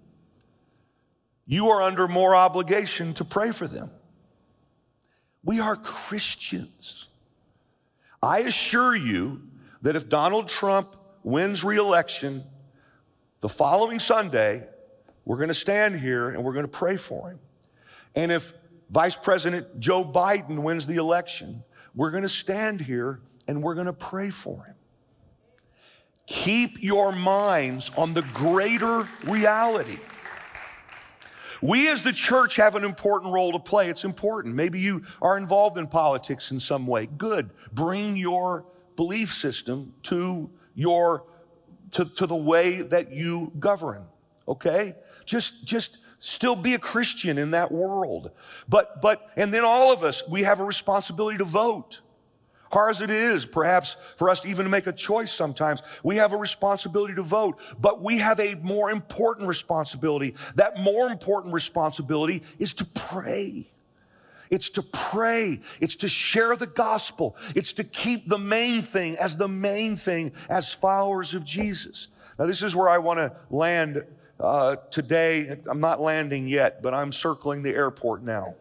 you 1.48 1.70
are 1.70 1.82
under 1.82 2.08
more 2.08 2.36
obligation 2.36 3.16
to 3.16 3.26
pray 3.26 3.52
for 3.52 3.68
them. 3.68 3.90
We 5.44 5.60
are 5.60 5.76
Christians. 5.76 7.08
I 8.22 8.40
assure 8.40 8.96
you 8.96 9.42
that 9.82 9.96
if 9.96 10.10
Donald 10.10 10.48
Trump 10.48 10.96
wins 11.24 11.64
reelection 11.64 12.44
the 13.42 13.50
following 13.50 14.00
Sunday, 14.00 14.68
we're 15.26 15.38
going 15.38 15.50
to 15.50 15.54
stand 15.54 16.00
here 16.00 16.30
and 16.30 16.44
we're 16.44 16.54
going 16.54 16.66
to 16.66 16.72
pray 16.72 16.98
for 16.98 17.30
him. 17.30 17.40
And 18.16 18.32
if 18.32 18.54
Vice 18.90 19.16
President 19.16 19.80
Joe 19.80 20.04
Biden 20.04 20.60
wins 20.60 20.88
the 20.88 20.96
election, 20.96 21.64
we're 21.96 22.12
going 22.12 22.24
to 22.24 22.30
stand 22.30 22.82
here 22.82 23.22
and 23.48 23.62
we're 23.62 23.76
going 23.76 23.88
to 23.88 23.94
pray 23.94 24.30
for 24.30 24.64
him. 24.64 24.76
Keep 26.26 26.84
your 26.84 27.12
minds 27.12 27.92
on 27.98 28.14
the 28.14 28.22
greater 28.34 29.08
reality. 29.24 29.98
We 31.62 31.90
as 31.90 32.04
the 32.04 32.14
church 32.14 32.56
have 32.58 32.76
an 32.76 32.84
important 32.84 33.34
role 33.34 33.52
to 33.52 33.60
play. 33.60 33.90
It's 33.90 34.04
important. 34.04 34.56
Maybe 34.56 34.80
you 34.80 35.04
are 35.22 35.38
involved 35.38 35.78
in 35.78 35.88
politics 35.88 36.52
in 36.52 36.60
some 36.60 36.88
way. 36.88 37.06
Good. 37.06 37.50
Bring 37.74 38.16
your 38.16 38.66
belief 38.96 39.34
system 39.34 39.94
to 40.04 40.50
your 40.76 41.26
to, 41.92 42.06
to 42.06 42.26
the 42.26 42.36
way 42.36 42.82
that 42.82 43.12
you 43.12 43.52
govern. 43.60 44.06
Okay? 44.48 44.96
Just 45.26 45.66
just 45.66 45.98
still 46.20 46.56
be 46.56 46.74
a 46.74 46.80
Christian 46.80 47.38
in 47.38 47.52
that 47.52 47.72
world. 47.72 48.32
But 48.68 49.02
but 49.02 49.30
and 49.36 49.54
then 49.54 49.64
all 49.64 49.94
of 49.94 50.04
us, 50.04 50.24
we 50.28 50.44
have 50.44 50.60
a 50.60 50.66
responsibility 50.66 51.38
to 51.38 51.46
vote 51.46 52.02
hard 52.72 52.92
as 52.92 53.02
it 53.02 53.10
is, 53.10 53.46
perhaps 53.46 53.96
for 54.16 54.30
us 54.30 54.42
to 54.42 54.50
even 54.50 54.70
make 54.70 54.88
a 54.88 54.94
choice 54.94 55.32
sometimes, 55.32 55.82
we 56.04 56.18
have 56.18 56.34
a 56.34 56.38
responsibility 56.38 57.16
to 57.16 57.24
vote, 57.24 57.60
but 57.80 58.02
we 58.02 58.20
have 58.20 58.40
a 58.40 58.56
more 58.56 58.92
important 58.92 59.48
responsibility. 59.48 60.36
That 60.56 60.80
more 60.80 61.10
important 61.10 61.54
responsibility 61.54 62.44
is 62.58 62.74
to 62.76 62.86
pray. 62.86 63.70
It's 64.50 64.70
to 64.72 64.82
pray. 64.82 65.60
It's 65.80 65.96
to 65.98 66.08
share 66.08 66.56
the 66.56 66.68
gospel. 66.68 67.36
It's 67.56 67.74
to 67.74 67.84
keep 67.84 68.28
the 68.28 68.40
main 68.40 68.82
thing 68.82 69.16
as 69.20 69.38
the 69.38 69.48
main 69.48 69.96
thing 69.96 70.32
as 70.50 70.74
followers 70.74 71.34
of 71.34 71.46
Jesus. 71.46 72.08
Now, 72.38 72.46
this 72.46 72.64
is 72.64 72.76
where 72.76 72.90
I 72.90 72.98
want 72.98 73.20
to 73.20 73.36
land 73.50 74.04
uh, 74.40 74.78
today. 74.90 75.60
I'm 75.68 75.80
not 75.82 76.02
landing 76.02 76.48
yet, 76.48 76.82
but 76.82 76.94
I'm 76.94 77.12
circling 77.12 77.62
the 77.62 77.72
airport 77.72 78.24
now. 78.24 78.56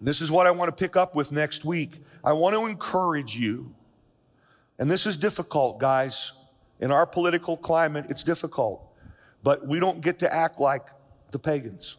This 0.00 0.20
is 0.20 0.30
what 0.30 0.46
I 0.46 0.50
want 0.50 0.68
to 0.68 0.84
pick 0.84 0.96
up 0.96 1.14
with 1.14 1.32
next 1.32 1.64
week. 1.64 2.02
I 2.22 2.34
want 2.34 2.54
to 2.54 2.66
encourage 2.66 3.36
you, 3.36 3.74
and 4.78 4.90
this 4.90 5.06
is 5.06 5.16
difficult, 5.16 5.78
guys. 5.78 6.32
In 6.80 6.90
our 6.90 7.06
political 7.06 7.56
climate, 7.56 8.06
it's 8.10 8.22
difficult, 8.22 8.86
but 9.42 9.66
we 9.66 9.80
don't 9.80 10.02
get 10.02 10.18
to 10.18 10.32
act 10.32 10.60
like 10.60 10.86
the 11.30 11.38
pagans. 11.38 11.96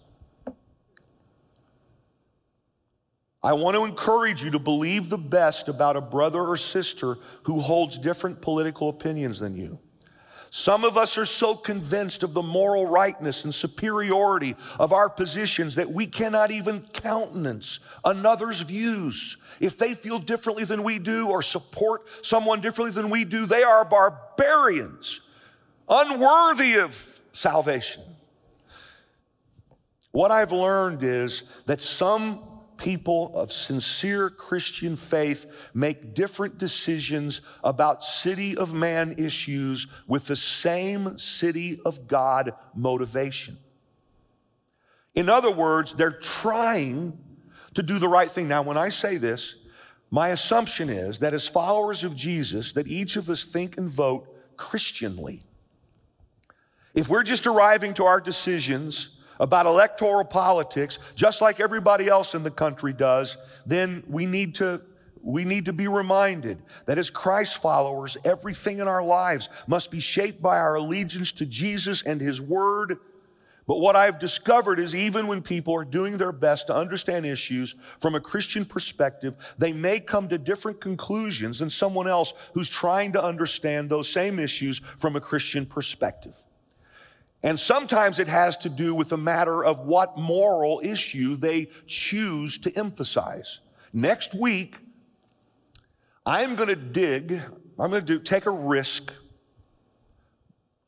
I 3.45 3.53
want 3.53 3.77
to 3.77 3.85
encourage 3.85 4.41
you 4.41 4.49
to 4.49 4.59
believe 4.59 5.09
the 5.09 5.19
best 5.19 5.69
about 5.69 5.95
a 5.95 6.01
brother 6.01 6.41
or 6.41 6.57
sister 6.57 7.19
who 7.43 7.59
holds 7.59 7.99
different 7.99 8.41
political 8.41 8.89
opinions 8.89 9.37
than 9.37 9.55
you. 9.55 9.77
Some 10.49 10.83
of 10.83 10.97
us 10.97 11.15
are 11.15 11.27
so 11.27 11.53
convinced 11.53 12.23
of 12.23 12.33
the 12.33 12.41
moral 12.41 12.87
rightness 12.87 13.43
and 13.43 13.53
superiority 13.53 14.55
of 14.79 14.91
our 14.91 15.09
positions 15.09 15.75
that 15.75 15.91
we 15.91 16.07
cannot 16.07 16.49
even 16.49 16.81
countenance 16.91 17.81
another's 18.03 18.61
views. 18.61 19.37
If 19.59 19.77
they 19.77 19.93
feel 19.93 20.17
differently 20.17 20.63
than 20.63 20.81
we 20.81 20.97
do 20.97 21.29
or 21.29 21.43
support 21.43 22.25
someone 22.25 22.61
differently 22.61 22.99
than 22.99 23.11
we 23.11 23.25
do, 23.25 23.45
they 23.45 23.61
are 23.61 23.85
barbarians, 23.85 25.21
unworthy 25.87 26.79
of 26.79 27.21
salvation. 27.31 28.01
What 30.13 30.31
I've 30.31 30.51
learned 30.51 31.03
is 31.03 31.43
that 31.67 31.79
some 31.79 32.54
people 32.77 33.31
of 33.33 33.51
sincere 33.51 34.29
Christian 34.29 34.95
faith 34.95 35.69
make 35.73 36.13
different 36.13 36.57
decisions 36.57 37.41
about 37.63 38.03
city 38.03 38.57
of 38.57 38.73
man 38.73 39.15
issues 39.17 39.87
with 40.07 40.25
the 40.27 40.35
same 40.35 41.17
city 41.17 41.79
of 41.85 42.07
God 42.07 42.53
motivation. 42.73 43.57
In 45.13 45.29
other 45.29 45.51
words, 45.51 45.93
they're 45.95 46.11
trying 46.11 47.17
to 47.73 47.83
do 47.83 47.99
the 47.99 48.07
right 48.07 48.29
thing. 48.29 48.47
Now, 48.47 48.61
when 48.61 48.77
I 48.77 48.89
say 48.89 49.17
this, 49.17 49.55
my 50.11 50.29
assumption 50.29 50.89
is 50.89 51.19
that 51.19 51.33
as 51.33 51.47
followers 51.47 52.03
of 52.03 52.15
Jesus, 52.15 52.73
that 52.73 52.87
each 52.87 53.15
of 53.15 53.29
us 53.29 53.43
think 53.43 53.77
and 53.77 53.89
vote 53.89 54.27
Christianly. 54.57 55.41
If 56.93 57.09
we're 57.09 57.23
just 57.23 57.47
arriving 57.47 57.93
to 57.95 58.05
our 58.05 58.21
decisions 58.21 59.14
about 59.39 59.65
electoral 59.65 60.25
politics, 60.25 60.99
just 61.15 61.41
like 61.41 61.59
everybody 61.59 62.07
else 62.07 62.35
in 62.35 62.43
the 62.43 62.51
country 62.51 62.93
does, 62.93 63.37
then 63.65 64.03
we 64.07 64.25
need 64.25 64.55
to 64.55 64.81
we 65.25 65.43
need 65.43 65.65
to 65.65 65.73
be 65.73 65.87
reminded 65.87 66.59
that 66.85 66.99
as 66.99 67.09
Christ 67.09 67.57
followers, 67.57 68.15
everything 68.23 68.77
in 68.77 68.87
our 68.87 69.03
lives 69.03 69.49
must 69.65 69.89
be 69.89 69.99
shaped 69.99 70.39
by 70.39 70.59
our 70.59 70.75
allegiance 70.75 71.31
to 71.33 71.47
Jesus 71.47 72.03
and 72.03 72.21
His 72.21 72.39
Word. 72.39 72.99
But 73.67 73.79
what 73.79 73.95
I've 73.95 74.19
discovered 74.19 74.77
is 74.79 74.93
even 74.93 75.25
when 75.25 75.41
people 75.41 75.73
are 75.73 75.83
doing 75.83 76.17
their 76.17 76.31
best 76.31 76.67
to 76.67 76.75
understand 76.75 77.25
issues 77.25 77.73
from 77.99 78.13
a 78.13 78.19
Christian 78.19 78.65
perspective, 78.65 79.35
they 79.57 79.73
may 79.73 79.99
come 79.99 80.29
to 80.29 80.37
different 80.37 80.79
conclusions 80.79 81.57
than 81.57 81.71
someone 81.71 82.07
else 82.07 82.33
who's 82.53 82.69
trying 82.69 83.13
to 83.13 83.23
understand 83.23 83.89
those 83.89 84.07
same 84.07 84.37
issues 84.37 84.79
from 84.97 85.15
a 85.15 85.21
Christian 85.21 85.65
perspective. 85.65 86.35
And 87.45 87.59
sometimes 87.59 88.17
it 88.17 88.27
has 88.27 88.57
to 88.57 88.69
do 88.69 88.95
with 88.95 89.11
a 89.11 89.17
matter 89.17 89.63
of 89.63 89.81
what 89.81 90.17
moral 90.17 90.81
issue 90.83 91.35
they 91.35 91.69
choose 91.85 92.57
to 92.57 92.75
emphasize. 92.75 93.59
Next 93.93 94.33
week, 94.33 94.77
I'm 96.25 96.55
going 96.55 96.69
to 96.69 96.75
dig, 96.75 97.33
I'm 97.77 97.91
going 97.91 98.01
to 98.01 98.05
do, 98.05 98.19
take 98.19 98.47
a 98.47 98.51
risk, 98.51 99.13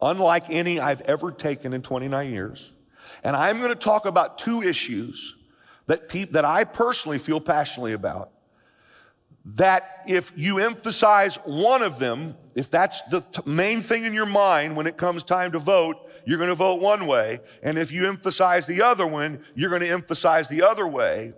unlike 0.01 0.49
any 0.49 0.79
I've 0.79 1.01
ever 1.01 1.31
taken 1.31 1.73
in 1.73 1.83
29 1.83 2.31
years. 2.31 2.71
And 3.23 3.35
I'm 3.35 3.59
going 3.59 3.69
to 3.69 3.75
talk 3.75 4.07
about 4.07 4.39
two 4.39 4.63
issues 4.63 5.35
that, 5.85 6.09
pe- 6.09 6.25
that 6.25 6.43
I 6.43 6.63
personally 6.63 7.19
feel 7.19 7.39
passionately 7.39 7.93
about 7.93 8.31
that 9.55 10.03
if 10.07 10.33
you 10.35 10.59
emphasize 10.59 11.35
one 11.45 11.81
of 11.81 11.99
them, 11.99 12.35
if 12.53 12.69
that's 12.69 13.01
the 13.03 13.21
t- 13.21 13.41
main 13.45 13.79
thing 13.79 14.03
in 14.03 14.13
your 14.13 14.25
mind 14.25 14.75
when 14.75 14.87
it 14.87 14.97
comes 14.97 15.23
time 15.23 15.53
to 15.53 15.59
vote, 15.59 15.95
you're 16.25 16.37
going 16.37 16.49
to 16.49 16.55
vote 16.55 16.81
one 16.81 17.07
way. 17.07 17.39
And 17.63 17.77
if 17.77 17.89
you 17.89 18.07
emphasize 18.07 18.65
the 18.65 18.81
other 18.81 19.07
one, 19.07 19.45
you're 19.55 19.69
going 19.69 19.83
to 19.83 19.89
emphasize 19.89 20.49
the 20.49 20.63
other 20.63 20.85
way. 20.85 21.33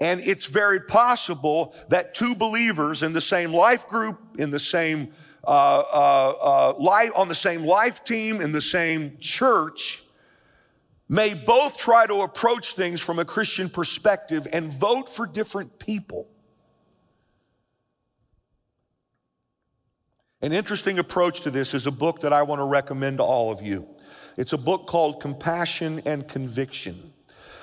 And 0.00 0.20
it's 0.22 0.46
very 0.46 0.80
possible 0.80 1.72
that 1.88 2.14
two 2.14 2.34
believers 2.34 3.04
in 3.04 3.12
the 3.12 3.20
same 3.20 3.52
life 3.52 3.88
group, 3.88 4.18
in 4.38 4.50
the 4.50 4.58
same 4.58 5.12
uh, 5.46 5.50
uh, 5.50 6.34
uh, 6.40 6.74
life, 6.80 7.12
on 7.14 7.28
the 7.28 7.34
same 7.34 7.64
life 7.64 8.02
team, 8.02 8.40
in 8.40 8.50
the 8.50 8.60
same 8.60 9.18
church, 9.20 10.02
may 11.08 11.32
both 11.32 11.76
try 11.78 12.06
to 12.08 12.22
approach 12.22 12.72
things 12.72 13.00
from 13.00 13.20
a 13.20 13.24
Christian 13.24 13.70
perspective 13.70 14.48
and 14.52 14.72
vote 14.72 15.08
for 15.08 15.26
different 15.26 15.78
people. 15.78 16.26
An 20.42 20.52
interesting 20.52 20.98
approach 20.98 21.40
to 21.42 21.50
this 21.50 21.72
is 21.72 21.86
a 21.86 21.90
book 21.90 22.20
that 22.20 22.32
I 22.32 22.42
want 22.42 22.60
to 22.60 22.66
recommend 22.66 23.18
to 23.18 23.24
all 23.24 23.50
of 23.50 23.62
you. 23.62 23.88
It's 24.36 24.52
a 24.52 24.58
book 24.58 24.86
called 24.86 25.18
Compassion 25.18 26.02
and 26.04 26.28
Conviction. 26.28 27.14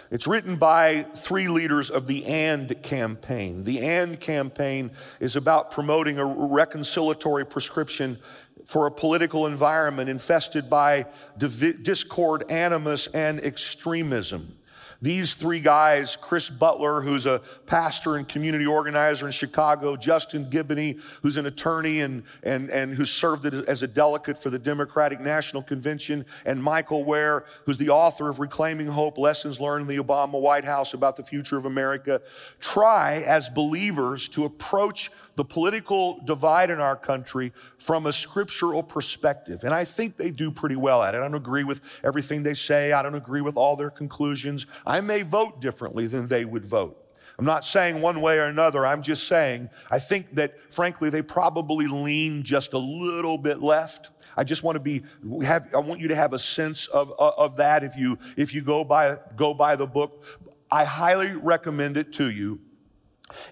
It's 0.10 0.26
written 0.26 0.56
by 0.56 1.04
three 1.16 1.48
leaders 1.48 1.92
of 1.92 2.08
the 2.08 2.26
AND 2.26 2.82
campaign. 2.82 3.64
The 3.64 3.80
AND 3.80 4.20
campaign 4.20 4.90
is 5.20 5.36
about 5.36 5.70
promoting 5.70 6.18
a 6.18 6.24
reconciliatory 6.24 7.48
prescription 7.48 8.18
for 8.66 8.88
a 8.88 8.92
political 8.92 9.46
environment 9.46 10.10
infested 10.10 10.68
by 10.68 11.06
discord, 11.38 12.50
animus, 12.50 13.06
and 13.08 13.40
extremism. 13.42 14.58
These 15.04 15.34
three 15.34 15.60
guys, 15.60 16.16
Chris 16.16 16.48
Butler, 16.48 17.02
who's 17.02 17.26
a 17.26 17.42
pastor 17.66 18.16
and 18.16 18.26
community 18.26 18.66
organizer 18.66 19.26
in 19.26 19.34
Chicago, 19.34 19.98
Justin 19.98 20.46
Giboney, 20.46 20.98
who's 21.22 21.36
an 21.36 21.46
attorney 21.46 22.00
and, 22.00 22.24
and, 22.42 22.70
and 22.70 22.96
who 22.96 23.04
served 23.04 23.46
as 23.46 23.84
a 23.84 23.88
delegate 23.88 24.38
for 24.38 24.50
the 24.50 24.58
Democratic 24.58 25.20
National 25.20 25.62
Convention, 25.62 26.26
and 26.46 26.64
Michael 26.64 27.04
Wear, 27.04 27.44
who's 27.66 27.78
the 27.78 27.90
author 27.90 28.30
of 28.30 28.40
Reclaiming 28.40 28.88
Hope 28.88 29.18
Lessons 29.18 29.60
Learned 29.60 29.92
in 29.92 29.98
the 29.98 30.02
Obama 30.02 30.40
White 30.40 30.64
House 30.64 30.94
about 30.94 31.18
the 31.18 31.24
future 31.24 31.58
of 31.58 31.66
America, 31.66 32.22
try 32.62 33.24
as 33.28 33.50
believers 33.50 34.30
to 34.30 34.46
approach 34.46 35.12
the 35.36 35.46
political 35.46 36.20
divide 36.26 36.70
in 36.70 36.80
our 36.80 36.96
country 36.96 37.54
from 37.78 38.06
a 38.06 38.14
scriptural 38.14 38.84
perspective. 38.84 39.64
And 39.64 39.74
I 39.74 39.86
think 39.86 40.18
they 40.18 40.32
do 40.32 40.52
pretty 40.52 40.76
well 40.76 41.02
at 41.04 41.16
it. 41.16 41.18
I 41.18 41.22
don't 41.22 41.36
agree 41.36 41.64
with 41.64 41.82
everything 42.04 42.44
they 42.44 42.54
say, 42.54 42.92
I 42.92 43.02
don't 43.02 43.16
agree 43.16 43.42
with 43.42 43.58
all 43.58 43.76
their 43.76 43.90
conclusions. 43.90 44.68
I 44.86 45.02
may 45.02 45.24
vote 45.24 45.62
differently 45.62 46.08
than 46.08 46.28
they 46.28 46.46
would 46.46 46.66
vote. 46.66 47.00
I'm 47.40 47.46
not 47.46 47.66
saying 47.66 48.00
one 48.00 48.22
way 48.22 48.38
or 48.38 48.46
another. 48.46 48.86
I'm 48.86 49.02
just 49.02 49.28
saying 49.28 49.70
I 49.90 50.00
think 50.00 50.36
that, 50.36 50.72
frankly, 50.72 51.10
they 51.10 51.22
probably 51.22 51.88
lean 51.88 52.44
just 52.44 52.74
a 52.74 52.78
little 52.78 53.38
bit 53.38 53.62
left. 53.62 54.12
I 54.38 54.44
just 54.44 54.64
want 54.64 54.76
to 54.76 54.80
be 54.80 55.04
have 55.44 55.74
I 55.74 55.80
want 55.80 56.00
you 56.00 56.10
to 56.10 56.16
have 56.16 56.34
a 56.34 56.40
sense 56.40 56.88
of, 56.88 57.12
uh, 57.12 57.32
of 57.38 57.58
that 57.58 57.84
if 57.84 57.96
you 57.96 58.18
if 58.38 58.54
you 58.54 58.62
go 58.62 58.84
by 58.84 59.18
go 59.36 59.54
by 59.54 59.76
the 59.76 59.88
book. 59.88 60.26
I 60.72 60.86
highly 60.86 61.32
recommend 61.34 61.98
it 61.98 62.14
to 62.14 62.32
you. 62.32 62.60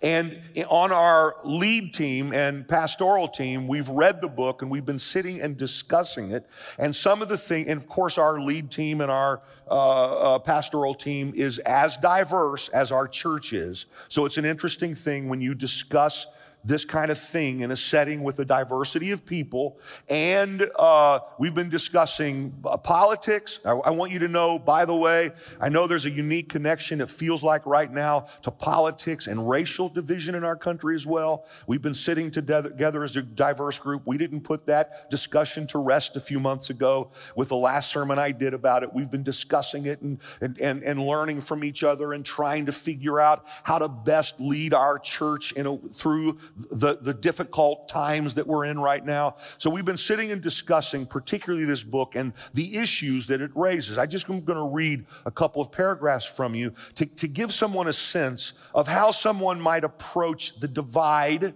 And 0.02 0.42
on 0.70 0.92
our 0.92 1.36
lead 1.44 1.94
team 1.94 2.34
and 2.34 2.68
pastoral 2.68 3.28
team, 3.28 3.68
we've 3.68 3.90
read 3.90 4.22
the 4.22 4.28
book 4.28 4.62
and 4.62 4.72
we've 4.72 4.86
been 4.86 5.00
sitting 5.00 5.42
and 5.42 5.58
discussing 5.58 6.32
it. 6.32 6.48
And 6.78 6.96
some 6.96 7.22
of 7.22 7.28
the 7.28 7.38
things, 7.38 7.68
and 7.68 7.78
of 7.80 7.88
course, 7.88 8.18
our 8.18 8.40
lead 8.40 8.72
team 8.72 9.02
and 9.02 9.12
our 9.12 9.42
uh, 9.70 10.36
uh, 10.36 10.40
pastoral 10.40 10.96
team 10.96 11.34
is 11.36 11.58
as 11.60 11.98
diverse 11.98 12.70
as 12.70 12.92
our 12.92 13.08
church 13.08 13.54
is. 13.54 13.86
So 14.08 14.26
it's 14.26 14.38
an 14.38 14.46
interesting 14.46 14.96
thing 14.96 15.30
when 15.30 15.42
you 15.42 15.54
discuss 15.54 16.28
this 16.64 16.86
kind 16.86 17.12
of 17.12 17.18
thing 17.18 17.62
in 17.62 17.72
a 17.72 17.76
setting 17.76 18.24
with 18.24 18.40
a 18.40 18.46
diversity 18.46 19.12
of 19.12 19.26
people. 19.26 19.80
And 20.10 20.70
uh, 20.78 21.20
we've 21.40 21.56
been 21.56 21.70
discussing 21.70 22.54
uh, 22.66 22.78
politics. 22.78 23.60
I, 23.66 23.72
I, 23.72 23.90
want 23.92 24.12
you 24.12 24.20
to 24.20 24.28
know, 24.28 24.60
by 24.60 24.86
the 24.86 24.96
way, 24.96 25.32
I 25.60 25.70
know 25.70 25.88
there's 25.88 26.06
a 26.06 26.12
unique 26.12 26.50
connection, 26.50 27.02
it 27.02 27.10
feels 27.10 27.44
like 27.44 27.66
right 27.66 27.92
now, 27.92 28.28
to 28.44 28.52
politics 28.52 29.28
and 29.28 29.50
racial 29.50 29.90
division 29.90 30.36
in 30.36 30.44
our 30.44 30.56
country 30.56 30.96
as 30.96 31.08
well. 31.08 31.46
We've 31.68 31.82
been 31.82 31.94
sitting 31.94 32.32
together, 32.32 33.04
as 33.04 33.16
a 33.16 33.22
diverse 33.22 33.80
group. 33.80 34.04
We 34.06 34.18
didn't 34.18 34.42
put 34.42 34.66
that 34.68 35.10
discussion 35.10 35.66
to 35.68 35.80
rest 35.80 36.16
a 36.16 36.20
few 36.20 36.40
months 36.40 36.70
ago 36.70 37.12
with 37.36 37.50
the 37.50 37.56
last 37.56 37.90
sermon 37.90 38.20
I 38.20 38.32
did 38.32 38.54
about 38.54 38.84
it. 38.84 38.94
We've 38.94 39.10
been 39.10 39.24
discussing 39.24 39.86
it 39.86 40.02
and, 40.02 40.20
and, 40.42 40.60
and, 40.62 40.84
and 40.84 41.06
learning 41.06 41.42
from 41.42 41.64
each 41.64 41.84
other 41.84 42.14
and 42.14 42.26
trying 42.26 42.66
to 42.68 42.72
figure 42.72 43.20
out 43.20 43.46
how 43.64 43.80
to 43.80 43.88
best 43.88 44.40
lead 44.40 44.74
our 44.74 45.00
church 45.00 45.54
a, 45.58 45.78
through 45.90 46.38
the, 46.56 46.98
the 47.02 47.14
difficult 47.14 47.88
times 47.88 48.34
that 48.36 48.48
we're 48.48 48.66
in 48.66 48.80
right 48.80 49.06
now. 49.06 49.36
So 49.58 49.70
we've 49.70 49.86
been 49.86 49.98
sitting 49.98 50.32
and 50.32 50.42
discussing, 50.42 51.06
particularly 51.06 51.66
this 51.66 51.84
book 51.84 52.16
and 52.16 52.34
the 52.54 52.78
issues 52.78 53.28
that 53.28 53.42
it 53.42 53.52
raises. 53.56 53.98
I 53.98 54.06
just 54.06 54.30
am 54.30 54.42
going 54.44 54.58
to 54.58 54.74
read 54.74 55.06
a 55.26 55.32
couple 55.32 55.62
of 55.62 55.72
paragraphs 55.72 56.26
from 56.26 56.56
you 56.56 56.74
to, 56.96 57.06
to 57.06 57.28
give 57.28 57.52
someone 57.52 57.88
a 57.88 57.94
sense 57.94 58.54
of 58.74 58.88
how 58.88 59.12
someone 59.12 59.60
might 59.60 59.84
approach 59.84 60.60
the 60.60 60.68
divide 60.68 61.54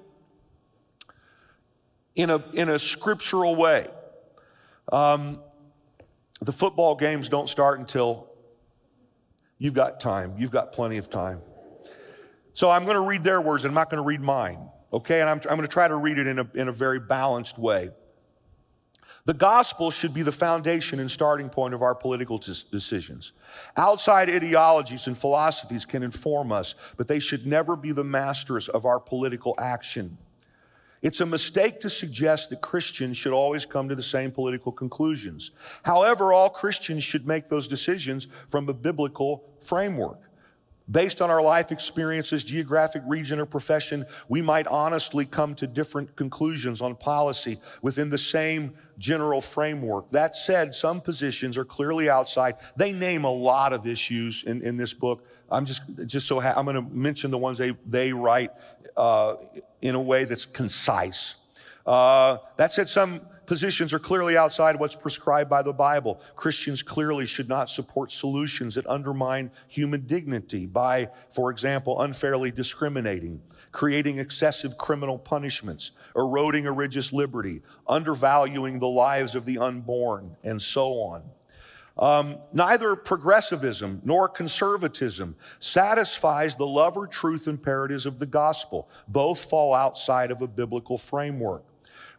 in 2.16 2.30
a, 2.30 2.44
in 2.54 2.70
a 2.70 2.80
scriptural 2.80 3.56
way. 3.56 3.88
Um, 4.92 5.42
the 6.42 6.52
football 6.52 6.96
games 6.96 7.30
don't 7.30 7.50
start 7.50 7.80
until 7.80 8.30
you've 9.58 9.74
got 9.74 10.00
time. 10.00 10.36
You've 10.38 10.52
got 10.52 10.72
plenty 10.72 10.98
of 10.98 11.10
time. 11.10 11.42
So 12.54 12.70
I'm 12.70 12.86
going 12.86 12.96
to 12.96 13.06
read 13.06 13.24
their 13.24 13.42
words 13.42 13.66
I'm 13.66 13.74
not 13.74 13.90
going 13.90 14.02
to 14.02 14.08
read 14.08 14.22
mine 14.22 14.70
okay? 14.92 15.22
And 15.22 15.30
I'm, 15.30 15.38
I'm 15.50 15.58
going 15.58 15.62
to 15.62 15.68
try 15.68 15.88
to 15.88 15.96
read 15.96 16.18
it 16.18 16.28
in 16.28 16.40
a, 16.40 16.48
in 16.54 16.68
a 16.68 16.72
very 16.72 17.00
balanced 17.00 17.58
way. 17.58 17.92
The 19.26 19.34
gospel 19.34 19.90
should 19.90 20.14
be 20.14 20.22
the 20.22 20.32
foundation 20.32 21.00
and 21.00 21.10
starting 21.10 21.50
point 21.50 21.74
of 21.74 21.82
our 21.82 21.96
political 21.96 22.38
decisions. 22.38 23.32
Outside 23.76 24.30
ideologies 24.30 25.08
and 25.08 25.18
philosophies 25.18 25.84
can 25.84 26.04
inform 26.04 26.52
us, 26.52 26.76
but 26.96 27.08
they 27.08 27.18
should 27.18 27.48
never 27.48 27.76
be 27.76 27.92
the 27.92 28.04
masters 28.04 28.70
of 28.70 28.86
our 28.86 29.00
political 29.00 29.56
action. 29.58 30.20
It's 31.02 31.22
a 31.22 31.26
mistake 31.26 31.82
to 31.82 31.90
suggest 31.90 32.52
that 32.52 32.62
Christians 32.62 33.18
should 33.18 33.34
always 33.34 33.66
come 33.66 33.90
to 33.90 33.96
the 33.96 34.04
same 34.04 34.32
political 34.32 34.72
conclusions. 34.72 35.52
However, 35.84 36.32
all 36.32 36.50
Christians 36.50 37.04
should 37.04 37.28
make 37.28 37.50
those 37.50 37.68
decisions 37.68 38.28
from 38.48 38.70
a 38.70 38.74
biblical 38.74 39.44
framework. 39.60 40.20
Based 40.90 41.20
on 41.20 41.32
our 41.32 41.42
life 41.42 41.72
experiences, 41.72 42.44
geographic 42.44 43.02
region, 43.08 43.40
or 43.40 43.48
profession, 43.48 44.06
we 44.30 44.42
might 44.42 44.68
honestly 44.68 45.26
come 45.26 45.56
to 45.56 45.66
different 45.66 46.16
conclusions 46.16 46.80
on 46.80 46.96
policy 46.96 47.58
within 47.82 48.10
the 48.10 48.20
same 48.20 48.76
general 49.00 49.42
framework. 49.42 50.12
That 50.12 50.36
said, 50.36 50.76
some 50.76 51.02
positions 51.02 51.58
are 51.58 51.66
clearly 51.66 52.08
outside. 52.08 52.58
They 52.76 52.92
name 52.92 53.24
a 53.24 53.32
lot 53.32 53.74
of 53.74 53.88
issues 53.88 54.44
in, 54.46 54.62
in 54.62 54.78
this 54.78 54.94
book. 54.94 55.26
I'm 55.50 55.66
just, 55.66 55.82
just 56.06 56.28
so 56.28 56.40
ha- 56.40 56.54
I'm 56.56 56.66
going 56.66 56.76
to 56.76 56.96
mention 56.96 57.32
the 57.32 57.38
ones 57.40 57.58
they, 57.58 57.76
they 57.88 58.14
write 58.14 58.52
uh, 58.96 59.36
in 59.82 59.96
a 59.96 60.02
way 60.02 60.26
that's 60.26 60.46
concise. 60.46 61.36
Uh, 61.86 62.38
that 62.58 62.74
said, 62.74 62.90
some 62.90 63.22
positions 63.46 63.94
are 63.94 64.00
clearly 64.00 64.38
outside 64.38 64.80
what's 64.80 64.96
prescribed 64.96 65.50
by 65.50 65.62
the 65.62 65.74
Bible. 65.74 66.22
Christians 66.36 66.82
clearly 66.82 67.26
should 67.26 67.50
not 67.50 67.70
support 67.70 68.12
solutions 68.12 68.76
that 68.76 68.88
undermine 68.88 69.52
human 69.68 70.06
dignity 70.08 70.66
by, 70.66 71.10
for 71.30 71.52
example, 71.52 72.02
unfairly 72.02 72.52
discriminating, 72.52 73.42
creating 73.72 74.20
excessive 74.20 74.78
criminal 74.78 75.18
punishments, 75.18 75.92
eroding 76.16 76.66
religious 76.66 77.14
liberty, 77.14 77.62
undervaluing 77.88 78.80
the 78.80 78.88
lives 78.88 79.36
of 79.36 79.46
the 79.46 79.58
unborn, 79.58 80.36
and 80.44 80.62
so 80.62 80.94
on. 80.94 81.24
Um, 81.98 82.38
neither 82.52 82.96
progressivism 82.96 84.02
nor 84.04 84.28
conservatism 84.28 85.36
satisfies 85.60 86.56
the 86.56 86.68
love 86.68 86.98
or 86.98 87.08
truth 87.08 87.48
imperatives 87.48 88.06
of 88.06 88.20
the 88.20 88.26
gospel. 88.26 88.90
Both 89.08 89.50
fall 89.50 89.74
outside 89.74 90.30
of 90.30 90.42
a 90.42 90.48
biblical 90.48 90.98
framework. 90.98 91.64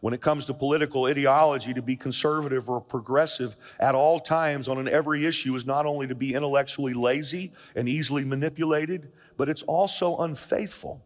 When 0.01 0.13
it 0.13 0.21
comes 0.21 0.45
to 0.45 0.53
political 0.53 1.05
ideology, 1.05 1.73
to 1.73 1.81
be 1.81 1.95
conservative 1.95 2.69
or 2.69 2.79
progressive 2.79 3.55
at 3.79 3.95
all 3.95 4.19
times 4.19 4.67
on 4.67 4.77
an 4.77 4.87
every 4.87 5.25
issue 5.25 5.55
is 5.55 5.65
not 5.65 5.85
only 5.85 6.07
to 6.07 6.15
be 6.15 6.33
intellectually 6.33 6.93
lazy 6.93 7.51
and 7.75 7.89
easily 7.89 8.23
manipulated, 8.23 9.11
but 9.37 9.49
it's 9.49 9.63
also 9.63 10.17
unfaithful. 10.17 11.01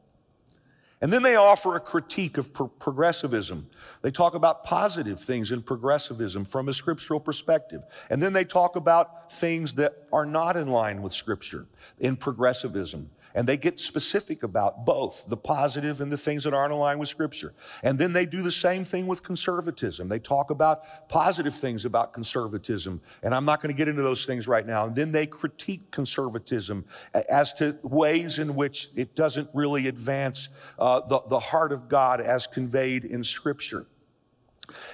And 1.01 1.11
then 1.11 1.23
they 1.23 1.35
offer 1.35 1.75
a 1.75 1.79
critique 1.79 2.37
of 2.37 2.53
pro- 2.53 2.67
progressivism. 2.67 3.67
They 4.03 4.11
talk 4.11 4.35
about 4.35 4.63
positive 4.63 5.19
things 5.19 5.51
in 5.51 5.63
progressivism 5.63 6.45
from 6.45 6.69
a 6.69 6.73
scriptural 6.73 7.19
perspective. 7.19 7.81
And 8.11 8.21
then 8.21 8.33
they 8.33 8.43
talk 8.43 8.75
about 8.75 9.31
things 9.31 9.73
that 9.73 10.07
are 10.13 10.27
not 10.27 10.55
in 10.55 10.67
line 10.67 11.01
with 11.01 11.11
scripture 11.11 11.65
in 11.99 12.17
progressivism. 12.17 13.09
And 13.33 13.47
they 13.47 13.57
get 13.57 13.79
specific 13.79 14.43
about 14.43 14.85
both 14.85 15.25
the 15.27 15.37
positive 15.37 16.01
and 16.01 16.11
the 16.11 16.17
things 16.17 16.43
that 16.43 16.53
aren't 16.53 16.73
aligned 16.73 16.99
with 16.99 17.09
Scripture. 17.09 17.53
And 17.83 17.97
then 17.97 18.13
they 18.13 18.25
do 18.25 18.41
the 18.41 18.51
same 18.51 18.83
thing 18.83 19.07
with 19.07 19.23
conservatism. 19.23 20.09
They 20.09 20.19
talk 20.19 20.49
about 20.49 21.09
positive 21.09 21.55
things 21.55 21.85
about 21.85 22.13
conservatism. 22.13 23.01
And 23.23 23.33
I'm 23.33 23.45
not 23.45 23.61
going 23.61 23.73
to 23.73 23.77
get 23.77 23.87
into 23.87 24.01
those 24.01 24.25
things 24.25 24.47
right 24.47 24.65
now. 24.65 24.85
And 24.85 24.95
then 24.95 25.11
they 25.11 25.25
critique 25.25 25.91
conservatism 25.91 26.85
as 27.29 27.53
to 27.53 27.77
ways 27.83 28.39
in 28.39 28.55
which 28.55 28.89
it 28.95 29.15
doesn't 29.15 29.49
really 29.53 29.87
advance 29.87 30.49
uh, 30.79 31.01
the, 31.01 31.21
the 31.27 31.39
heart 31.39 31.71
of 31.71 31.87
God 31.87 32.21
as 32.21 32.47
conveyed 32.47 33.05
in 33.05 33.23
Scripture. 33.23 33.85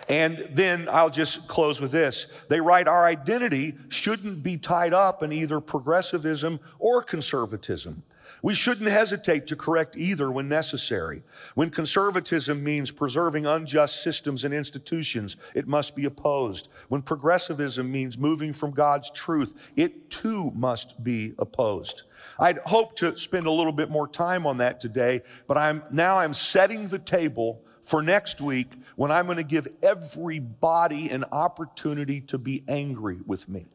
And 0.09 0.47
then 0.51 0.87
I'll 0.89 1.09
just 1.09 1.47
close 1.47 1.81
with 1.81 1.91
this. 1.91 2.27
They 2.49 2.59
write, 2.59 2.87
Our 2.87 3.05
identity 3.05 3.75
shouldn't 3.89 4.43
be 4.43 4.57
tied 4.57 4.93
up 4.93 5.23
in 5.23 5.31
either 5.31 5.59
progressivism 5.59 6.59
or 6.79 7.03
conservatism. 7.03 8.03
We 8.41 8.53
shouldn't 8.53 8.89
hesitate 8.89 9.47
to 9.47 9.55
correct 9.55 9.97
either 9.97 10.31
when 10.31 10.47
necessary. 10.47 11.23
When 11.55 11.69
conservatism 11.69 12.63
means 12.63 12.91
preserving 12.91 13.45
unjust 13.45 14.03
systems 14.03 14.43
and 14.43 14.53
institutions, 14.53 15.37
it 15.55 15.67
must 15.67 15.95
be 15.95 16.05
opposed. 16.05 16.67
When 16.87 17.01
progressivism 17.01 17.91
means 17.91 18.17
moving 18.17 18.53
from 18.53 18.71
God's 18.71 19.09
truth, 19.09 19.53
it 19.75 20.09
too 20.09 20.51
must 20.55 21.03
be 21.03 21.33
opposed. 21.39 22.03
I'd 22.39 22.59
hope 22.59 22.95
to 22.97 23.17
spend 23.17 23.47
a 23.47 23.51
little 23.51 23.71
bit 23.71 23.89
more 23.89 24.07
time 24.07 24.45
on 24.45 24.57
that 24.57 24.79
today, 24.79 25.21
but 25.47 25.57
I'm 25.57 25.83
now 25.91 26.17
I'm 26.17 26.33
setting 26.33 26.87
the 26.87 26.99
table 26.99 27.63
for 27.83 28.03
next 28.03 28.41
week 28.41 28.73
when 28.95 29.11
I'm 29.11 29.25
going 29.25 29.37
to 29.37 29.43
give 29.43 29.67
everybody 29.81 31.09
an 31.09 31.23
opportunity 31.31 32.21
to 32.21 32.37
be 32.37 32.63
angry 32.67 33.19
with 33.25 33.47
me. 33.47 33.65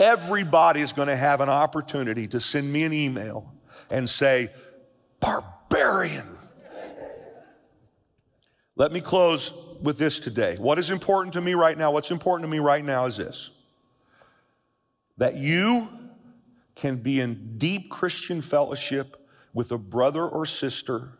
Everybody 0.00 0.80
is 0.80 0.92
going 0.92 1.08
to 1.08 1.16
have 1.16 1.42
an 1.42 1.50
opportunity 1.50 2.26
to 2.28 2.40
send 2.40 2.72
me 2.72 2.84
an 2.84 2.92
email 2.94 3.52
and 3.90 4.08
say, 4.08 4.50
barbarian. 5.20 6.26
Let 8.76 8.92
me 8.92 9.02
close 9.02 9.52
with 9.82 9.98
this 9.98 10.18
today. 10.18 10.56
What 10.58 10.78
is 10.78 10.88
important 10.88 11.34
to 11.34 11.42
me 11.42 11.52
right 11.52 11.76
now? 11.76 11.90
What's 11.90 12.10
important 12.10 12.44
to 12.44 12.50
me 12.50 12.60
right 12.60 12.84
now 12.84 13.04
is 13.04 13.18
this 13.18 13.50
that 15.18 15.36
you 15.36 15.86
can 16.74 16.96
be 16.96 17.20
in 17.20 17.58
deep 17.58 17.90
Christian 17.90 18.40
fellowship 18.40 19.28
with 19.52 19.70
a 19.70 19.76
brother 19.76 20.26
or 20.26 20.46
sister 20.46 21.18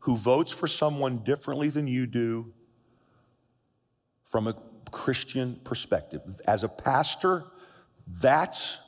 who 0.00 0.16
votes 0.16 0.52
for 0.52 0.68
someone 0.68 1.18
differently 1.24 1.68
than 1.68 1.88
you 1.88 2.06
do 2.06 2.52
from 4.22 4.46
a 4.46 4.54
Christian 4.92 5.58
perspective. 5.64 6.22
As 6.46 6.62
a 6.62 6.68
pastor, 6.68 7.46
that's 8.14 8.78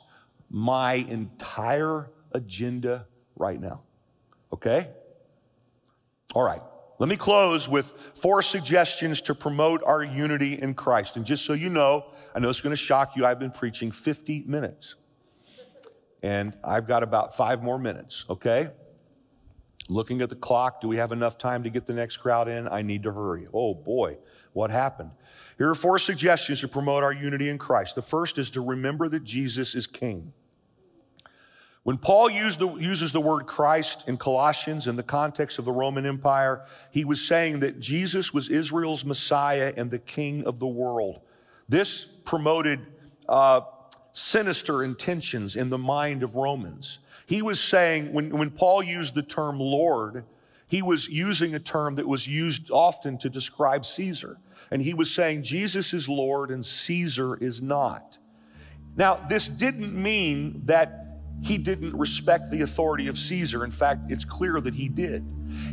my 0.49 0.95
entire 0.95 2.09
agenda 2.31 3.07
right 3.35 3.59
now. 3.59 3.81
Okay? 4.53 4.89
All 6.33 6.43
right. 6.43 6.61
Let 6.99 7.09
me 7.09 7.17
close 7.17 7.67
with 7.67 7.91
four 8.13 8.43
suggestions 8.43 9.21
to 9.21 9.33
promote 9.33 9.81
our 9.83 10.03
unity 10.03 10.53
in 10.53 10.75
Christ. 10.75 11.17
And 11.17 11.25
just 11.25 11.45
so 11.45 11.53
you 11.53 11.69
know, 11.69 12.05
I 12.35 12.39
know 12.39 12.49
it's 12.49 12.61
going 12.61 12.71
to 12.71 12.77
shock 12.77 13.15
you, 13.15 13.25
I've 13.25 13.39
been 13.39 13.51
preaching 13.51 13.91
50 13.91 14.43
minutes. 14.45 14.95
And 16.21 16.53
I've 16.63 16.87
got 16.87 17.01
about 17.01 17.35
five 17.35 17.63
more 17.63 17.79
minutes, 17.79 18.25
okay? 18.29 18.69
Looking 19.89 20.21
at 20.21 20.29
the 20.29 20.35
clock, 20.35 20.79
do 20.79 20.87
we 20.87 20.97
have 20.97 21.11
enough 21.11 21.39
time 21.39 21.63
to 21.63 21.71
get 21.71 21.87
the 21.87 21.93
next 21.93 22.17
crowd 22.17 22.47
in? 22.47 22.67
I 22.67 22.83
need 22.83 23.03
to 23.03 23.11
hurry. 23.11 23.47
Oh 23.51 23.73
boy, 23.73 24.17
what 24.53 24.69
happened? 24.69 25.11
Here 25.61 25.69
are 25.69 25.75
four 25.75 25.99
suggestions 25.99 26.61
to 26.61 26.67
promote 26.67 27.03
our 27.03 27.13
unity 27.13 27.47
in 27.47 27.59
Christ. 27.59 27.93
The 27.93 28.01
first 28.01 28.39
is 28.39 28.49
to 28.49 28.61
remember 28.61 29.07
that 29.09 29.23
Jesus 29.23 29.75
is 29.75 29.85
King. 29.85 30.33
When 31.83 31.99
Paul 31.99 32.29
the, 32.29 32.77
uses 32.79 33.11
the 33.11 33.21
word 33.21 33.45
Christ 33.45 34.07
in 34.07 34.17
Colossians 34.17 34.87
in 34.87 34.95
the 34.95 35.03
context 35.03 35.59
of 35.59 35.65
the 35.65 35.71
Roman 35.71 36.07
Empire, 36.07 36.65
he 36.89 37.05
was 37.05 37.23
saying 37.23 37.59
that 37.59 37.79
Jesus 37.79 38.33
was 38.33 38.49
Israel's 38.49 39.05
Messiah 39.05 39.71
and 39.77 39.91
the 39.91 39.99
King 39.99 40.45
of 40.45 40.57
the 40.57 40.65
world. 40.65 41.19
This 41.69 42.05
promoted 42.05 42.79
uh, 43.29 43.61
sinister 44.13 44.83
intentions 44.83 45.55
in 45.55 45.69
the 45.69 45.77
mind 45.77 46.23
of 46.23 46.33
Romans. 46.33 46.97
He 47.27 47.43
was 47.43 47.59
saying, 47.59 48.11
when, 48.11 48.35
when 48.35 48.49
Paul 48.49 48.81
used 48.81 49.13
the 49.13 49.21
term 49.21 49.59
Lord, 49.59 50.25
he 50.67 50.81
was 50.81 51.07
using 51.07 51.53
a 51.53 51.59
term 51.59 51.95
that 51.95 52.07
was 52.07 52.27
used 52.27 52.71
often 52.71 53.19
to 53.19 53.29
describe 53.29 53.85
Caesar. 53.85 54.37
And 54.71 54.81
he 54.81 54.93
was 54.93 55.11
saying, 55.11 55.43
Jesus 55.43 55.93
is 55.93 56.07
Lord 56.07 56.49
and 56.49 56.65
Caesar 56.65 57.35
is 57.35 57.61
not. 57.61 58.17
Now, 58.95 59.19
this 59.29 59.47
didn't 59.47 59.93
mean 59.93 60.61
that 60.65 61.01
he 61.41 61.57
didn't 61.57 61.97
respect 61.97 62.51
the 62.51 62.61
authority 62.61 63.07
of 63.07 63.17
Caesar. 63.17 63.65
In 63.65 63.71
fact, 63.71 64.11
it's 64.11 64.23
clear 64.23 64.61
that 64.61 64.75
he 64.75 64.87
did. 64.87 65.25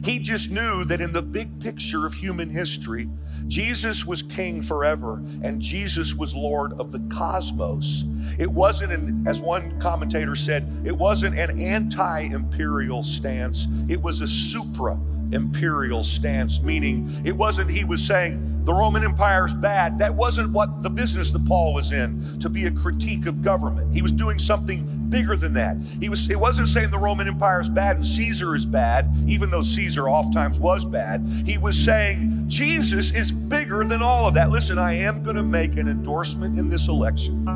He 0.02 0.18
just 0.18 0.50
knew 0.50 0.84
that 0.84 1.00
in 1.00 1.12
the 1.12 1.22
big 1.22 1.60
picture 1.60 2.06
of 2.06 2.14
human 2.14 2.48
history, 2.48 3.08
Jesus 3.46 4.04
was 4.04 4.22
king 4.22 4.62
forever 4.62 5.22
and 5.42 5.60
Jesus 5.60 6.14
was 6.14 6.34
Lord 6.34 6.72
of 6.80 6.90
the 6.90 7.00
cosmos. 7.14 8.04
It 8.38 8.50
wasn't, 8.50 8.92
an, 8.92 9.24
as 9.28 9.40
one 9.40 9.78
commentator 9.80 10.34
said, 10.34 10.82
it 10.84 10.96
wasn't 10.96 11.38
an 11.38 11.60
anti 11.60 12.20
imperial 12.20 13.02
stance, 13.02 13.66
it 13.88 14.00
was 14.00 14.20
a 14.20 14.26
supra 14.26 14.98
imperial 15.32 16.02
stance, 16.02 16.60
meaning 16.60 17.20
it 17.24 17.32
wasn't 17.32 17.70
he 17.70 17.84
was 17.84 18.04
saying 18.04 18.64
the 18.64 18.74
Roman 18.74 19.02
Empire 19.02 19.46
is 19.46 19.54
bad. 19.54 19.98
That 19.98 20.14
wasn't 20.14 20.50
what 20.50 20.82
the 20.82 20.90
business 20.90 21.30
that 21.30 21.44
Paul 21.46 21.72
was 21.72 21.90
in 21.90 22.38
to 22.40 22.50
be 22.50 22.66
a 22.66 22.70
critique 22.70 23.26
of 23.26 23.42
government. 23.42 23.94
He 23.94 24.02
was 24.02 24.12
doing 24.12 24.38
something 24.38 24.86
bigger 25.08 25.36
than 25.36 25.54
that. 25.54 25.78
He 26.00 26.08
was 26.08 26.28
it 26.30 26.38
wasn't 26.38 26.68
saying 26.68 26.90
the 26.90 26.98
Roman 26.98 27.28
Empire 27.28 27.60
is 27.60 27.68
bad 27.68 27.96
and 27.96 28.06
Caesar 28.06 28.54
is 28.54 28.64
bad, 28.64 29.10
even 29.26 29.50
though 29.50 29.62
Caesar 29.62 30.08
oftentimes 30.08 30.60
was 30.60 30.84
bad. 30.84 31.24
He 31.46 31.56
was 31.56 31.82
saying 31.82 32.44
Jesus 32.46 33.10
is 33.14 33.30
bigger 33.30 33.84
than 33.84 34.02
all 34.02 34.26
of 34.26 34.34
that. 34.34 34.50
Listen, 34.50 34.78
I 34.78 34.94
am 34.94 35.22
going 35.22 35.36
to 35.36 35.42
make 35.42 35.76
an 35.76 35.88
endorsement 35.88 36.58
in 36.58 36.68
this 36.68 36.88
election. 36.88 37.48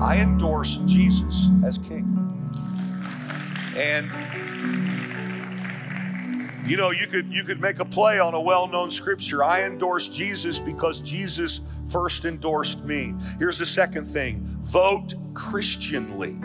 I 0.00 0.18
endorse 0.18 0.78
Jesus 0.86 1.48
as 1.64 1.78
king. 1.78 2.16
And 3.76 4.10
you 6.70 6.76
know, 6.76 6.92
you 6.92 7.08
could 7.08 7.32
you 7.32 7.42
could 7.42 7.60
make 7.60 7.80
a 7.80 7.84
play 7.84 8.20
on 8.20 8.34
a 8.34 8.40
well-known 8.40 8.92
scripture. 8.92 9.42
I 9.42 9.64
endorse 9.64 10.06
Jesus 10.06 10.60
because 10.60 11.00
Jesus 11.00 11.62
first 11.88 12.24
endorsed 12.24 12.84
me. 12.84 13.12
Here's 13.40 13.58
the 13.58 13.66
second 13.66 14.04
thing. 14.04 14.56
Vote 14.60 15.14
Christianly. 15.34 16.36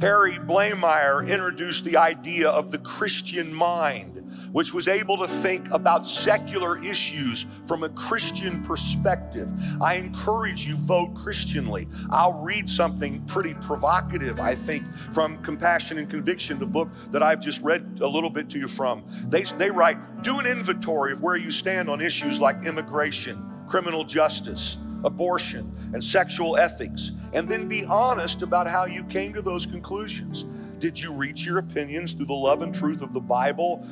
Harry 0.00 0.32
Blamires 0.32 1.28
introduced 1.30 1.84
the 1.84 1.96
idea 1.96 2.48
of 2.48 2.72
the 2.72 2.78
Christian 2.78 3.54
mind 3.54 4.13
which 4.54 4.72
was 4.72 4.86
able 4.86 5.16
to 5.16 5.26
think 5.26 5.68
about 5.72 6.06
secular 6.06 6.80
issues 6.84 7.44
from 7.64 7.82
a 7.82 7.88
Christian 7.88 8.62
perspective. 8.62 9.52
I 9.82 9.96
encourage 9.96 10.64
you 10.64 10.76
vote 10.76 11.12
Christianly. 11.16 11.88
I'll 12.10 12.40
read 12.40 12.70
something 12.70 13.24
pretty 13.24 13.54
provocative, 13.54 14.38
I 14.38 14.54
think, 14.54 14.86
from 15.10 15.42
Compassion 15.42 15.98
and 15.98 16.08
Conviction, 16.08 16.60
the 16.60 16.66
book 16.66 16.88
that 17.10 17.20
I've 17.20 17.40
just 17.40 17.62
read 17.62 17.98
a 18.00 18.06
little 18.06 18.30
bit 18.30 18.48
to 18.50 18.60
you 18.60 18.68
from. 18.68 19.02
They, 19.28 19.42
they 19.42 19.72
write, 19.72 20.22
do 20.22 20.38
an 20.38 20.46
inventory 20.46 21.10
of 21.10 21.20
where 21.20 21.36
you 21.36 21.50
stand 21.50 21.90
on 21.90 22.00
issues 22.00 22.40
like 22.40 22.64
immigration, 22.64 23.50
criminal 23.66 24.04
justice, 24.04 24.76
abortion, 25.02 25.74
and 25.92 26.02
sexual 26.02 26.56
ethics, 26.58 27.10
and 27.32 27.48
then 27.48 27.66
be 27.66 27.84
honest 27.86 28.42
about 28.42 28.68
how 28.68 28.84
you 28.84 29.02
came 29.02 29.34
to 29.34 29.42
those 29.42 29.66
conclusions. 29.66 30.44
Did 30.78 31.00
you 31.00 31.12
reach 31.12 31.44
your 31.44 31.58
opinions 31.58 32.12
through 32.12 32.26
the 32.26 32.34
love 32.34 32.62
and 32.62 32.72
truth 32.72 33.02
of 33.02 33.12
the 33.12 33.20
Bible? 33.20 33.84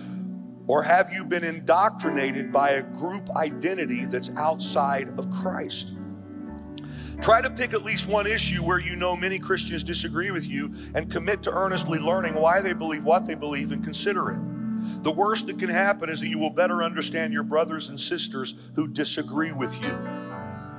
Or 0.67 0.83
have 0.83 1.13
you 1.13 1.25
been 1.25 1.45
indoctrinated 1.45 2.53
by 2.53 2.71
a 2.71 2.83
group 2.83 3.31
identity 3.37 4.05
that's 4.05 4.31
outside 4.37 5.09
of 5.19 5.31
Christ? 5.31 5.97
Try 7.21 7.41
to 7.43 7.51
pick 7.51 7.73
at 7.73 7.85
least 7.85 8.09
one 8.09 8.27
issue 8.27 8.63
where 8.65 8.81
you 8.81 8.97
know 8.97 9.15
many 9.17 9.39
Christians 9.39 9.85
disagree 9.85 10.31
with 10.31 10.49
you 10.49 10.75
and 10.95 11.11
commit 11.11 11.43
to 11.45 11.53
earnestly 11.53 11.99
learning 11.99 12.35
why 12.35 12.61
they 12.61 12.73
believe 12.73 13.05
what 13.05 13.27
they 13.27 13.35
believe 13.35 13.71
and 13.71 13.83
consider 13.85 14.31
it. 14.31 15.03
The 15.03 15.13
worst 15.13 15.47
that 15.47 15.59
can 15.59 15.69
happen 15.69 16.09
is 16.09 16.21
that 16.21 16.29
you 16.29 16.39
will 16.39 16.51
better 16.51 16.83
understand 16.83 17.33
your 17.33 17.45
brothers 17.45 17.89
and 17.89 18.01
sisters 18.01 18.55
who 18.75 18.89
disagree 18.89 19.53
with 19.53 19.73
you. 19.81 19.97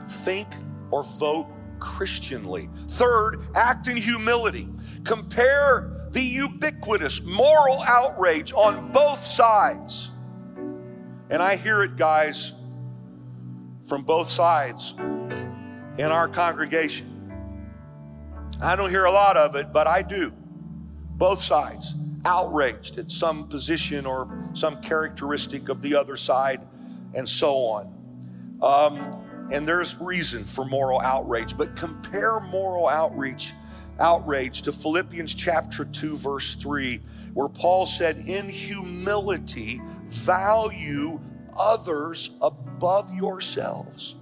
Think 0.08 0.48
or 0.92 1.04
vote 1.04 1.48
Christianly. 1.80 2.70
Third, 2.90 3.46
act 3.56 3.88
in 3.88 3.98
humility. 3.98 4.68
Compare 5.04 5.93
the 6.14 6.22
ubiquitous 6.22 7.22
moral 7.24 7.82
outrage 7.82 8.54
on 8.54 8.92
both 8.92 9.24
sides. 9.24 10.12
And 11.30 11.42
I 11.42 11.56
hear 11.56 11.84
it, 11.84 11.98
guys, 11.98 12.54
from 13.84 14.04
both 14.04 14.30
sides 14.30 14.94
in 15.00 16.06
our 16.06 16.28
congregation. 16.28 17.10
I 18.62 18.76
don't 18.76 18.92
hear 18.92 19.06
a 19.06 19.12
lot 19.12 19.38
of 19.38 19.56
it, 19.56 19.74
but 19.74 19.88
I 19.88 20.04
do. 20.04 20.32
Both 21.16 21.42
sides 21.42 21.96
outraged 22.26 23.00
at 23.00 23.12
some 23.12 23.48
position 23.48 24.06
or 24.06 24.48
some 24.54 24.80
characteristic 24.82 25.68
of 25.70 25.82
the 25.82 25.96
other 25.96 26.16
side, 26.16 26.62
and 27.16 27.28
so 27.28 27.56
on. 27.56 27.94
Um, 28.62 29.50
and 29.52 29.68
there's 29.68 30.00
reason 30.00 30.46
for 30.46 30.64
moral 30.64 31.02
outrage, 31.02 31.58
but 31.58 31.76
compare 31.76 32.40
moral 32.40 32.88
outreach 32.88 33.52
outrage 34.00 34.62
to 34.64 34.72
Philippians 34.72 35.34
chapter 35.34 35.86
2, 35.86 36.18
verse 36.18 36.56
3, 36.56 37.00
where 37.34 37.50
Paul 37.50 37.86
said, 37.86 38.18
In 38.28 38.50
humility, 38.50 39.82
value 40.06 41.20
others 41.58 42.32
above 42.42 43.14
yourselves. 43.14 44.16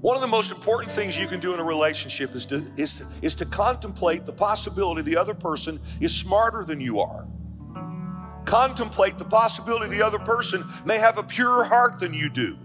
One 0.00 0.16
of 0.16 0.20
the 0.20 0.28
most 0.28 0.50
important 0.50 0.90
things 0.90 1.16
you 1.16 1.28
can 1.28 1.38
do 1.38 1.54
in 1.54 1.60
a 1.60 1.64
relationship 1.64 2.34
is 2.34 2.44
to, 2.46 2.56
is, 2.76 2.98
to, 2.98 3.06
is 3.22 3.36
to 3.36 3.46
contemplate 3.46 4.26
the 4.26 4.32
possibility 4.32 5.00
the 5.02 5.16
other 5.16 5.34
person 5.34 5.78
is 6.00 6.12
smarter 6.12 6.64
than 6.64 6.80
you 6.80 6.98
are. 6.98 7.24
Contemplate 8.44 9.18
the 9.18 9.24
possibility 9.24 9.88
the 9.88 10.02
other 10.02 10.18
person 10.18 10.64
may 10.84 10.98
have 10.98 11.18
a 11.18 11.22
purer 11.22 11.64
heart 11.64 12.00
than 12.00 12.12
you 12.12 12.28
do. 12.28 12.58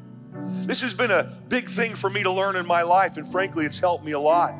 This 0.65 0.82
has 0.82 0.95
been 0.95 1.11
a 1.11 1.38
big 1.47 1.70
thing 1.70 1.93
for 1.93 2.09
me 2.09 2.24
to 2.24 2.32
learn 2.32 2.55
in 2.55 2.65
my 2.65 2.82
life, 2.82 3.18
and 3.18 3.28
frankly, 3.28 3.65
it's 3.65 3.78
helped 3.78 4.03
me 4.03 4.13
a 4.13 4.20
lot. 4.20 4.55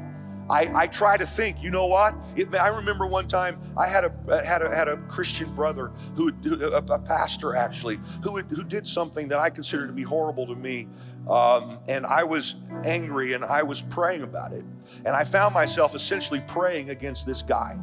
I, 0.50 0.84
I 0.84 0.88
try 0.88 1.18
to 1.18 1.26
think, 1.26 1.62
you 1.62 1.72
know 1.72 1.88
what? 1.88 2.16
It, 2.36 2.56
I 2.56 2.70
remember 2.70 3.06
one 3.06 3.28
time 3.28 3.60
I 3.76 3.88
had 3.88 4.06
a 4.06 4.46
had 4.46 4.62
a 4.62 4.74
had 4.74 4.88
a 4.88 4.98
Christian 5.10 5.54
brother 5.54 5.92
who, 6.16 6.32
a, 6.46 6.78
a 6.78 7.00
pastor 7.00 7.56
actually, 7.56 8.00
who 8.24 8.38
who 8.38 8.64
did 8.64 8.88
something 8.88 9.28
that 9.28 9.40
I 9.40 9.50
considered 9.50 9.88
to 9.88 9.94
be 9.94 10.04
horrible 10.04 10.48
to 10.48 10.56
me, 10.56 10.88
um, 11.30 11.80
and 11.90 12.06
I 12.06 12.24
was 12.24 12.56
angry 12.86 13.34
and 13.34 13.44
I 13.44 13.64
was 13.64 13.82
praying 13.82 14.24
about 14.24 14.54
it, 14.54 14.64
and 15.06 15.16
I 15.16 15.24
found 15.26 15.54
myself 15.54 15.96
essentially 15.96 16.42
praying 16.48 16.90
against 16.90 17.26
this 17.26 17.42
guy, 17.42 17.78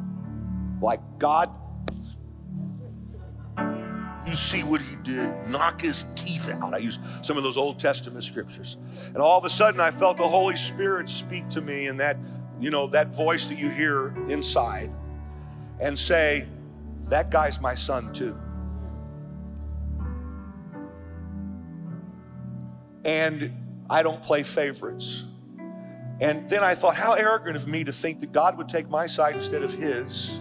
like 0.81 1.01
God. 1.19 1.51
You 4.27 4.35
see 4.35 4.63
what 4.63 4.81
he 4.81 4.97
did, 5.03 5.29
knock 5.49 5.83
his 5.83 6.07
teeth 6.17 6.49
out. 6.49 6.73
I 6.73 6.79
use 6.79 6.99
some 7.21 7.37
of 7.37 7.43
those 7.43 7.59
Old 7.59 7.79
Testament 7.79 8.25
scriptures. 8.25 8.79
And 9.09 9.19
all 9.19 9.37
of 9.37 9.45
a 9.45 9.51
sudden, 9.51 9.81
I 9.81 9.91
felt 9.91 10.17
the 10.17 10.27
Holy 10.27 10.57
Spirit 10.57 11.11
speak 11.11 11.47
to 11.51 11.61
me, 11.61 11.89
and 11.89 12.01
that 12.01 12.17
you 12.65 12.71
know, 12.71 12.87
that 12.87 13.15
voice 13.15 13.49
that 13.49 13.59
you 13.59 13.69
hear 13.69 14.15
inside 14.31 14.91
and 15.81 15.99
say, 15.99 16.47
That 17.11 17.31
guy's 17.31 17.61
my 17.61 17.75
son 17.75 18.11
too. 18.15 18.35
And 23.05 23.53
I 23.91 24.03
don't 24.03 24.23
play 24.23 24.43
favorites. 24.43 25.25
And 26.21 26.49
then 26.49 26.65
I 26.65 26.75
thought, 26.75 26.97
how 26.97 27.13
arrogant 27.13 27.55
of 27.55 27.67
me 27.67 27.85
to 27.85 27.93
think 27.93 28.21
that 28.21 28.33
God 28.33 28.57
would 28.57 28.71
take 28.71 28.89
my 28.89 29.07
side 29.07 29.37
instead 29.37 29.63
of 29.63 29.75
his. 29.75 30.41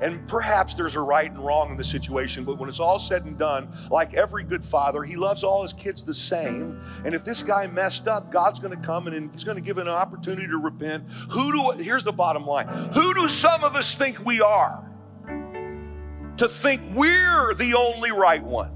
And 0.00 0.26
perhaps 0.28 0.74
there's 0.74 0.94
a 0.94 1.00
right 1.00 1.30
and 1.30 1.38
wrong 1.38 1.70
in 1.70 1.76
the 1.76 1.84
situation, 1.84 2.44
but 2.44 2.58
when 2.58 2.68
it's 2.68 2.80
all 2.80 2.98
said 2.98 3.24
and 3.24 3.38
done, 3.38 3.68
like 3.90 4.14
every 4.14 4.44
good 4.44 4.62
father, 4.62 5.02
he 5.02 5.16
loves 5.16 5.42
all 5.42 5.62
his 5.62 5.72
kids 5.72 6.02
the 6.02 6.12
same. 6.12 6.80
And 7.04 7.14
if 7.14 7.24
this 7.24 7.42
guy 7.42 7.66
messed 7.66 8.06
up, 8.06 8.30
God's 8.30 8.60
going 8.60 8.76
to 8.76 8.86
come 8.86 9.06
and 9.06 9.32
he's 9.32 9.44
going 9.44 9.56
to 9.56 9.62
give 9.62 9.78
an 9.78 9.88
opportunity 9.88 10.46
to 10.48 10.58
repent. 10.58 11.08
Who 11.30 11.52
do, 11.52 11.82
here's 11.82 12.04
the 12.04 12.12
bottom 12.12 12.46
line 12.46 12.68
who 12.92 13.14
do 13.14 13.26
some 13.26 13.64
of 13.64 13.74
us 13.74 13.94
think 13.94 14.24
we 14.24 14.40
are? 14.40 14.82
To 16.36 16.48
think 16.48 16.82
we're 16.94 17.54
the 17.54 17.74
only 17.74 18.10
right 18.12 18.42
one. 18.42 18.72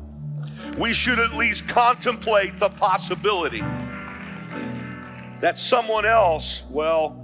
We 0.79 0.95
should 0.95 1.18
at 1.18 1.35
least 1.35 1.68
contemplate 1.68 2.59
the 2.59 2.71
possibility 2.71 3.62
that 5.41 5.59
someone 5.59 6.07
else, 6.07 6.64
well, 6.71 7.16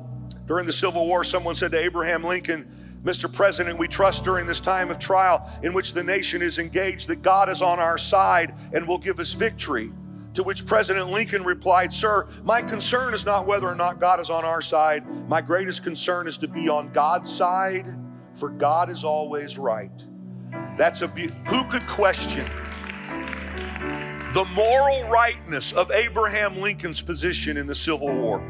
during 0.46 0.66
the 0.66 0.72
Civil 0.72 1.06
War, 1.06 1.24
someone 1.24 1.54
said 1.54 1.72
to 1.72 1.78
Abraham 1.78 2.24
Lincoln, 2.24 2.75
Mr. 3.06 3.32
President, 3.32 3.78
we 3.78 3.86
trust 3.86 4.24
during 4.24 4.46
this 4.46 4.58
time 4.58 4.90
of 4.90 4.98
trial 4.98 5.48
in 5.62 5.72
which 5.72 5.92
the 5.92 6.02
nation 6.02 6.42
is 6.42 6.58
engaged 6.58 7.06
that 7.06 7.22
God 7.22 7.48
is 7.48 7.62
on 7.62 7.78
our 7.78 7.96
side 7.96 8.52
and 8.72 8.86
will 8.86 8.98
give 8.98 9.20
us 9.20 9.32
victory. 9.32 9.92
To 10.34 10.42
which 10.42 10.66
President 10.66 11.08
Lincoln 11.08 11.44
replied, 11.44 11.92
Sir, 11.92 12.26
my 12.42 12.60
concern 12.60 13.14
is 13.14 13.24
not 13.24 13.46
whether 13.46 13.68
or 13.68 13.76
not 13.76 14.00
God 14.00 14.18
is 14.18 14.28
on 14.28 14.44
our 14.44 14.60
side. 14.60 15.06
My 15.28 15.40
greatest 15.40 15.84
concern 15.84 16.26
is 16.26 16.36
to 16.38 16.48
be 16.48 16.68
on 16.68 16.90
God's 16.92 17.32
side, 17.32 17.86
for 18.34 18.48
God 18.48 18.90
is 18.90 19.04
always 19.04 19.56
right. 19.56 20.04
That's 20.76 21.02
a 21.02 21.08
be- 21.08 21.30
who 21.46 21.64
could 21.66 21.86
question 21.86 22.44
the 24.34 24.44
moral 24.52 25.08
rightness 25.08 25.72
of 25.72 25.92
Abraham 25.92 26.60
Lincoln's 26.60 27.02
position 27.02 27.56
in 27.56 27.68
the 27.68 27.74
Civil 27.74 28.08
War? 28.08 28.42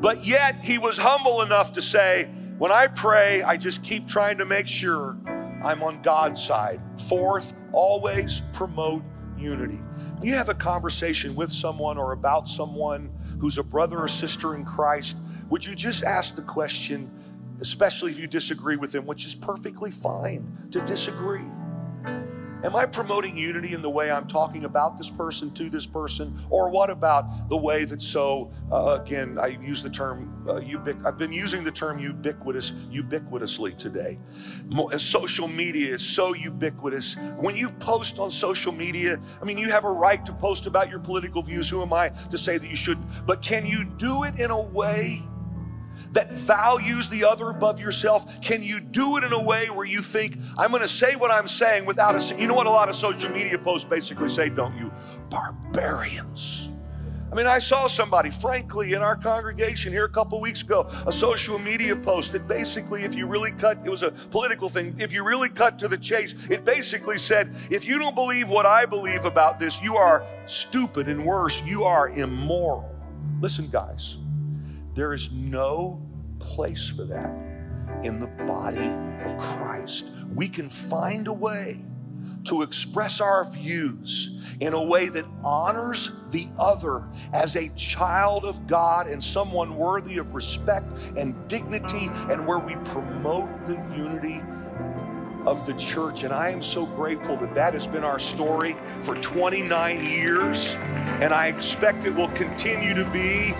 But 0.00 0.26
yet 0.26 0.64
he 0.64 0.76
was 0.76 0.98
humble 0.98 1.40
enough 1.40 1.72
to 1.74 1.80
say, 1.80 2.28
when 2.58 2.70
I 2.72 2.86
pray, 2.86 3.42
I 3.42 3.56
just 3.56 3.82
keep 3.82 4.06
trying 4.06 4.38
to 4.38 4.44
make 4.44 4.68
sure 4.68 5.16
I'm 5.64 5.82
on 5.82 6.02
God's 6.02 6.42
side. 6.42 6.80
Fourth, 7.08 7.52
always 7.72 8.42
promote 8.52 9.02
unity. 9.36 9.80
You 10.22 10.34
have 10.34 10.48
a 10.48 10.54
conversation 10.54 11.34
with 11.34 11.50
someone 11.50 11.98
or 11.98 12.12
about 12.12 12.48
someone 12.48 13.10
who's 13.40 13.58
a 13.58 13.62
brother 13.62 13.98
or 13.98 14.08
sister 14.08 14.54
in 14.54 14.64
Christ, 14.64 15.16
would 15.50 15.64
you 15.64 15.74
just 15.74 16.04
ask 16.04 16.36
the 16.36 16.42
question, 16.42 17.10
especially 17.60 18.10
if 18.10 18.18
you 18.18 18.26
disagree 18.26 18.76
with 18.76 18.92
them, 18.92 19.06
which 19.06 19.26
is 19.26 19.34
perfectly 19.34 19.90
fine 19.90 20.68
to 20.70 20.80
disagree? 20.82 21.44
Am 22.64 22.74
I 22.74 22.86
promoting 22.86 23.36
unity 23.36 23.74
in 23.74 23.82
the 23.82 23.90
way 23.90 24.10
I'm 24.10 24.26
talking 24.26 24.64
about 24.64 24.96
this 24.96 25.10
person 25.10 25.50
to 25.50 25.68
this 25.68 25.84
person? 25.84 26.42
Or 26.48 26.70
what 26.70 26.88
about 26.88 27.50
the 27.50 27.56
way 27.58 27.84
that 27.84 28.00
so, 28.00 28.50
uh, 28.72 28.98
again, 29.02 29.38
I 29.38 29.48
use 29.48 29.82
the 29.82 29.90
term, 29.90 30.42
uh, 30.48 30.62
I've 31.06 31.18
been 31.18 31.30
using 31.30 31.62
the 31.62 31.70
term 31.70 31.98
ubiquitous, 31.98 32.70
ubiquitously 32.90 33.76
today. 33.76 34.18
Uh, 34.74 34.96
social 34.96 35.46
media 35.46 35.94
is 35.94 36.02
so 36.02 36.32
ubiquitous. 36.32 37.16
When 37.36 37.54
you 37.54 37.68
post 37.68 38.18
on 38.18 38.30
social 38.30 38.72
media, 38.72 39.20
I 39.42 39.44
mean, 39.44 39.58
you 39.58 39.70
have 39.70 39.84
a 39.84 39.92
right 39.92 40.24
to 40.24 40.32
post 40.32 40.66
about 40.66 40.88
your 40.88 41.00
political 41.00 41.42
views. 41.42 41.68
Who 41.68 41.82
am 41.82 41.92
I 41.92 42.08
to 42.08 42.38
say 42.38 42.56
that 42.56 42.70
you 42.70 42.76
shouldn't? 42.76 43.06
But 43.26 43.42
can 43.42 43.66
you 43.66 43.84
do 43.84 44.24
it 44.24 44.40
in 44.40 44.50
a 44.50 44.60
way 44.60 45.22
that 46.14 46.30
values 46.30 47.08
the 47.08 47.24
other 47.24 47.50
above 47.50 47.78
yourself? 47.78 48.40
Can 48.40 48.62
you 48.62 48.80
do 48.80 49.16
it 49.18 49.24
in 49.24 49.32
a 49.32 49.42
way 49.42 49.66
where 49.66 49.86
you 49.86 50.00
think, 50.00 50.38
I'm 50.56 50.70
going 50.70 50.82
to 50.82 50.88
say 50.88 51.16
what 51.16 51.30
I'm 51.30 51.46
saying 51.46 51.84
without 51.84 52.14
a, 52.16 52.40
you 52.40 52.46
know 52.46 52.54
what 52.54 52.66
a 52.66 52.70
lot 52.70 52.88
of 52.88 52.96
social 52.96 53.30
media 53.30 53.58
posts 53.58 53.88
basically 53.88 54.28
say, 54.28 54.48
don't 54.48 54.76
you? 54.76 54.90
Barbarians. 55.28 56.70
I 57.32 57.36
mean, 57.36 57.48
I 57.48 57.58
saw 57.58 57.88
somebody, 57.88 58.30
frankly, 58.30 58.92
in 58.92 59.02
our 59.02 59.16
congregation 59.16 59.92
here 59.92 60.04
a 60.04 60.08
couple 60.08 60.40
weeks 60.40 60.62
ago, 60.62 60.88
a 61.04 61.10
social 61.10 61.58
media 61.58 61.96
post 61.96 62.30
that 62.30 62.46
basically, 62.46 63.02
if 63.02 63.16
you 63.16 63.26
really 63.26 63.50
cut, 63.50 63.78
it 63.84 63.90
was 63.90 64.04
a 64.04 64.12
political 64.12 64.68
thing, 64.68 64.94
if 65.00 65.12
you 65.12 65.26
really 65.26 65.48
cut 65.48 65.76
to 65.80 65.88
the 65.88 65.98
chase, 65.98 66.48
it 66.48 66.64
basically 66.64 67.18
said, 67.18 67.52
if 67.70 67.88
you 67.88 67.98
don't 67.98 68.14
believe 68.14 68.48
what 68.48 68.66
I 68.66 68.86
believe 68.86 69.24
about 69.24 69.58
this, 69.58 69.82
you 69.82 69.96
are 69.96 70.24
stupid 70.46 71.08
and 71.08 71.26
worse, 71.26 71.60
you 71.62 71.82
are 71.82 72.08
immoral. 72.10 72.88
Listen, 73.40 73.66
guys, 73.66 74.18
there 74.94 75.12
is 75.12 75.30
no 75.32 76.00
place 76.38 76.88
for 76.88 77.04
that 77.04 77.30
in 78.02 78.20
the 78.20 78.26
body 78.46 78.90
of 79.24 79.36
Christ. 79.38 80.06
We 80.34 80.48
can 80.48 80.68
find 80.68 81.26
a 81.26 81.32
way 81.32 81.84
to 82.44 82.62
express 82.62 83.20
our 83.20 83.50
views 83.50 84.38
in 84.60 84.74
a 84.74 84.84
way 84.84 85.08
that 85.08 85.24
honors 85.42 86.10
the 86.30 86.46
other 86.58 87.04
as 87.32 87.56
a 87.56 87.70
child 87.70 88.44
of 88.44 88.66
God 88.66 89.06
and 89.06 89.22
someone 89.22 89.76
worthy 89.76 90.18
of 90.18 90.34
respect 90.34 90.86
and 91.16 91.34
dignity, 91.48 92.10
and 92.30 92.46
where 92.46 92.58
we 92.58 92.74
promote 92.84 93.64
the 93.64 93.74
unity 93.96 94.42
of 95.46 95.64
the 95.66 95.72
church. 95.74 96.22
And 96.22 96.32
I 96.32 96.50
am 96.50 96.62
so 96.62 96.86
grateful 96.86 97.36
that 97.38 97.54
that 97.54 97.72
has 97.72 97.86
been 97.86 98.04
our 98.04 98.18
story 98.18 98.76
for 99.00 99.14
29 99.16 100.04
years, 100.04 100.74
and 101.20 101.32
I 101.32 101.48
expect 101.48 102.04
it 102.04 102.14
will 102.14 102.28
continue 102.28 102.94
to 102.94 103.04
be 103.06 103.54